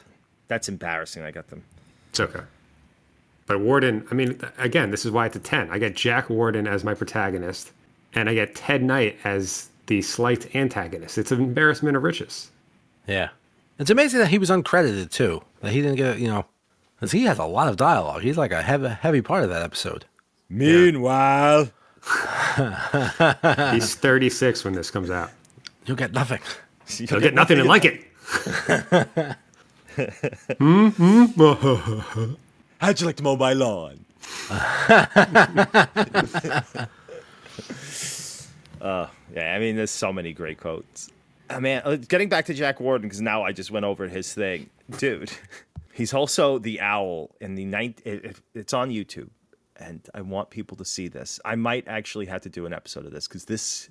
That's 0.51 0.67
embarrassing. 0.67 1.23
I 1.23 1.31
got 1.31 1.47
them. 1.47 1.63
It's 2.09 2.19
okay. 2.19 2.41
But 3.45 3.61
Warden, 3.61 4.05
I 4.11 4.15
mean, 4.15 4.37
again, 4.57 4.91
this 4.91 5.05
is 5.05 5.11
why 5.11 5.25
it's 5.27 5.35
a 5.37 5.39
10. 5.39 5.69
I 5.71 5.77
get 5.77 5.95
Jack 5.95 6.29
Warden 6.29 6.67
as 6.67 6.83
my 6.83 6.93
protagonist, 6.93 7.71
and 8.15 8.27
I 8.27 8.33
get 8.33 8.53
Ted 8.53 8.83
Knight 8.83 9.17
as 9.23 9.69
the 9.87 10.01
slight 10.01 10.53
antagonist. 10.53 11.17
It's 11.17 11.31
an 11.31 11.39
embarrassment 11.39 11.95
of 11.95 12.03
riches. 12.03 12.51
Yeah. 13.07 13.29
It's 13.79 13.89
amazing 13.89 14.19
that 14.19 14.27
he 14.27 14.37
was 14.39 14.49
uncredited 14.49 15.09
too. 15.09 15.41
That 15.61 15.71
he 15.71 15.81
didn't 15.81 15.95
get, 15.95 16.19
you 16.19 16.27
know, 16.27 16.43
because 16.97 17.13
he 17.13 17.23
has 17.23 17.39
a 17.39 17.45
lot 17.45 17.69
of 17.69 17.77
dialogue. 17.77 18.23
He's 18.23 18.37
like 18.37 18.51
a 18.51 18.61
heavy, 18.61 18.89
heavy 18.89 19.21
part 19.21 19.45
of 19.45 19.49
that 19.51 19.61
episode. 19.61 20.03
Meanwhile, 20.49 21.69
He's 23.71 23.95
36 23.95 24.65
when 24.65 24.73
this 24.73 24.91
comes 24.91 25.09
out. 25.09 25.31
You'll 25.85 25.95
get 25.95 26.11
nothing. 26.11 26.41
You'll, 26.97 27.21
get 27.21 27.33
nothing 27.33 27.57
and 27.57 27.69
like 27.69 27.85
it. 27.85 29.37
How'd 32.79 32.99
you 32.99 33.05
like 33.05 33.15
to 33.17 33.23
mow 33.23 33.35
my 33.35 33.53
lawn? 33.53 34.05
uh, 38.81 39.07
yeah, 39.33 39.53
I 39.55 39.59
mean, 39.59 39.75
there's 39.75 39.91
so 39.91 40.11
many 40.13 40.33
great 40.33 40.59
quotes. 40.59 41.09
Uh, 41.49 41.59
man, 41.59 41.81
uh, 41.85 41.95
getting 41.97 42.29
back 42.29 42.45
to 42.45 42.53
Jack 42.53 42.79
Warden, 42.79 43.07
because 43.07 43.21
now 43.21 43.43
I 43.43 43.51
just 43.51 43.71
went 43.71 43.85
over 43.85 44.07
his 44.07 44.33
thing. 44.33 44.69
Dude, 44.97 45.31
he's 45.93 46.13
also 46.13 46.57
the 46.59 46.79
owl 46.81 47.31
in 47.41 47.55
the 47.55 47.65
night. 47.65 48.01
It, 48.05 48.25
it- 48.25 48.41
it's 48.53 48.73
on 48.73 48.89
YouTube, 48.89 49.29
and 49.77 50.01
I 50.13 50.21
want 50.21 50.49
people 50.49 50.77
to 50.77 50.85
see 50.85 51.07
this. 51.07 51.39
I 51.45 51.55
might 51.55 51.87
actually 51.87 52.25
have 52.27 52.41
to 52.41 52.49
do 52.49 52.65
an 52.65 52.73
episode 52.73 53.05
of 53.05 53.11
this 53.11 53.27
because 53.27 53.45
this 53.45 53.89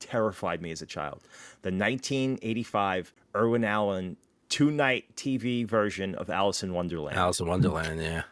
terrified 0.00 0.60
me 0.60 0.70
as 0.70 0.82
a 0.82 0.86
child. 0.86 1.22
The 1.62 1.70
1985 1.70 3.12
Irwin 3.36 3.64
Allen 3.64 4.16
two 4.54 4.70
night 4.70 5.04
TV 5.16 5.66
version 5.66 6.14
of 6.14 6.30
Alice 6.30 6.62
in 6.62 6.72
Wonderland. 6.72 7.16
Alice 7.16 7.40
in 7.40 7.48
Wonderland, 7.48 8.00
yeah. 8.00 8.22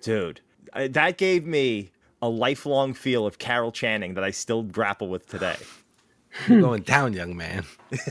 Dude, 0.00 0.40
I- 0.72 0.88
that 0.88 1.18
gave 1.18 1.44
me 1.44 1.90
a 2.22 2.30
lifelong 2.30 2.94
feel 2.94 3.26
of 3.26 3.38
Carol 3.38 3.70
Channing 3.72 4.14
that 4.14 4.24
I 4.24 4.30
still 4.30 4.62
grapple 4.62 5.08
with 5.08 5.26
today. 5.28 5.56
You're 6.48 6.62
going 6.62 6.80
down, 6.82 7.12
young 7.12 7.36
man. 7.36 7.64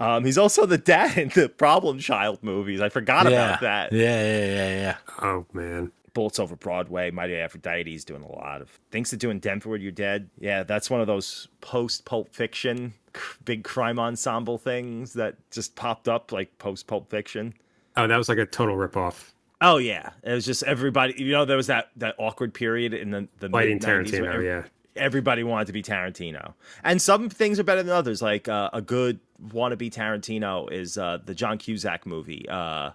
Um, 0.00 0.24
he's 0.24 0.36
also 0.36 0.66
the 0.66 0.78
dad 0.78 1.16
in 1.16 1.28
the 1.28 1.48
Problem 1.48 2.00
Child 2.00 2.40
movies. 2.42 2.80
I 2.80 2.88
forgot 2.88 3.30
yeah. 3.30 3.50
about 3.50 3.60
that. 3.60 3.92
Yeah, 3.92 4.20
yeah, 4.20 4.46
yeah, 4.46 4.68
yeah. 4.80 4.96
Oh, 5.20 5.46
man. 5.52 5.92
Bullets 6.12 6.40
Over 6.40 6.56
Broadway, 6.56 7.12
Mighty 7.12 7.36
Aphrodite's 7.36 8.04
doing 8.04 8.22
a 8.24 8.32
lot 8.32 8.60
of 8.60 8.80
things 8.90 9.10
to 9.10 9.16
do 9.16 9.30
in 9.30 9.38
Denver 9.38 9.68
when 9.70 9.80
you're 9.80 9.92
dead. 9.92 10.28
Yeah, 10.40 10.64
that's 10.64 10.90
one 10.90 11.00
of 11.00 11.06
those 11.06 11.46
post 11.60 12.04
Pulp 12.04 12.34
Fiction 12.34 12.94
c- 12.94 12.94
big 13.44 13.64
crime 13.64 13.98
ensemble 13.98 14.58
things 14.58 15.12
that 15.14 15.36
just 15.50 15.76
popped 15.76 16.08
up 16.08 16.32
like 16.32 16.56
post 16.58 16.86
Pulp 16.86 17.10
Fiction. 17.10 17.54
Oh, 17.96 18.06
that 18.06 18.16
was 18.16 18.28
like 18.28 18.38
a 18.38 18.46
total 18.46 18.76
ripoff. 18.76 19.32
Oh 19.60 19.76
yeah, 19.76 20.10
it 20.22 20.32
was 20.32 20.44
just 20.44 20.62
everybody. 20.64 21.14
You 21.16 21.32
know, 21.32 21.44
there 21.44 21.56
was 21.56 21.68
that 21.68 21.90
that 21.96 22.14
awkward 22.18 22.54
period 22.54 22.94
in 22.94 23.10
the 23.10 23.28
the 23.38 23.48
Fighting 23.48 23.74
mid-nineties 23.76 24.12
Tarantino, 24.12 24.34
ev- 24.34 24.42
yeah. 24.42 24.64
Everybody 24.94 25.42
wanted 25.44 25.68
to 25.68 25.72
be 25.72 25.82
Tarantino, 25.82 26.52
and 26.84 27.00
some 27.00 27.30
things 27.30 27.58
are 27.58 27.64
better 27.64 27.82
than 27.82 27.94
others. 27.94 28.20
Like 28.20 28.48
uh, 28.48 28.70
a 28.72 28.82
good 28.82 29.20
wannabe 29.48 29.90
Tarantino 29.90 30.70
is 30.70 30.98
uh, 30.98 31.18
the 31.24 31.34
John 31.34 31.58
Cusack 31.58 32.04
movie. 32.06 32.46
Uh, 32.48 32.90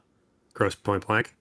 Grosse 0.54 0.76
Pointe 0.76 1.08
Blank. 1.08 1.36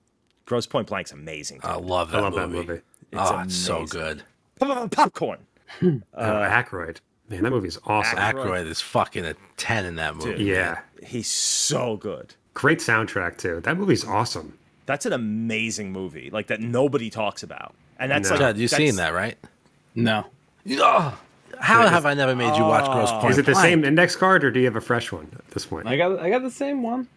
Grosse 0.47 0.67
Pointe 0.67 0.89
Blank's 0.89 1.13
amazing. 1.13 1.61
I 1.63 1.75
love 1.77 2.11
that 2.13 2.19
I 2.25 2.29
love 2.29 2.51
movie. 2.51 2.59
that 2.59 2.67
movie. 2.69 2.83
It's 3.13 3.21
oh, 3.31 3.41
it's 3.41 3.55
so 3.55 3.85
good. 3.85 4.23
Pop- 4.61 4.91
Popcorn. 4.93 5.41
Uh, 5.83 5.91
Aykroyd. 6.15 6.99
Man, 7.29 7.43
that 7.43 7.51
movie 7.51 7.69
is 7.69 7.79
awesome. 7.87 8.19
Aykroyd. 8.19 8.47
Aykroyd 8.47 8.67
is 8.67 8.81
fucking 8.81 9.25
a 9.25 9.35
10 9.57 9.85
in 9.85 9.97
that 9.97 10.15
movie. 10.17 10.45
yeah. 10.45 10.81
He's 11.03 11.27
so 11.29 11.97
good. 11.97 12.35
Great 12.55 12.79
soundtrack, 12.79 13.37
too. 13.37 13.61
That 13.61 13.77
movie's 13.77 14.05
awesome. 14.05 14.57
That's 14.87 15.05
an 15.07 15.13
amazing 15.13 15.93
movie, 15.93 16.31
like 16.31 16.47
that 16.47 16.61
nobody 16.61 17.11
talks 17.11 17.43
about. 17.43 17.75
And 17.99 18.11
that's 18.11 18.29
No. 18.29 18.37
like 18.37 18.41
Judd, 18.41 18.59
you 18.59 18.69
that's- 18.69 18.89
seen 18.89 18.97
that, 18.97 19.13
right? 19.13 19.37
No. 19.95 20.27
Oh, 20.79 21.19
how 21.59 21.87
have 21.89 22.07
I 22.07 22.15
never 22.15 22.37
made 22.37 22.55
you 22.57 22.63
watch 22.65 22.85
Gross 22.93 23.09
oh. 23.11 23.21
Point 23.21 23.33
Is 23.33 23.39
it 23.39 23.47
the 23.47 23.53
Blank? 23.53 23.65
same 23.65 23.85
index 23.85 24.15
card, 24.15 24.45
or 24.45 24.51
do 24.51 24.61
you 24.61 24.67
have 24.67 24.77
a 24.77 24.81
fresh 24.81 25.11
one 25.11 25.29
at 25.35 25.49
this 25.51 25.65
point? 25.67 25.87
I 25.89 25.97
got 25.97 26.19
I 26.21 26.29
got 26.31 26.43
the 26.43 26.51
same 26.51 26.83
one. 26.83 27.09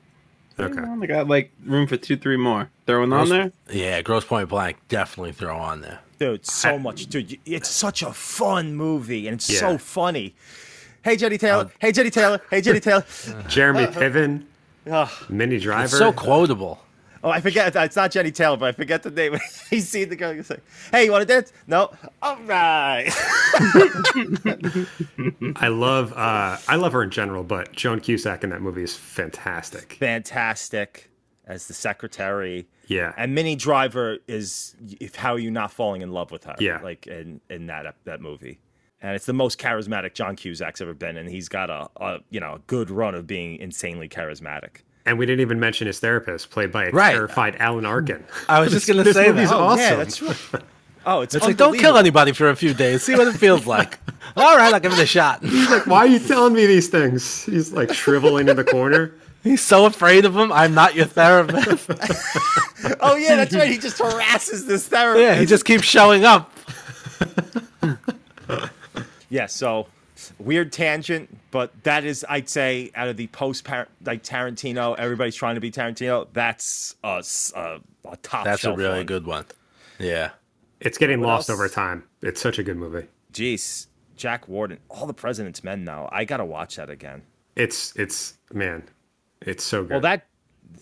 Same 0.59 0.71
Okay. 0.71 0.81
one. 0.81 1.01
I 1.03 1.05
got 1.05 1.27
like 1.27 1.51
room 1.65 1.87
for 1.87 1.97
two, 1.97 2.17
three 2.17 2.37
more. 2.37 2.69
Throwing 2.85 3.11
on 3.13 3.27
Gross- 3.27 3.29
there. 3.29 3.51
Yeah, 3.71 4.01
Grosse 4.01 4.25
Pointe 4.25 4.49
Blank. 4.49 4.77
Definitely 4.89 5.31
throw 5.33 5.57
on 5.57 5.81
there. 5.81 5.99
dude 6.19 6.45
so 6.45 6.77
much 6.77 7.05
dude 7.07 7.39
it's 7.45 7.69
such 7.69 8.01
a 8.03 8.11
fun 8.11 8.75
movie 8.75 9.25
and 9.27 9.35
it's 9.35 9.49
Yeah. 9.49 9.59
so 9.59 9.77
funny 9.77 10.35
hey 11.01 11.15
jenny 11.15 11.35
uh, 11.35 11.37
taylor 11.37 11.71
hey 11.79 11.93
jenny 11.93 12.09
taylor 12.09 12.41
hey 12.51 12.59
jenny 12.59 12.81
taylor 12.81 13.05
Jeremy 13.47 13.85
Piven, 13.85 14.43
Ugh. 14.91 15.09
Minnie 15.29 15.59
Driver. 15.59 15.85
It's 15.85 15.97
so 15.97 16.11
quotable. 16.11 16.83
Oh 17.23 17.29
i 17.29 17.39
forget 17.41 17.75
it's 17.75 17.95
not 17.95 18.11
jenny 18.11 18.31
taylor 18.31 18.57
but 18.57 18.65
i 18.69 18.71
forget 18.71 19.03
the 19.03 19.11
name 19.11 19.35
he's 19.69 19.87
seen 19.87 20.09
the 20.09 20.15
girl 20.15 20.33
he's 20.33 20.49
like 20.49 20.61
hey 20.91 21.05
you 21.05 21.11
want 21.11 21.21
to 21.21 21.33
dance 21.33 21.51
no 21.67 21.91
all 22.21 22.37
right 22.43 23.09
I 25.55 25.67
love 25.67 26.13
uh, 26.13 26.57
I 26.67 26.75
love 26.75 26.93
her 26.93 27.03
in 27.03 27.09
general, 27.09 27.43
but 27.43 27.71
Joan 27.73 27.99
Cusack 27.99 28.43
in 28.43 28.49
that 28.51 28.61
movie 28.61 28.83
is 28.83 28.95
fantastic. 28.95 29.93
fantastic 29.93 31.09
as 31.45 31.67
the 31.67 31.73
secretary 31.73 32.67
Yeah. 32.87 33.13
and 33.17 33.33
minnie 33.33 33.55
driver 33.55 34.17
is 34.27 34.75
if 34.99 35.15
how 35.15 35.33
are 35.33 35.39
you 35.39 35.51
not 35.51 35.71
falling 35.71 36.01
in 36.01 36.11
love 36.11 36.31
with 36.31 36.43
her 36.45 36.55
Yeah. 36.59 36.79
like 36.81 37.07
in 37.07 37.41
in 37.49 37.67
that 37.67 37.95
that 38.05 38.21
movie 38.21 38.59
and 39.01 39.15
it's 39.15 39.25
the 39.25 39.33
most 39.33 39.57
charismatic 39.59 40.13
John 40.13 40.35
Cusack's 40.35 40.81
ever 40.81 40.93
been, 40.93 41.15
and 41.15 41.29
he's 41.29 41.47
got 41.47 41.69
a, 41.69 41.89
a 41.97 42.19
you 42.29 42.39
know 42.39 42.55
a 42.55 42.59
good 42.67 42.89
run 42.91 43.15
of 43.15 43.25
being 43.25 43.55
insanely 43.57 44.09
charismatic. 44.09 44.81
And 45.09 45.17
we 45.17 45.25
didn't 45.25 45.41
even 45.41 45.59
mention 45.59 45.87
his 45.87 45.99
therapist, 45.99 46.51
played 46.51 46.71
by 46.71 46.85
a 46.85 46.91
Right. 46.91 47.13
terrified 47.13 47.55
Alan 47.59 47.83
Arkin. 47.83 48.23
I 48.47 48.59
was 48.59 48.71
just 48.71 48.85
going 48.85 48.97
to 48.99 49.03
This 49.03 49.15
say 49.15 49.29
movie's 49.31 49.49
that. 49.49 49.55
Oh, 49.55 49.59
awesome. 49.63 49.79
Yeah, 49.79 49.95
that's 49.95 50.21
right. 50.21 50.63
Oh, 51.03 51.21
it's, 51.21 51.33
It's 51.33 51.43
like, 51.43 51.57
don't 51.57 51.79
kill 51.79 51.97
anybody 51.97 52.31
for 52.31 52.49
a 52.49 52.55
few 52.55 52.75
days. 52.75 53.01
See 53.01 53.15
what 53.15 53.27
it 53.27 53.33
feels 53.33 53.65
like. 53.65 53.97
All 54.37 54.55
right, 54.55 54.71
I'll 54.71 54.79
give 54.79 54.93
it 54.93 54.99
a 54.99 55.07
shot. 55.07 55.41
He's 55.43 55.67
like, 55.71 55.87
why 55.87 55.99
are 55.99 56.07
you 56.07 56.19
telling 56.19 56.53
me 56.53 56.67
these 56.67 56.89
things? 56.89 57.43
He's 57.45 57.73
like 57.73 57.91
shriveling 57.91 58.49
in 58.49 58.55
the 58.55 58.63
corner. 58.63 59.13
He's 59.43 59.61
so 59.61 59.85
afraid 59.85 60.25
of 60.25 60.35
him. 60.35 60.51
I'm 60.51 60.75
not 60.75 60.93
your 60.95 61.05
therapist. 61.05 61.89
oh 62.99 63.15
yeah, 63.15 63.37
that's 63.37 63.55
right. 63.55 63.71
He 63.71 63.77
just 63.79 63.97
harasses 63.97 64.67
this 64.67 64.85
therapist. 64.87 65.23
yeah, 65.23 65.35
he 65.39 65.45
just 65.47 65.63
keeps 65.65 65.85
showing 65.85 66.25
up. 66.25 66.53
Yeah, 69.29 69.45
so 69.45 69.87
weird 70.39 70.71
tangent, 70.71 71.35
but 71.51 71.83
that 71.83 72.03
is, 72.03 72.25
I'd 72.29 72.49
say, 72.49 72.91
out 72.95 73.07
of 73.07 73.17
the 73.17 73.27
post 73.27 73.67
like 74.05 74.23
Tarantino, 74.23 74.95
everybody's 74.97 75.35
trying 75.35 75.55
to 75.55 75.61
be 75.61 75.71
Tarantino. 75.71 76.27
That's 76.33 76.95
a 77.03 77.23
top. 78.21 78.45
That's 78.45 78.63
a 78.65 78.73
really 78.73 78.99
one. 78.99 79.05
good 79.05 79.25
one. 79.25 79.45
Yeah. 79.99 80.31
It's 80.79 80.97
getting 80.97 81.19
What 81.19 81.27
lost 81.27 81.49
else? 81.49 81.59
over 81.59 81.67
time. 81.67 82.03
It's 82.21 82.39
such 82.39 82.57
a 82.59 82.63
good 82.63 82.77
movie. 82.77 83.07
Jeez, 83.33 83.87
Jack 84.15 84.47
Warden, 84.47 84.79
All 84.89 85.05
the 85.05 85.13
President's 85.13 85.63
Men. 85.63 85.83
Now 85.83 86.07
I 86.11 86.23
gotta 86.25 86.45
watch 86.45 86.77
that 86.77 86.89
again. 86.89 87.21
It's 87.55 87.93
it's 87.97 88.35
man, 88.53 88.83
it's 89.41 89.63
so 89.63 89.81
good. 89.83 89.91
Well, 89.91 89.99
that 90.01 90.25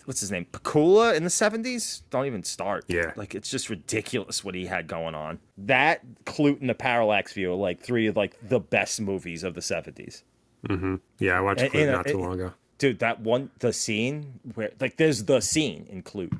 what's 0.04 0.20
his 0.20 0.30
name? 0.30 0.46
Pakula 0.52 1.14
in 1.16 1.24
the 1.24 1.30
seventies. 1.30 2.02
Don't 2.10 2.26
even 2.26 2.42
start. 2.42 2.84
Yeah. 2.88 3.12
like 3.16 3.34
it's 3.34 3.50
just 3.50 3.68
ridiculous 3.70 4.44
what 4.44 4.54
he 4.54 4.66
had 4.66 4.86
going 4.86 5.14
on. 5.14 5.38
That 5.58 6.02
Klute 6.24 6.60
and 6.60 6.68
the 6.70 6.74
Parallax 6.74 7.32
View 7.32 7.52
are 7.52 7.56
like 7.56 7.80
three 7.80 8.06
of 8.06 8.16
like 8.16 8.36
the 8.46 8.60
best 8.60 9.00
movies 9.00 9.42
of 9.44 9.54
the 9.54 9.62
seventies. 9.62 10.24
mm-hmm. 10.66 10.96
Yeah, 11.18 11.38
I 11.38 11.40
watched 11.40 11.62
And- 11.62 11.72
Klute 11.72 11.82
and, 11.82 11.92
not 11.92 12.06
too 12.06 12.18
long 12.18 12.34
ago. 12.34 12.52
Dude, 12.78 13.00
that 13.00 13.20
one 13.20 13.50
the 13.58 13.72
scene 13.72 14.38
where 14.54 14.70
like 14.80 14.96
there's 14.96 15.24
the 15.24 15.40
scene 15.40 15.86
in 15.90 16.02
Klute 16.02 16.38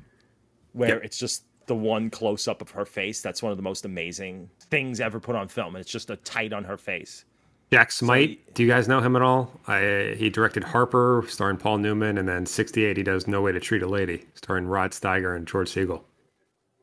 where 0.72 0.90
Yep. 0.96 1.04
it's 1.04 1.18
just 1.18 1.44
the 1.66 1.74
one 1.74 2.08
close 2.10 2.46
up 2.48 2.62
of 2.62 2.70
her 2.70 2.84
face. 2.86 3.20
That's 3.20 3.42
one 3.42 3.50
of 3.52 3.58
the 3.58 3.62
most 3.62 3.84
amazing 3.84 4.48
things 4.70 5.00
ever 5.00 5.20
put 5.20 5.34
on 5.36 5.48
film. 5.48 5.74
And 5.74 5.82
it's 5.82 5.90
just 5.90 6.08
a 6.10 6.16
tight 6.16 6.52
on 6.52 6.64
her 6.64 6.76
face. 6.78 7.24
Jack 7.70 7.92
Smight, 7.92 8.54
do 8.54 8.62
you 8.62 8.68
guys 8.68 8.88
know 8.88 9.00
him 9.00 9.14
at 9.14 9.20
all? 9.20 9.60
I, 9.66 10.14
he 10.16 10.30
directed 10.30 10.64
Harper, 10.64 11.24
starring 11.28 11.58
Paul 11.58 11.78
Newman, 11.78 12.16
and 12.16 12.26
then 12.26 12.46
'68 12.46 12.96
he 12.96 13.02
does 13.02 13.26
No 13.26 13.42
Way 13.42 13.52
to 13.52 13.60
Treat 13.60 13.82
a 13.82 13.86
Lady, 13.86 14.24
starring 14.34 14.66
Rod 14.66 14.92
Steiger 14.92 15.36
and 15.36 15.46
George 15.46 15.70
Segal. 15.70 16.02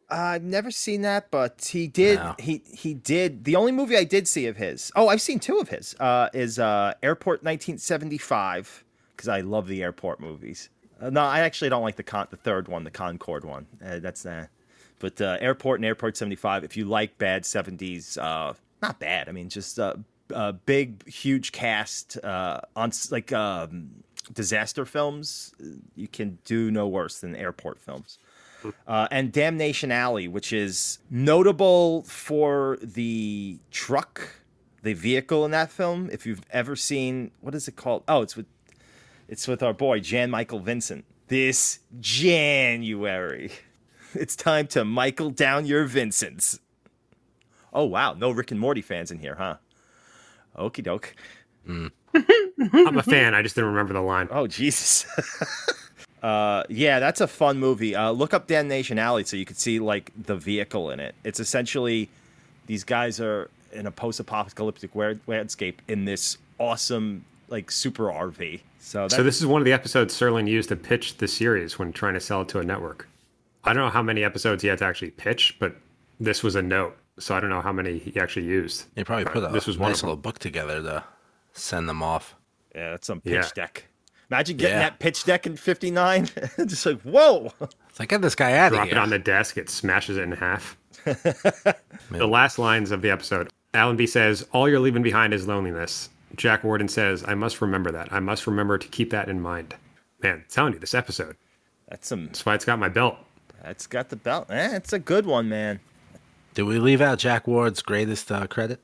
I've 0.10 0.44
never 0.44 0.70
seen 0.70 1.02
that, 1.02 1.32
but 1.32 1.70
he 1.72 1.88
did. 1.88 2.20
No. 2.20 2.36
He 2.38 2.62
he 2.66 2.94
did. 2.94 3.46
The 3.46 3.56
only 3.56 3.72
movie 3.72 3.98
I 3.98 4.04
did 4.04 4.28
see 4.28 4.46
of 4.46 4.58
his. 4.58 4.92
Oh, 4.96 5.08
I've 5.08 5.22
seen 5.22 5.40
two 5.40 5.58
of 5.58 5.70
his. 5.70 5.96
Uh, 6.00 6.30
is 6.34 6.60
uh, 6.60 6.94
Airport 7.02 7.44
1975 7.44 8.84
because 9.16 9.28
I 9.28 9.42
love 9.42 9.68
the 9.68 9.82
airport 9.82 10.20
movies. 10.20 10.70
Uh, 11.02 11.10
no, 11.10 11.22
I 11.22 11.40
actually 11.40 11.70
don't 11.70 11.84
like 11.84 11.96
the 11.96 12.04
con- 12.04 12.28
the 12.30 12.38
third 12.38 12.68
one, 12.68 12.84
the 12.84 12.92
Concorde 12.92 13.46
one. 13.46 13.66
Uh, 13.84 14.00
that's 14.00 14.26
uh, 14.26 14.48
but 15.00 15.20
uh, 15.20 15.38
Airport 15.42 15.80
and 15.80 15.86
Airport 15.86 16.16
75. 16.18 16.64
If 16.64 16.78
you 16.78 16.86
like 16.86 17.18
bad 17.18 17.44
70s, 17.44 18.18
uh, 18.18 18.54
not 18.82 19.00
bad. 19.00 19.28
I 19.28 19.32
mean, 19.32 19.50
just 19.50 19.80
uh, 20.34 20.54
big, 20.54 21.08
huge 21.08 21.52
cast 21.52 22.24
uh, 22.24 22.62
on 22.76 22.92
like 23.12 23.32
um, 23.32 23.90
disaster 24.34 24.86
films. 24.86 25.54
You 25.96 26.08
can 26.08 26.40
do 26.46 26.72
no 26.72 26.88
worse 26.88 27.20
than 27.20 27.36
airport 27.36 27.80
films 27.80 28.18
uh, 28.88 29.08
and 29.12 29.32
Damnation 29.32 29.92
Alley, 29.92 30.28
which 30.28 30.54
is 30.54 31.00
notable 31.10 32.04
for 32.04 32.78
the 32.82 33.60
truck, 33.72 34.42
the 34.82 34.94
vehicle 34.94 35.46
in 35.46 35.52
that 35.52 35.72
film. 35.72 36.10
If 36.12 36.26
you've 36.26 36.42
ever 36.52 36.76
seen, 36.76 37.32
what 37.42 37.56
is 37.56 37.68
it 37.68 37.76
called? 37.76 38.04
Oh, 38.08 38.22
it's 38.22 38.36
with, 38.36 38.46
it's 39.28 39.48
with 39.48 39.62
our 39.64 39.74
boy 39.74 40.00
Jan 40.00 40.30
Michael 40.32 40.60
Vincent. 40.60 41.06
This 41.28 41.80
January, 42.00 43.52
it's 44.14 44.36
time 44.36 44.68
to 44.68 44.86
Michael 44.86 45.32
down 45.32 45.66
your 45.66 45.86
Vincents. 45.86 46.60
Oh 47.74 47.86
wow, 47.86 48.14
no 48.14 48.32
Rick 48.32 48.52
and 48.52 48.60
Morty 48.60 48.82
fans 48.82 49.12
in 49.12 49.20
here, 49.20 49.36
huh? 49.36 49.58
Okie 50.58 50.84
doke. 50.84 51.16
I'm 51.68 51.92
a 52.98 53.04
fan. 53.04 53.34
I 53.34 53.42
just 53.42 53.56
didn't 53.56 53.72
remember 53.72 53.94
the 53.94 54.02
line. 54.02 54.28
Oh 54.32 54.48
Jesus. 54.48 55.06
uh 56.24 56.64
yeah, 56.70 57.00
that's 57.00 57.22
a 57.22 57.28
fun 57.28 57.58
movie. 57.58 57.96
Uh 57.96 58.12
look 58.12 58.34
up 58.34 58.48
Damnation 58.48 59.00
Alley 59.00 59.24
so 59.24 59.36
you 59.38 59.46
can 59.46 59.56
see 59.56 59.80
like 59.80 60.12
the 60.16 60.36
vehicle 60.36 60.92
in 60.92 61.00
it. 61.00 61.16
It's 61.24 61.40
essentially 61.40 62.10
these 62.68 62.84
guys 62.84 63.20
are 63.20 63.50
in 63.72 63.88
a 63.88 63.92
post-apocalyptic 63.92 64.92
landscape 65.28 65.82
in 65.88 66.06
this 66.06 66.38
awesome 66.60 67.26
like 67.50 67.70
super 67.72 68.06
RV. 68.06 68.62
So 68.80 69.08
So 69.08 69.24
this 69.24 69.40
is 69.40 69.48
one 69.48 69.62
of 69.62 69.66
the 69.66 69.74
episodes 69.74 70.14
Serling 70.18 70.48
used 70.48 70.70
to 70.70 70.76
pitch 70.76 71.18
the 71.18 71.28
series 71.28 71.78
when 71.78 71.92
trying 71.92 72.14
to 72.14 72.20
sell 72.20 72.42
it 72.42 72.50
to 72.50 72.60
a 72.60 72.64
network. 72.64 73.08
I 73.64 73.74
don't 73.74 73.84
know 73.84 73.90
how 73.90 74.04
many 74.04 74.24
episodes 74.24 74.62
he 74.62 74.70
had 74.70 74.78
to 74.80 74.86
actually 74.86 75.12
pitch, 75.12 75.58
but 75.60 75.76
this 76.20 76.44
was 76.44 76.56
a 76.56 76.62
note, 76.62 76.96
so 77.20 77.36
I 77.36 77.40
don't 77.40 77.50
know 77.50 77.62
how 77.62 77.72
many 77.72 77.98
he 77.98 78.20
actually 78.20 78.46
used. 78.46 78.86
They 78.96 79.04
probably 79.04 79.26
put 79.26 79.44
a 79.44 79.48
This 79.50 79.68
was 79.68 79.78
one 79.78 79.92
nice 79.92 80.04
little 80.04 80.18
book 80.18 80.40
together 80.40 80.82
to 80.82 81.04
send 81.54 81.88
them 81.90 82.02
off. 82.04 82.36
yeah, 82.76 82.92
that's 82.92 83.08
some 83.08 83.22
pitch 83.22 83.34
Yeah. 83.34 83.50
deck. 83.56 83.86
Imagine 84.32 84.58
getting 84.58 84.76
Yeah. 84.78 84.90
that 84.90 85.00
pitch 85.00 85.24
deck 85.24 85.46
in 85.46 85.56
59. 85.56 86.26
Just 86.66 86.86
like, 86.86 87.00
"Whoa." 87.02 87.52
It's 87.90 88.00
like, 88.00 88.10
get 88.10 88.22
this 88.22 88.34
guy 88.36 88.54
out 88.58 88.74
of 88.74 88.80
here. 88.80 88.86
Drop 88.86 88.88
it 88.92 88.98
on 88.98 89.10
the 89.12 89.20
desk, 89.20 89.58
it 89.58 89.70
smashes 89.70 90.18
it 90.18 90.24
in 90.24 90.32
half. 90.32 90.78
the 91.06 92.28
last 92.28 92.58
lines 92.60 92.92
of 92.92 93.02
the 93.02 93.10
episode 93.12 93.50
Allenby 93.74 94.08
says, 94.08 94.48
All 94.54 94.68
you're 94.70 94.80
leaving 94.80 95.04
behind 95.04 95.34
is 95.34 95.48
loneliness. 95.48 96.10
Jack 96.36 96.64
Warden 96.64 96.88
says, 96.88 97.24
I 97.28 97.36
must 97.36 97.62
remember 97.62 97.92
that. 97.92 98.12
I 98.12 98.20
must 98.20 98.48
remember 98.48 98.78
to 98.78 98.88
keep 98.88 99.10
that 99.12 99.28
in 99.30 99.40
mind. 99.42 99.76
Man, 100.24 100.34
I'm 100.36 100.46
telling 100.50 100.74
you, 100.74 100.80
this 100.80 100.94
episode. 100.94 101.36
That's 101.90 102.08
some 102.08 102.26
That's 102.28 102.46
why 102.46 102.56
it's 102.56 102.66
got 102.66 102.80
my 102.80 102.90
belt. 102.90 103.18
that's 103.64 103.86
got 103.88 104.10
the 104.10 104.16
belt. 104.16 104.48
Eh, 104.50 104.76
it's 104.76 104.92
a 104.94 105.00
good 105.00 105.26
one, 105.26 105.50
man. 105.50 105.80
Did 106.56 106.64
we 106.64 106.80
leave 106.80 107.02
out 107.02 107.20
Jack 107.20 107.48
Ward's 107.48 107.82
greatest 107.82 108.32
uh, 108.32 108.48
credit 108.48 108.82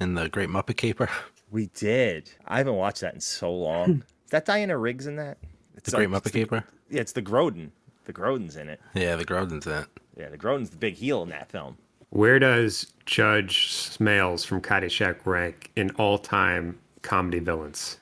in 0.00 0.14
the 0.14 0.28
Great 0.28 0.48
Muppet 0.50 0.76
Caper? 0.76 1.08
We 1.50 1.66
did. 1.74 2.30
I 2.48 2.56
haven't 2.56 2.76
watched 2.76 3.02
that 3.02 3.12
in 3.12 3.20
so 3.20 3.52
long. 3.52 4.02
is 4.24 4.30
that 4.30 4.46
Diana 4.46 4.78
Riggs 4.78 5.06
in 5.06 5.16
that? 5.16 5.36
It's 5.76 5.90
The 5.90 5.98
Great 5.98 6.08
Muppet 6.08 6.16
it's 6.24 6.30
the- 6.30 6.38
Caper? 6.40 6.64
Yeah, 6.88 7.02
it's 7.02 7.12
the 7.12 7.20
Grodin. 7.20 7.68
The 8.06 8.14
Grodin's 8.14 8.56
in 8.56 8.70
it. 8.70 8.80
Yeah, 8.94 9.16
the 9.16 9.24
Grodin's 9.26 9.66
in 9.66 9.72
it. 9.74 9.86
Yeah, 10.16 10.30
the 10.30 10.38
Grodin's 10.38 10.70
the 10.70 10.78
big 10.78 10.94
heel 10.94 11.22
in 11.22 11.28
that 11.28 11.50
film. 11.50 11.76
Where 12.08 12.38
does 12.38 12.94
Judge 13.04 13.68
Smails 13.68 14.46
from 14.46 14.62
Caddyshack 14.62 15.26
rank 15.26 15.70
in 15.76 15.90
all 15.96 16.16
time 16.16 16.78
comedy 17.02 17.38
villains? 17.38 17.98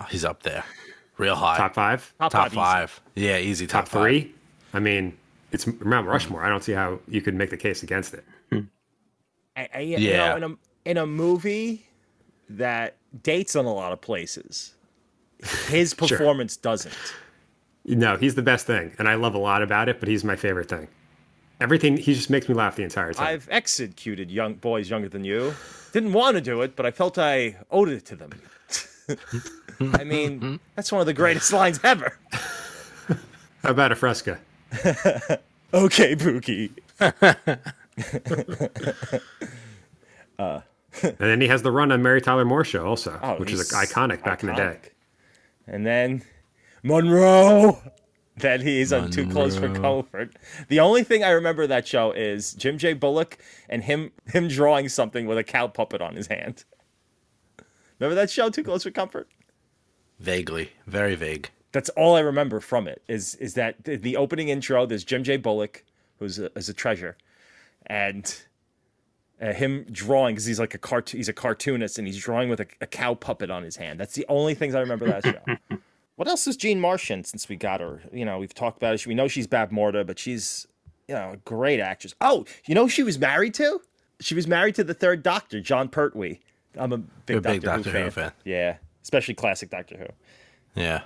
Oh, 0.00 0.04
he's 0.08 0.24
up 0.24 0.44
there. 0.44 0.62
Real 1.18 1.34
high. 1.34 1.56
Top 1.56 1.74
five? 1.74 2.14
Top, 2.20 2.30
Top 2.30 2.46
easy. 2.46 2.54
five. 2.54 3.00
Yeah, 3.16 3.38
easy 3.38 3.66
top, 3.66 3.86
Top 3.86 3.88
five. 3.94 4.02
three? 4.02 4.34
I 4.72 4.78
mean, 4.78 5.18
it's 5.50 5.66
Mount 5.80 6.06
Rushmore. 6.06 6.44
I 6.44 6.48
don't 6.48 6.62
see 6.62 6.72
how 6.72 7.00
you 7.08 7.20
could 7.20 7.34
make 7.34 7.50
the 7.50 7.56
case 7.56 7.82
against 7.82 8.14
it. 8.14 8.24
I, 9.56 9.68
I, 9.74 9.80
you 9.80 9.98
Yeah. 9.98 10.16
know, 10.30 10.36
in 10.36 10.42
a 10.44 10.56
in 10.84 10.96
a 10.98 11.06
movie 11.06 11.86
that 12.48 12.96
dates 13.22 13.56
on 13.56 13.64
a 13.64 13.72
lot 13.72 13.92
of 13.92 14.00
places, 14.00 14.74
his 15.68 15.94
performance 16.02 16.56
doesn't. 16.56 16.94
No, 17.84 18.16
he's 18.16 18.34
the 18.34 18.42
best 18.42 18.66
thing, 18.66 18.92
and 18.98 19.08
I 19.08 19.14
love 19.14 19.34
a 19.34 19.38
lot 19.38 19.62
about 19.62 19.88
it. 19.88 20.00
But 20.00 20.08
he's 20.08 20.24
my 20.24 20.36
favorite 20.36 20.68
thing. 20.68 20.88
Everything 21.60 21.96
he 21.96 22.14
just 22.14 22.28
makes 22.28 22.48
me 22.48 22.54
laugh 22.54 22.76
the 22.76 22.82
entire 22.82 23.12
time. 23.14 23.26
I've 23.26 23.48
executed 23.50 24.30
young 24.30 24.54
boys 24.54 24.90
younger 24.90 25.08
than 25.08 25.24
you. 25.24 25.54
Didn't 25.92 26.12
want 26.12 26.34
to 26.36 26.42
do 26.42 26.60
it, 26.60 26.76
but 26.76 26.84
I 26.84 26.90
felt 26.90 27.16
I 27.16 27.56
owed 27.70 27.88
it 27.88 28.04
to 28.06 28.16
them. 28.16 28.30
I 29.94 30.04
mean, 30.04 30.60
that's 30.74 30.92
one 30.92 31.00
of 31.00 31.06
the 31.06 31.14
greatest 31.14 31.52
lines 31.54 31.80
ever. 31.82 32.18
How 33.62 33.70
about 33.70 33.92
a 33.92 33.94
fresca? 33.96 34.38
Okay, 35.72 36.14
Pookie. 36.16 36.70
Uh. 40.38 40.60
And 41.02 41.16
then 41.18 41.40
he 41.40 41.48
has 41.48 41.62
the 41.62 41.70
run 41.70 41.92
on 41.92 42.02
Mary 42.02 42.20
Tyler 42.20 42.44
Moore 42.44 42.64
show 42.64 42.86
also, 42.86 43.18
Oh, 43.22 43.36
which 43.36 43.52
is 43.52 43.70
he's 43.70 43.72
iconic 43.72 44.22
back 44.22 44.42
in 44.42 44.48
the 44.48 44.54
day. 44.54 44.78
And 45.66 45.86
then 45.86 46.22
Monroe. 46.82 47.82
That 48.38 48.60
he's 48.60 48.92
on 48.92 49.10
Too 49.10 49.26
Close 49.30 49.56
for 49.56 49.72
Comfort. 49.72 50.36
The 50.68 50.78
only 50.78 51.02
thing 51.02 51.24
I 51.24 51.30
remember 51.30 51.66
that 51.66 51.88
show 51.88 52.12
is 52.12 52.52
Jim 52.52 52.76
J. 52.76 52.92
Bullock 52.92 53.38
and 53.66 53.82
him 53.82 54.12
him 54.26 54.48
drawing 54.48 54.90
something 54.90 55.26
with 55.26 55.38
a 55.38 55.44
cow 55.44 55.68
puppet 55.68 56.02
on 56.02 56.16
his 56.16 56.26
hand. 56.26 56.64
Remember 57.98 58.14
that 58.14 58.28
show, 58.28 58.50
Too 58.50 58.62
Close 58.62 58.82
for 58.82 58.90
Comfort? 58.90 59.28
Vaguely. 60.18 60.72
Very 60.86 61.14
vague. 61.14 61.48
That's 61.72 61.88
all 61.90 62.14
I 62.14 62.20
remember 62.20 62.60
from 62.60 62.86
it. 62.86 63.02
Is 63.08 63.36
is 63.36 63.54
that 63.54 63.84
the, 63.84 63.96
the 63.96 64.16
opening 64.18 64.50
intro? 64.50 64.84
There's 64.84 65.04
Jim 65.04 65.24
J. 65.24 65.38
Bullock, 65.38 65.82
who's 66.18 66.38
a, 66.38 66.50
is 66.58 66.68
a 66.68 66.74
treasure, 66.74 67.16
and 67.86 68.42
uh, 69.40 69.52
him 69.52 69.84
drawing 69.90 70.34
because 70.34 70.46
he's 70.46 70.60
like 70.60 70.74
a 70.74 70.78
cart. 70.78 71.10
He's 71.10 71.28
a 71.28 71.32
cartoonist 71.32 71.98
and 71.98 72.06
he's 72.06 72.18
drawing 72.18 72.48
with 72.48 72.60
a, 72.60 72.66
a 72.80 72.86
cow 72.86 73.14
puppet 73.14 73.50
on 73.50 73.62
his 73.62 73.76
hand. 73.76 74.00
That's 74.00 74.14
the 74.14 74.26
only 74.28 74.54
things 74.54 74.74
I 74.74 74.80
remember 74.80 75.06
of 75.06 75.22
that 75.22 75.24
show. 75.70 75.76
what 76.16 76.28
else 76.28 76.46
is 76.46 76.56
Jean 76.56 76.80
Marsh 76.80 77.10
in? 77.10 77.24
Since 77.24 77.48
we 77.48 77.56
got 77.56 77.80
her, 77.80 78.02
you 78.12 78.24
know, 78.24 78.38
we've 78.38 78.54
talked 78.54 78.76
about 78.76 78.94
it. 78.94 79.06
We 79.06 79.14
know 79.14 79.28
she's 79.28 79.46
Bavmorda, 79.46 80.06
but 80.06 80.18
she's 80.18 80.66
you 81.08 81.14
know 81.14 81.32
a 81.32 81.36
great 81.38 81.80
actress. 81.80 82.14
Oh, 82.20 82.44
you 82.66 82.74
know 82.74 82.84
who 82.84 82.88
she 82.88 83.02
was 83.02 83.18
married 83.18 83.54
to? 83.54 83.80
She 84.20 84.34
was 84.34 84.46
married 84.46 84.74
to 84.76 84.84
the 84.84 84.94
third 84.94 85.22
Doctor, 85.22 85.60
Jon 85.60 85.88
Pertwee. 85.88 86.38
I'm 86.74 86.92
a 86.92 86.98
big, 86.98 87.36
a 87.36 87.40
Doctor, 87.40 87.52
big 87.52 87.62
Doctor 87.62 87.90
Who, 87.90 87.98
Who 87.98 88.04
fan. 88.04 88.10
fan. 88.10 88.32
Yeah, 88.44 88.76
especially 89.02 89.34
classic 89.34 89.70
Doctor 89.70 89.96
Who. 89.98 90.80
Yeah. 90.80 91.02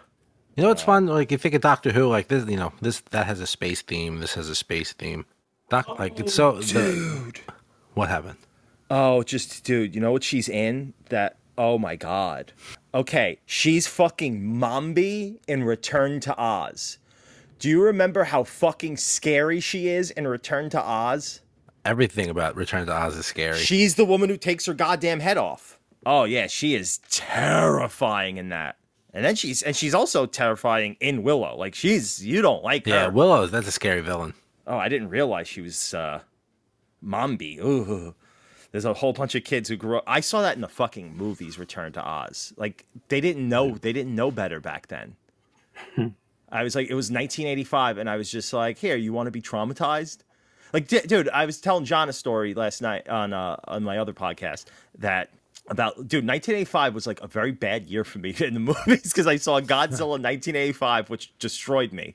You 0.56 0.64
know 0.64 0.68
what's 0.68 0.82
fun? 0.82 1.06
Like 1.06 1.28
if 1.28 1.32
you 1.32 1.38
think 1.38 1.54
of 1.54 1.62
Doctor 1.62 1.92
Who, 1.92 2.06
like 2.08 2.28
this, 2.28 2.46
you 2.48 2.56
know, 2.56 2.72
this 2.80 3.00
that 3.10 3.26
has 3.26 3.40
a 3.40 3.46
space 3.46 3.82
theme. 3.82 4.18
This 4.20 4.34
has 4.34 4.48
a 4.48 4.54
space 4.54 4.92
theme. 4.92 5.24
Doc, 5.70 5.86
oh, 5.88 5.94
like 5.98 6.18
it's 6.18 6.34
so. 6.34 6.60
The, 6.60 7.32
what 7.94 8.08
happened? 8.08 8.38
Oh, 8.90 9.22
just 9.22 9.64
dude, 9.64 9.94
you 9.94 10.00
know 10.00 10.10
what 10.12 10.24
she's 10.24 10.48
in? 10.48 10.94
That 11.08 11.38
oh 11.56 11.78
my 11.78 11.96
god. 11.96 12.52
Okay, 12.92 13.38
she's 13.46 13.86
fucking 13.86 14.42
Mombi 14.42 15.38
in 15.46 15.62
Return 15.62 16.18
to 16.20 16.36
Oz. 16.36 16.98
Do 17.60 17.68
you 17.68 17.80
remember 17.82 18.24
how 18.24 18.42
fucking 18.42 18.96
scary 18.96 19.60
she 19.60 19.86
is 19.88 20.10
in 20.10 20.26
Return 20.26 20.70
to 20.70 20.82
Oz? 20.82 21.40
Everything 21.84 22.28
about 22.28 22.56
Return 22.56 22.86
to 22.86 22.92
Oz 22.92 23.16
is 23.16 23.26
scary. 23.26 23.58
She's 23.58 23.94
the 23.94 24.04
woman 24.04 24.28
who 24.28 24.36
takes 24.36 24.66
her 24.66 24.74
goddamn 24.74 25.20
head 25.20 25.38
off. 25.38 25.78
Oh 26.04 26.24
yeah, 26.24 26.48
she 26.48 26.74
is 26.74 26.98
terrifying 27.10 28.38
in 28.38 28.48
that. 28.48 28.76
And 29.14 29.24
then 29.24 29.36
she's 29.36 29.62
and 29.62 29.76
she's 29.76 29.94
also 29.94 30.26
terrifying 30.26 30.96
in 31.00 31.22
Willow. 31.22 31.56
Like 31.56 31.76
she's 31.76 32.24
you 32.24 32.42
don't 32.42 32.64
like 32.64 32.88
yeah, 32.88 33.04
her. 33.04 33.10
Willow, 33.10 33.46
that's 33.46 33.68
a 33.68 33.72
scary 33.72 34.00
villain. 34.00 34.34
Oh, 34.70 34.78
I 34.78 34.88
didn't 34.88 35.08
realize 35.08 35.48
she 35.48 35.60
was 35.60 35.92
uh 35.92 36.20
Mombi. 37.04 37.58
Ooh. 37.58 38.14
There's 38.70 38.84
a 38.84 38.94
whole 38.94 39.12
bunch 39.12 39.34
of 39.34 39.42
kids 39.42 39.68
who 39.68 39.76
grew 39.76 39.98
up. 39.98 40.04
I 40.06 40.20
saw 40.20 40.42
that 40.42 40.54
in 40.54 40.60
the 40.60 40.68
fucking 40.68 41.16
movies 41.16 41.58
Return 41.58 41.92
to 41.94 42.08
Oz. 42.08 42.52
Like 42.56 42.86
they 43.08 43.20
didn't 43.20 43.48
know 43.48 43.76
they 43.76 43.92
didn't 43.92 44.14
know 44.14 44.30
better 44.30 44.60
back 44.60 44.86
then. 44.86 45.16
I 46.52 46.62
was 46.62 46.76
like 46.76 46.88
it 46.88 46.94
was 46.94 47.10
1985 47.10 47.98
and 47.98 48.08
I 48.08 48.16
was 48.16 48.30
just 48.30 48.52
like, 48.52 48.78
"Here, 48.78 48.96
you 48.96 49.12
want 49.12 49.26
to 49.26 49.32
be 49.32 49.42
traumatized?" 49.42 50.18
Like 50.72 50.86
d- 50.86 51.00
dude, 51.00 51.28
I 51.30 51.46
was 51.46 51.60
telling 51.60 51.84
Jon 51.84 52.08
a 52.08 52.12
story 52.12 52.54
last 52.54 52.80
night 52.80 53.08
on 53.08 53.32
uh 53.32 53.56
on 53.64 53.82
my 53.82 53.98
other 53.98 54.12
podcast 54.12 54.66
that 54.98 55.30
about 55.68 55.94
dude 56.08 56.26
1985 56.26 56.94
was 56.94 57.06
like 57.06 57.20
a 57.22 57.26
very 57.28 57.52
bad 57.52 57.86
year 57.88 58.02
for 58.04 58.18
me 58.18 58.34
in 58.40 58.54
the 58.54 58.60
movies 58.60 59.02
because 59.04 59.26
i 59.26 59.36
saw 59.36 59.60
godzilla 59.60 60.08
1985 60.20 61.10
which 61.10 61.36
destroyed 61.38 61.92
me 61.92 62.14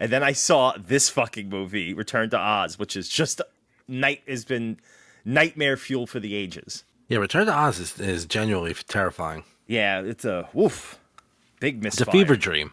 and 0.00 0.10
then 0.10 0.22
i 0.22 0.32
saw 0.32 0.72
this 0.78 1.08
fucking 1.10 1.48
movie 1.48 1.92
return 1.92 2.30
to 2.30 2.38
oz 2.38 2.78
which 2.78 2.96
is 2.96 3.08
just 3.08 3.40
night 3.88 4.22
has 4.26 4.44
been 4.44 4.78
nightmare 5.24 5.76
fuel 5.76 6.06
for 6.06 6.20
the 6.20 6.34
ages 6.34 6.84
Yeah, 7.08 7.18
Return 7.18 7.46
to 7.46 7.52
Oz 7.54 7.78
is, 7.78 7.98
is 8.00 8.24
genuinely 8.26 8.74
terrifying. 8.74 9.44
yeah 9.66 10.00
it's 10.00 10.24
a 10.24 10.48
woof 10.54 10.98
big 11.60 11.84
It's 11.84 12.00
a 12.00 12.06
fever 12.06 12.36
dream. 12.36 12.72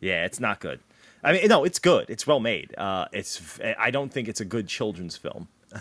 yeah 0.00 0.24
it's 0.24 0.40
not 0.40 0.58
good 0.60 0.80
i 1.22 1.32
mean 1.32 1.46
no 1.48 1.64
it's 1.64 1.78
good 1.78 2.06
it's 2.08 2.26
well 2.26 2.40
made 2.40 2.74
uh 2.78 3.06
it's 3.12 3.58
i 3.78 3.90
don't 3.90 4.12
think 4.12 4.26
it's 4.28 4.40
a 4.40 4.44
good 4.44 4.66
children's 4.66 5.16
film 5.16 5.46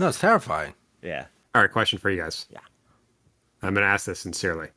No, 0.00 0.08
it's 0.08 0.18
terrifying. 0.18 0.72
yeah 1.02 1.26
All 1.54 1.60
right, 1.62 1.70
question 1.70 1.98
for 1.98 2.10
you 2.10 2.22
guys. 2.22 2.46
Yeah. 2.50 2.60
I'm 3.62 3.74
going 3.74 3.84
to 3.84 3.88
ask 3.90 4.06
this 4.06 4.20
sincerely. 4.20 4.68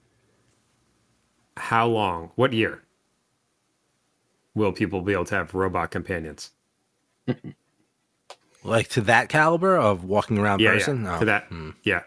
How 1.58 1.88
long, 1.88 2.32
what 2.36 2.52
year 2.54 2.82
will 4.56 4.72
people 4.72 5.02
be 5.02 5.14
able 5.14 5.26
to 5.26 5.36
have 5.36 5.54
robot 5.54 5.92
companions? 5.92 6.52
Like 8.66 8.88
to 8.92 9.02
that 9.02 9.28
caliber 9.28 9.76
of 9.76 10.06
walking 10.06 10.38
around 10.38 10.62
Yeah, 10.62 10.72
person? 10.72 11.04
yeah. 11.04 11.12
No. 11.12 11.20
To 11.20 11.26
that, 11.26 11.44
Hmm. 11.48 11.72
yeah. 11.84 12.04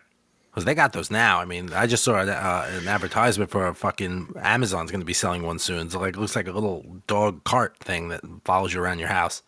Because 0.51 0.65
they 0.65 0.75
got 0.75 0.95
those 0.95 1.11
now. 1.11 1.39
I 1.39 1.45
mean, 1.45 1.71
I 1.75 1.87
just 1.87 2.03
saw 2.03 2.15
uh, 2.15 2.67
an 2.71 2.89
advertisement 2.89 3.51
for 3.51 3.67
a 3.67 3.75
fucking 3.75 4.33
Amazon's 4.41 4.91
going 4.91 5.03
to 5.03 5.05
be 5.07 5.13
selling 5.13 5.43
one 5.43 5.59
soon. 5.59 5.91
So 5.91 6.01
like, 6.01 6.17
it 6.17 6.19
looks 6.19 6.35
like 6.35 6.49
a 6.49 6.53
little 6.53 6.83
dog 7.07 7.45
cart 7.45 7.77
thing 7.81 8.09
that 8.09 8.23
follows 8.47 8.73
you 8.73 8.81
around 8.81 9.01
your 9.01 9.09
house. 9.09 9.43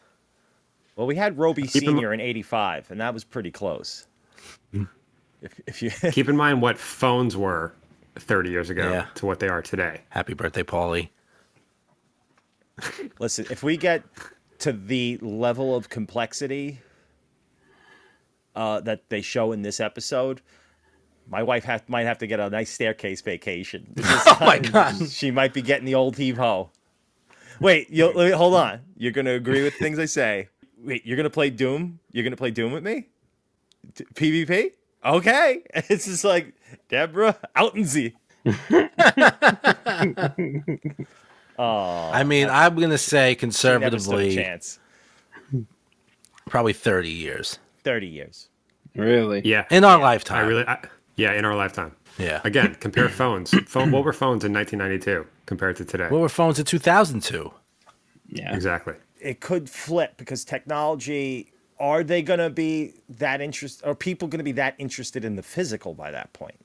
Well, 0.96 1.06
we 1.06 1.16
had 1.16 1.38
Roby 1.38 1.62
Keep 1.62 1.82
in- 1.84 1.88
Senior 1.88 2.12
in 2.12 2.20
'85, 2.20 2.90
and 2.90 3.00
that 3.00 3.14
was 3.14 3.24
pretty 3.24 3.50
close. 3.52 4.06
If, 5.42 5.60
if 5.66 5.82
you 5.82 5.90
Keep 6.12 6.28
in 6.28 6.36
mind 6.36 6.62
what 6.62 6.78
phones 6.78 7.36
were 7.36 7.74
30 8.16 8.50
years 8.50 8.70
ago 8.70 8.90
Yeah. 8.90 9.06
to 9.16 9.26
what 9.26 9.38
they 9.40 9.48
are 9.48 9.62
today. 9.62 10.02
Happy 10.10 10.34
birthday, 10.34 10.62
Paulie. 10.62 11.08
listen, 13.18 13.46
if 13.50 13.62
we 13.62 13.76
get 13.76 14.02
to 14.60 14.72
the 14.72 15.18
level 15.20 15.74
of 15.76 15.88
complexity 15.88 16.80
uh, 18.56 18.80
that 18.80 19.08
they 19.08 19.20
show 19.20 19.52
in 19.52 19.62
this 19.62 19.80
episode, 19.80 20.40
my 21.28 21.42
wife 21.42 21.64
have, 21.64 21.88
might 21.88 22.04
have 22.06 22.18
to 22.18 22.26
get 22.26 22.40
a 22.40 22.48
nice 22.50 22.70
staircase 22.70 23.20
vacation. 23.20 23.94
Oh 24.02 24.36
my 24.40 24.58
God. 24.58 25.08
she 25.08 25.30
might 25.30 25.52
be 25.52 25.62
getting 25.62 25.84
the 25.84 25.94
old 25.94 26.16
heave 26.16 26.36
ho. 26.36 26.70
Wait, 27.60 27.90
you 27.90 28.12
wait, 28.14 28.32
hold 28.32 28.54
on. 28.54 28.80
You're 28.96 29.10
gonna 29.12 29.32
agree 29.32 29.62
with 29.64 29.74
things 29.74 29.98
I 29.98 30.04
say. 30.04 30.48
Wait, 30.80 31.04
you're 31.04 31.16
gonna 31.16 31.28
play 31.30 31.50
Doom? 31.50 31.98
You're 32.12 32.22
gonna 32.24 32.36
play 32.36 32.52
Doom 32.52 32.70
with 32.72 32.84
me? 32.84 33.08
D- 33.94 34.04
PvP? 34.14 34.72
Okay. 35.04 35.62
It's 35.88 36.04
just 36.06 36.24
like 36.24 36.54
Deborah 36.88 37.36
out 37.56 37.74
and 37.74 38.12
oh, 41.58 42.10
I 42.12 42.24
mean, 42.24 42.48
I'm 42.48 42.76
going 42.76 42.90
to 42.90 42.98
say 42.98 43.36
she 43.38 43.46
never 43.46 43.52
stood 43.52 43.70
a 43.74 43.80
conservatively, 43.80 44.34
chance. 44.34 44.78
probably 46.48 46.72
30 46.72 47.10
years. 47.10 47.58
Thirty 47.84 48.06
years. 48.06 48.48
Really? 48.94 49.40
Yeah. 49.44 49.64
In 49.70 49.84
our 49.84 49.98
I 49.98 50.02
lifetime. 50.02 50.46
really, 50.48 50.64
I, 50.66 50.78
yeah, 51.16 51.32
in 51.32 51.44
our 51.44 51.54
lifetime. 51.54 51.94
Yeah. 52.18 52.40
Again, 52.44 52.74
compare 52.80 53.08
phones. 53.08 53.52
Phone, 53.66 53.90
what 53.92 54.04
were 54.04 54.12
phones 54.12 54.44
in 54.44 54.52
1992 54.52 55.26
compared 55.46 55.76
to 55.76 55.84
today? 55.84 56.08
What 56.08 56.20
were 56.20 56.28
phones 56.28 56.58
in 56.58 56.64
2002? 56.64 57.50
Yeah. 58.30 58.54
Exactly. 58.54 58.94
it 59.20 59.40
could 59.40 59.70
flip 59.70 60.14
because 60.18 60.44
technology 60.44 61.52
are 61.80 62.02
they 62.04 62.22
going 62.22 62.38
to 62.38 62.50
be 62.50 62.94
that 63.08 63.40
interest 63.40 63.82
are 63.84 63.94
people 63.94 64.28
going 64.28 64.38
to 64.38 64.44
be 64.44 64.52
that 64.52 64.74
interested 64.78 65.24
in 65.24 65.36
the 65.36 65.42
physical 65.42 65.94
by 65.94 66.10
that 66.10 66.32
point 66.32 66.58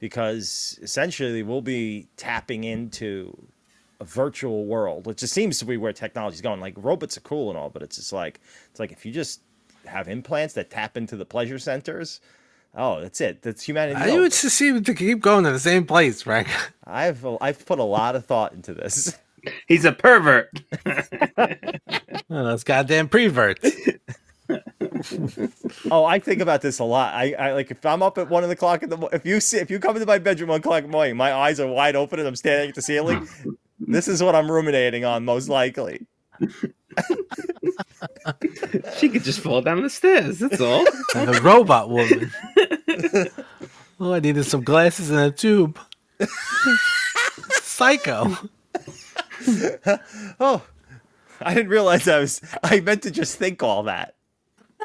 because 0.00 0.78
essentially 0.82 1.42
we'll 1.42 1.62
be 1.62 2.06
tapping 2.16 2.64
into 2.64 3.36
a 4.00 4.04
virtual 4.04 4.64
world 4.64 5.06
which 5.06 5.18
just 5.18 5.32
seems 5.32 5.58
to 5.58 5.64
be 5.64 5.76
where 5.76 5.92
technology's 5.92 6.40
going 6.40 6.60
like 6.60 6.74
robots 6.76 7.16
are 7.16 7.22
cool 7.22 7.48
and 7.48 7.58
all 7.58 7.70
but 7.70 7.82
it's 7.82 7.96
just 7.96 8.12
like 8.12 8.40
it's 8.70 8.80
like 8.80 8.92
if 8.92 9.06
you 9.06 9.12
just 9.12 9.40
have 9.86 10.08
implants 10.08 10.54
that 10.54 10.70
tap 10.70 10.96
into 10.96 11.16
the 11.16 11.24
pleasure 11.24 11.58
centers 11.58 12.20
oh 12.74 13.00
that's 13.00 13.20
it 13.20 13.42
that's 13.42 13.62
humanity 13.62 14.00
I 14.00 14.18
would 14.18 14.32
just 14.32 14.56
seem 14.56 14.82
to 14.82 14.94
keep 14.94 15.20
going 15.20 15.44
to 15.44 15.52
the 15.52 15.58
same 15.60 15.86
place, 15.86 16.22
Frank. 16.22 16.48
i've 16.86 17.24
i've 17.40 17.64
put 17.66 17.78
a 17.78 17.84
lot 17.84 18.16
of 18.16 18.26
thought 18.26 18.52
into 18.52 18.74
this 18.74 19.16
He's 19.66 19.84
a 19.84 19.92
pervert. 19.92 20.50
Oh, 22.30 22.42
that's 22.46 22.64
goddamn 22.64 23.08
prevert. 23.08 23.60
Oh, 25.90 26.04
I 26.04 26.18
think 26.18 26.40
about 26.40 26.62
this 26.62 26.78
a 26.78 26.84
lot. 26.84 27.14
I, 27.14 27.32
I 27.38 27.52
like 27.52 27.70
if 27.70 27.84
I'm 27.84 28.02
up 28.02 28.18
at 28.18 28.28
one 28.30 28.42
of 28.42 28.48
the 28.48 28.56
clock 28.56 28.82
in 28.82 28.90
the 28.90 28.98
if 29.12 29.24
you 29.26 29.40
see 29.40 29.58
if 29.58 29.70
you 29.70 29.78
come 29.78 29.96
into 29.96 30.06
my 30.06 30.18
bedroom 30.18 30.50
one 30.50 30.60
o'clock 30.60 30.78
in 30.84 30.90
the 30.90 30.92
morning, 30.92 31.16
my 31.16 31.32
eyes 31.32 31.60
are 31.60 31.66
wide 31.66 31.96
open 31.96 32.18
and 32.18 32.28
I'm 32.28 32.36
standing 32.36 32.70
at 32.70 32.74
the 32.74 32.82
ceiling. 32.82 33.28
this 33.78 34.08
is 34.08 34.22
what 34.22 34.34
I'm 34.34 34.50
ruminating 34.50 35.04
on 35.04 35.24
most 35.24 35.48
likely. 35.48 36.06
she 38.96 39.08
could 39.08 39.24
just 39.24 39.40
fall 39.40 39.60
down 39.62 39.82
the 39.82 39.90
stairs. 39.90 40.38
That's 40.38 40.60
all. 40.60 40.84
Like 41.14 41.28
a 41.36 41.40
robot 41.42 41.90
woman. 41.90 42.30
oh, 44.00 44.12
I 44.14 44.20
needed 44.20 44.44
some 44.44 44.62
glasses 44.62 45.10
and 45.10 45.20
a 45.20 45.30
tube. 45.30 45.78
Psycho. 47.62 48.36
Oh, 50.40 50.62
I 51.40 51.52
didn't 51.52 51.68
realize 51.68 52.08
I 52.08 52.20
was. 52.20 52.40
I 52.62 52.80
meant 52.80 53.02
to 53.02 53.10
just 53.10 53.36
think 53.36 53.62
all 53.62 53.82
that. 53.82 54.13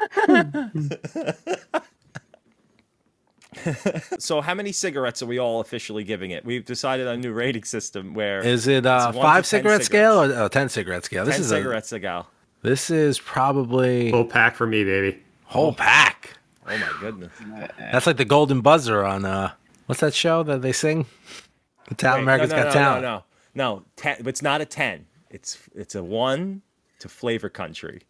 so, 4.18 4.40
how 4.40 4.54
many 4.54 4.72
cigarettes 4.72 5.22
are 5.22 5.26
we 5.26 5.38
all 5.38 5.60
officially 5.60 6.04
giving 6.04 6.30
it? 6.30 6.44
We've 6.44 6.64
decided 6.64 7.06
on 7.06 7.14
a 7.14 7.18
new 7.18 7.32
rating 7.32 7.64
system 7.64 8.14
where 8.14 8.40
Is 8.40 8.66
it 8.66 8.86
uh, 8.86 9.06
it's 9.08 9.16
one 9.16 9.24
to 9.24 9.32
five 9.32 9.46
cigarette 9.46 9.84
scale 9.84 10.22
or 10.22 10.32
uh, 10.32 10.48
ten 10.48 10.68
cigarette 10.68 11.04
scale? 11.04 11.24
This 11.24 11.36
ten 11.36 11.42
is 11.42 11.48
cigarettes 11.50 11.92
ago. 11.92 12.26
A, 12.26 12.66
this 12.66 12.90
is 12.90 13.18
probably 13.18 14.10
whole 14.10 14.24
pack 14.24 14.54
for 14.54 14.66
me, 14.66 14.84
baby. 14.84 15.22
whole 15.44 15.72
pack. 15.72 16.36
Oh 16.66 16.78
my 16.78 16.92
goodness! 17.00 17.32
That's 17.78 18.06
like 18.06 18.16
the 18.16 18.24
golden 18.24 18.60
buzzer 18.60 19.04
on 19.04 19.24
uh, 19.24 19.52
what's 19.86 20.00
that 20.00 20.14
show 20.14 20.42
that 20.44 20.62
they 20.62 20.72
sing? 20.72 21.06
The 21.88 21.94
Talent 21.96 22.20
Wait, 22.20 22.22
America's 22.22 22.50
no, 22.50 22.56
no, 22.56 22.62
Got 22.62 22.68
no, 22.68 22.72
Talent. 22.80 23.02
No, 23.02 23.24
no, 23.54 23.74
no. 23.76 23.84
Ten, 23.96 24.16
it's 24.26 24.42
not 24.42 24.60
a 24.60 24.64
ten. 24.64 25.06
It's 25.30 25.58
it's 25.74 25.94
a 25.94 26.04
one 26.04 26.62
to 27.00 27.08
flavor 27.08 27.48
country. 27.48 28.02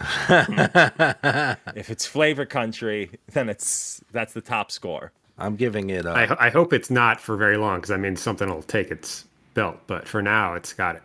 If 0.00 1.90
it's 1.90 2.06
flavor 2.06 2.46
country, 2.46 3.10
then 3.32 3.48
it's 3.48 4.02
that's 4.12 4.32
the 4.32 4.40
top 4.40 4.70
score. 4.70 5.12
I'm 5.38 5.56
giving 5.56 5.90
it. 5.90 6.04
Uh, 6.06 6.36
I, 6.38 6.50
hope 6.50 6.72
it's 6.72 6.90
not 6.90 7.20
for 7.20 7.36
very 7.36 7.56
long 7.56 7.78
because 7.78 7.92
I 7.92 7.96
mean 7.96 8.16
something 8.16 8.48
will 8.48 8.62
take 8.62 8.90
its 8.90 9.24
belt, 9.54 9.78
but 9.86 10.06
for 10.08 10.20
now 10.20 10.54
it's 10.54 10.72
got 10.72 10.96
it. 10.96 11.02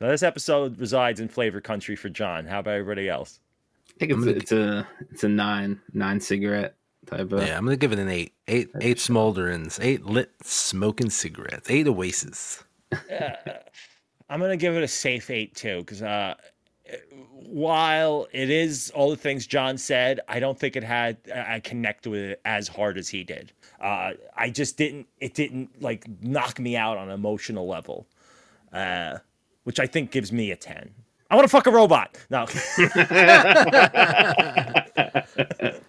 So 0.00 0.08
this 0.08 0.22
episode 0.22 0.78
resides 0.78 1.18
in 1.18 1.28
flavor 1.28 1.60
country 1.60 1.96
for 1.96 2.08
Jon. 2.08 2.46
How 2.46 2.60
about 2.60 2.74
everybody 2.74 3.08
else? 3.08 3.40
I 3.96 4.06
think 4.06 4.12
it's 4.12 4.26
a, 4.26 4.36
it's 4.36 4.52
a 4.52 4.88
it's 5.10 5.24
a 5.24 5.28
nine 5.28 5.80
nine 5.92 6.20
cigarette 6.20 6.76
type 7.06 7.32
of. 7.32 7.42
yeah, 7.42 7.56
I'm 7.56 7.64
gonna 7.64 7.76
give 7.76 7.92
it 7.92 7.98
an 7.98 8.08
eight. 8.08 8.32
Eight, 8.46 8.70
eight 8.80 8.98
smolderings, 8.98 9.78
eight 9.82 10.04
lit 10.04 10.30
smoking 10.42 11.10
cigarettes, 11.10 11.68
eight 11.68 11.88
oasis. 11.88 12.62
I'm 14.30 14.40
gonna 14.40 14.56
give 14.56 14.76
it 14.76 14.82
a 14.82 14.88
safe 14.88 15.30
eight 15.30 15.54
too, 15.54 15.78
because 15.80 16.02
uh, 16.02 16.34
while 17.48 18.26
it 18.32 18.50
is 18.50 18.90
all 18.94 19.10
the 19.10 19.16
things 19.16 19.46
Jon 19.46 19.78
said, 19.78 20.20
I 20.28 20.38
don't 20.40 20.58
think 20.58 20.76
it 20.76 20.84
had 20.84 21.16
I 21.34 21.60
connected 21.60 22.10
with 22.10 22.20
it 22.20 22.40
as 22.44 22.68
hard 22.68 22.98
as 22.98 23.08
he 23.08 23.24
did. 23.24 23.52
Uh, 23.80 24.12
I 24.36 24.50
just 24.50 24.76
didn't. 24.76 25.06
It 25.20 25.34
didn't 25.34 25.80
like 25.80 26.04
knock 26.22 26.58
me 26.58 26.76
out 26.76 26.98
on 26.98 27.08
an 27.08 27.14
emotional 27.14 27.66
level, 27.66 28.06
uh, 28.72 29.18
which 29.64 29.80
I 29.80 29.86
think 29.86 30.10
gives 30.10 30.32
me 30.32 30.50
a 30.50 30.56
ten. 30.56 30.90
I 31.30 31.36
want 31.36 31.44
to 31.44 31.50
fuck 31.50 31.66
a 31.66 31.70
robot. 31.70 32.16
No, 32.30 32.46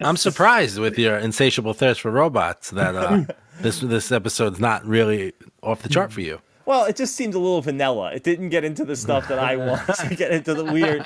I'm 0.00 0.16
surprised 0.16 0.78
with 0.78 0.98
your 0.98 1.16
insatiable 1.16 1.72
thirst 1.72 2.02
for 2.02 2.10
robots 2.10 2.70
that 2.70 2.94
uh, 2.94 3.24
this 3.60 3.80
this 3.80 4.12
episode's 4.12 4.60
not 4.60 4.84
really 4.86 5.32
off 5.62 5.82
the 5.82 5.88
chart 5.88 6.12
for 6.12 6.20
you. 6.20 6.40
Well, 6.70 6.84
it 6.84 6.94
just 6.94 7.16
seemed 7.16 7.34
a 7.34 7.38
little 7.40 7.60
vanilla. 7.60 8.12
It 8.12 8.22
didn't 8.22 8.50
get 8.50 8.62
into 8.62 8.84
the 8.84 8.94
stuff 8.94 9.26
that 9.26 9.40
I 9.40 9.56
want 9.56 9.84
to 9.88 10.14
get 10.14 10.30
into 10.30 10.54
the 10.54 10.62
weird 10.62 11.02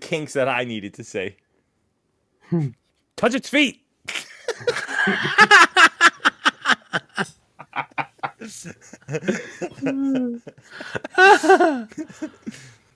kinks 0.00 0.32
that 0.32 0.48
I 0.48 0.64
needed 0.64 0.94
to 0.94 1.04
see. 1.04 1.36
Touch 3.16 3.34
its 3.34 3.50
feet. 3.50 3.82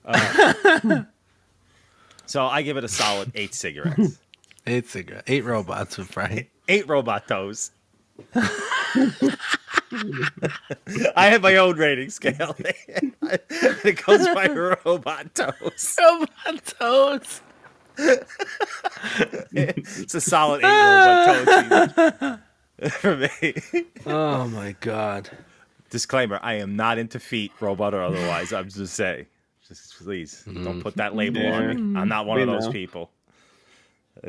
Uh, 0.05 1.03
so 2.25 2.45
I 2.45 2.63
give 2.63 2.77
it 2.77 2.83
a 2.83 2.87
solid 2.87 3.31
eight 3.35 3.53
cigarettes. 3.53 4.17
Eight 4.65 4.89
cigarette, 4.89 5.25
eight 5.27 5.43
robots 5.45 5.99
with 5.99 6.07
Frank. 6.07 6.49
Eight 6.67 6.87
robot 6.87 7.27
toes. 7.27 7.69
I 11.15 11.27
have 11.29 11.41
my 11.41 11.55
own 11.57 11.77
rating 11.77 12.09
scale. 12.09 12.55
it 12.59 14.05
goes 14.05 14.25
by 14.27 14.47
robot 14.85 15.33
toes. 15.35 15.97
Robot 15.99 16.65
toes. 16.79 17.41
it's 19.53 20.13
a 20.13 20.21
solid 20.21 20.63
eight 20.63 20.67
robot 20.67 21.79
toes 22.79 22.91
for 22.91 23.17
me. 23.17 23.53
Oh 24.05 24.47
my 24.47 24.75
god. 24.81 25.29
Disclaimer: 25.89 26.39
I 26.41 26.55
am 26.55 26.75
not 26.75 26.97
into 26.97 27.19
feet, 27.19 27.51
robot 27.59 27.93
or 27.93 28.01
otherwise. 28.03 28.51
I'm 28.53 28.69
just 28.69 28.93
saying. 28.93 29.25
Just 29.67 29.97
please 29.97 30.43
don't 30.45 30.81
put 30.81 30.95
that 30.95 31.15
label 31.15 31.45
on 31.45 31.67
me. 31.67 31.73
Mm-hmm. 31.75 31.97
I'm 31.97 32.07
not 32.07 32.25
one 32.25 32.37
We 32.37 32.43
of 32.43 32.47
those 32.49 32.67
know. 32.67 32.71
people. 32.71 33.09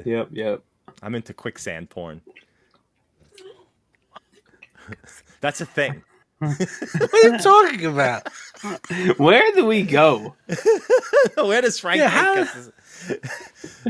Yep, 0.05 0.29
yep. 0.33 0.63
I'm 1.03 1.15
into 1.15 1.33
quicksand 1.33 1.91
porn. 1.91 2.21
That's 5.41 5.61
a 5.61 5.67
thing. 5.67 6.03
What 6.41 7.15
are 7.15 7.29
you 7.33 7.39
talking 7.39 7.87
about? 7.87 8.29
Where 9.17 9.53
do 9.55 9.67
we 9.67 9.83
go? 9.83 10.37
Where 11.37 11.61
does 11.61 11.81
Frank 11.81 11.99
Yeah, 11.99 12.09
how- 12.09 12.35
us? 12.43 12.71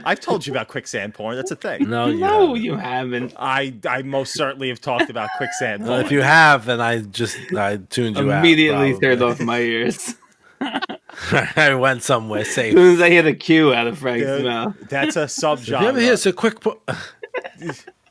I've 0.05 0.21
told 0.21 0.47
you 0.47 0.53
about 0.55 0.69
quicksand 0.69 1.13
porn. 1.15 1.37
That's 1.37 1.51
a 1.51 1.57
thing. 1.57 1.91
No, 1.91 2.07
you 2.07 2.19
no, 2.21 2.27
haven't. 2.49 2.63
you 2.63 2.77
haven't. 2.77 3.35
I 3.39 3.75
I 3.87 4.01
most 4.03 4.33
certainly 4.35 4.69
have 4.71 4.81
talked 4.81 5.11
about 5.11 5.29
quicksand 5.37 5.83
Well, 5.83 5.93
porn. 5.95 6.07
if 6.07 6.13
you 6.13 6.23
have, 6.23 6.65
then 6.65 6.81
I 6.81 7.01
just 7.01 7.37
I 7.55 7.77
tuned 7.91 8.17
you 8.17 8.31
out. 8.33 8.39
Immediately 8.39 8.95
out. 8.95 9.01
turned 9.03 9.23
off 9.23 9.41
my 9.41 9.59
ears. 9.61 10.15
I 10.61 11.75
went 11.75 12.03
somewhere 12.03 12.45
safe. 12.45 12.49
As 12.49 12.55
safe. 12.55 12.75
soon 12.75 12.95
as 12.95 13.01
I 13.03 13.11
hear 13.11 13.23
the 13.23 13.35
cue 13.35 13.75
out 13.75 13.87
of 13.87 13.99
Frank's 13.99 14.27
Yeah, 14.27 14.39
mouth. 14.43 14.75
That's 14.89 15.17
a 15.17 15.25
If 15.25 15.69
you 15.69 15.77
ever 15.77 16.01
hear 16.01 16.15
it's 16.15 16.27
a 16.27 16.33
quick 16.33 16.61
po- 16.61 16.81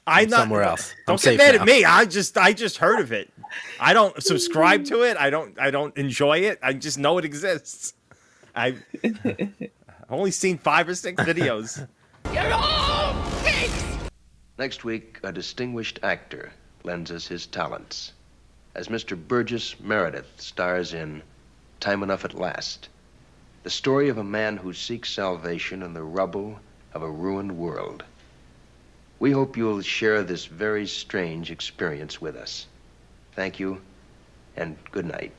I'm 0.07 0.29
not, 0.29 0.41
somewhere 0.41 0.63
else. 0.63 0.95
Don't 1.05 1.19
safe 1.19 1.37
get 1.37 1.45
mad 1.45 1.55
now. 1.55 1.61
at 1.61 1.67
me. 1.67 1.85
I 1.85 2.05
just 2.05 2.37
I 2.37 2.53
just 2.53 2.77
heard 2.77 2.99
of 2.99 3.11
it. 3.11 3.31
I 3.79 3.93
don't 3.93 4.21
subscribe 4.23 4.85
to 4.85 5.03
it. 5.03 5.17
I 5.17 5.29
don't 5.29 5.59
I 5.59 5.69
don't 5.69 5.95
enjoy 5.97 6.39
it. 6.39 6.59
I 6.63 6.73
just 6.73 6.97
know 6.97 7.17
it 7.17 7.25
exists. 7.25 7.93
I've 8.55 8.83
only 10.09 10.31
seen 10.31 10.57
five 10.57 10.89
or 10.89 10.95
six 10.95 11.21
videos. 11.23 11.87
Next 14.57 14.83
week, 14.83 15.19
a 15.23 15.31
distinguished 15.31 15.99
actor 16.01 16.51
lends 16.83 17.11
us 17.11 17.27
his 17.27 17.45
talents 17.45 18.13
as 18.77 18.89
Mr. 18.89 19.17
Burgess 19.17 19.79
Meredith 19.79 20.31
stars 20.37 20.93
in 20.93 21.23
Time 21.79 22.03
Enough 22.03 22.25
at 22.25 22.35
Last, 22.35 22.89
the 23.63 23.71
story 23.71 24.07
of 24.07 24.19
a 24.19 24.23
man 24.23 24.57
who 24.57 24.71
seeks 24.71 25.11
salvation 25.11 25.81
in 25.81 25.93
the 25.93 26.03
rubble 26.03 26.59
of 26.93 27.01
a 27.01 27.09
ruined 27.09 27.57
world. 27.57 28.03
We 29.19 29.31
hope 29.31 29.57
you'll 29.57 29.81
share 29.81 30.23
this 30.23 30.45
very 30.45 30.85
strange 30.85 31.49
experience 31.49 32.21
with 32.21 32.35
us. 32.35 32.67
Thank 33.33 33.59
you, 33.59 33.81
and 34.55 34.77
good 34.91 35.05
night. 35.05 35.31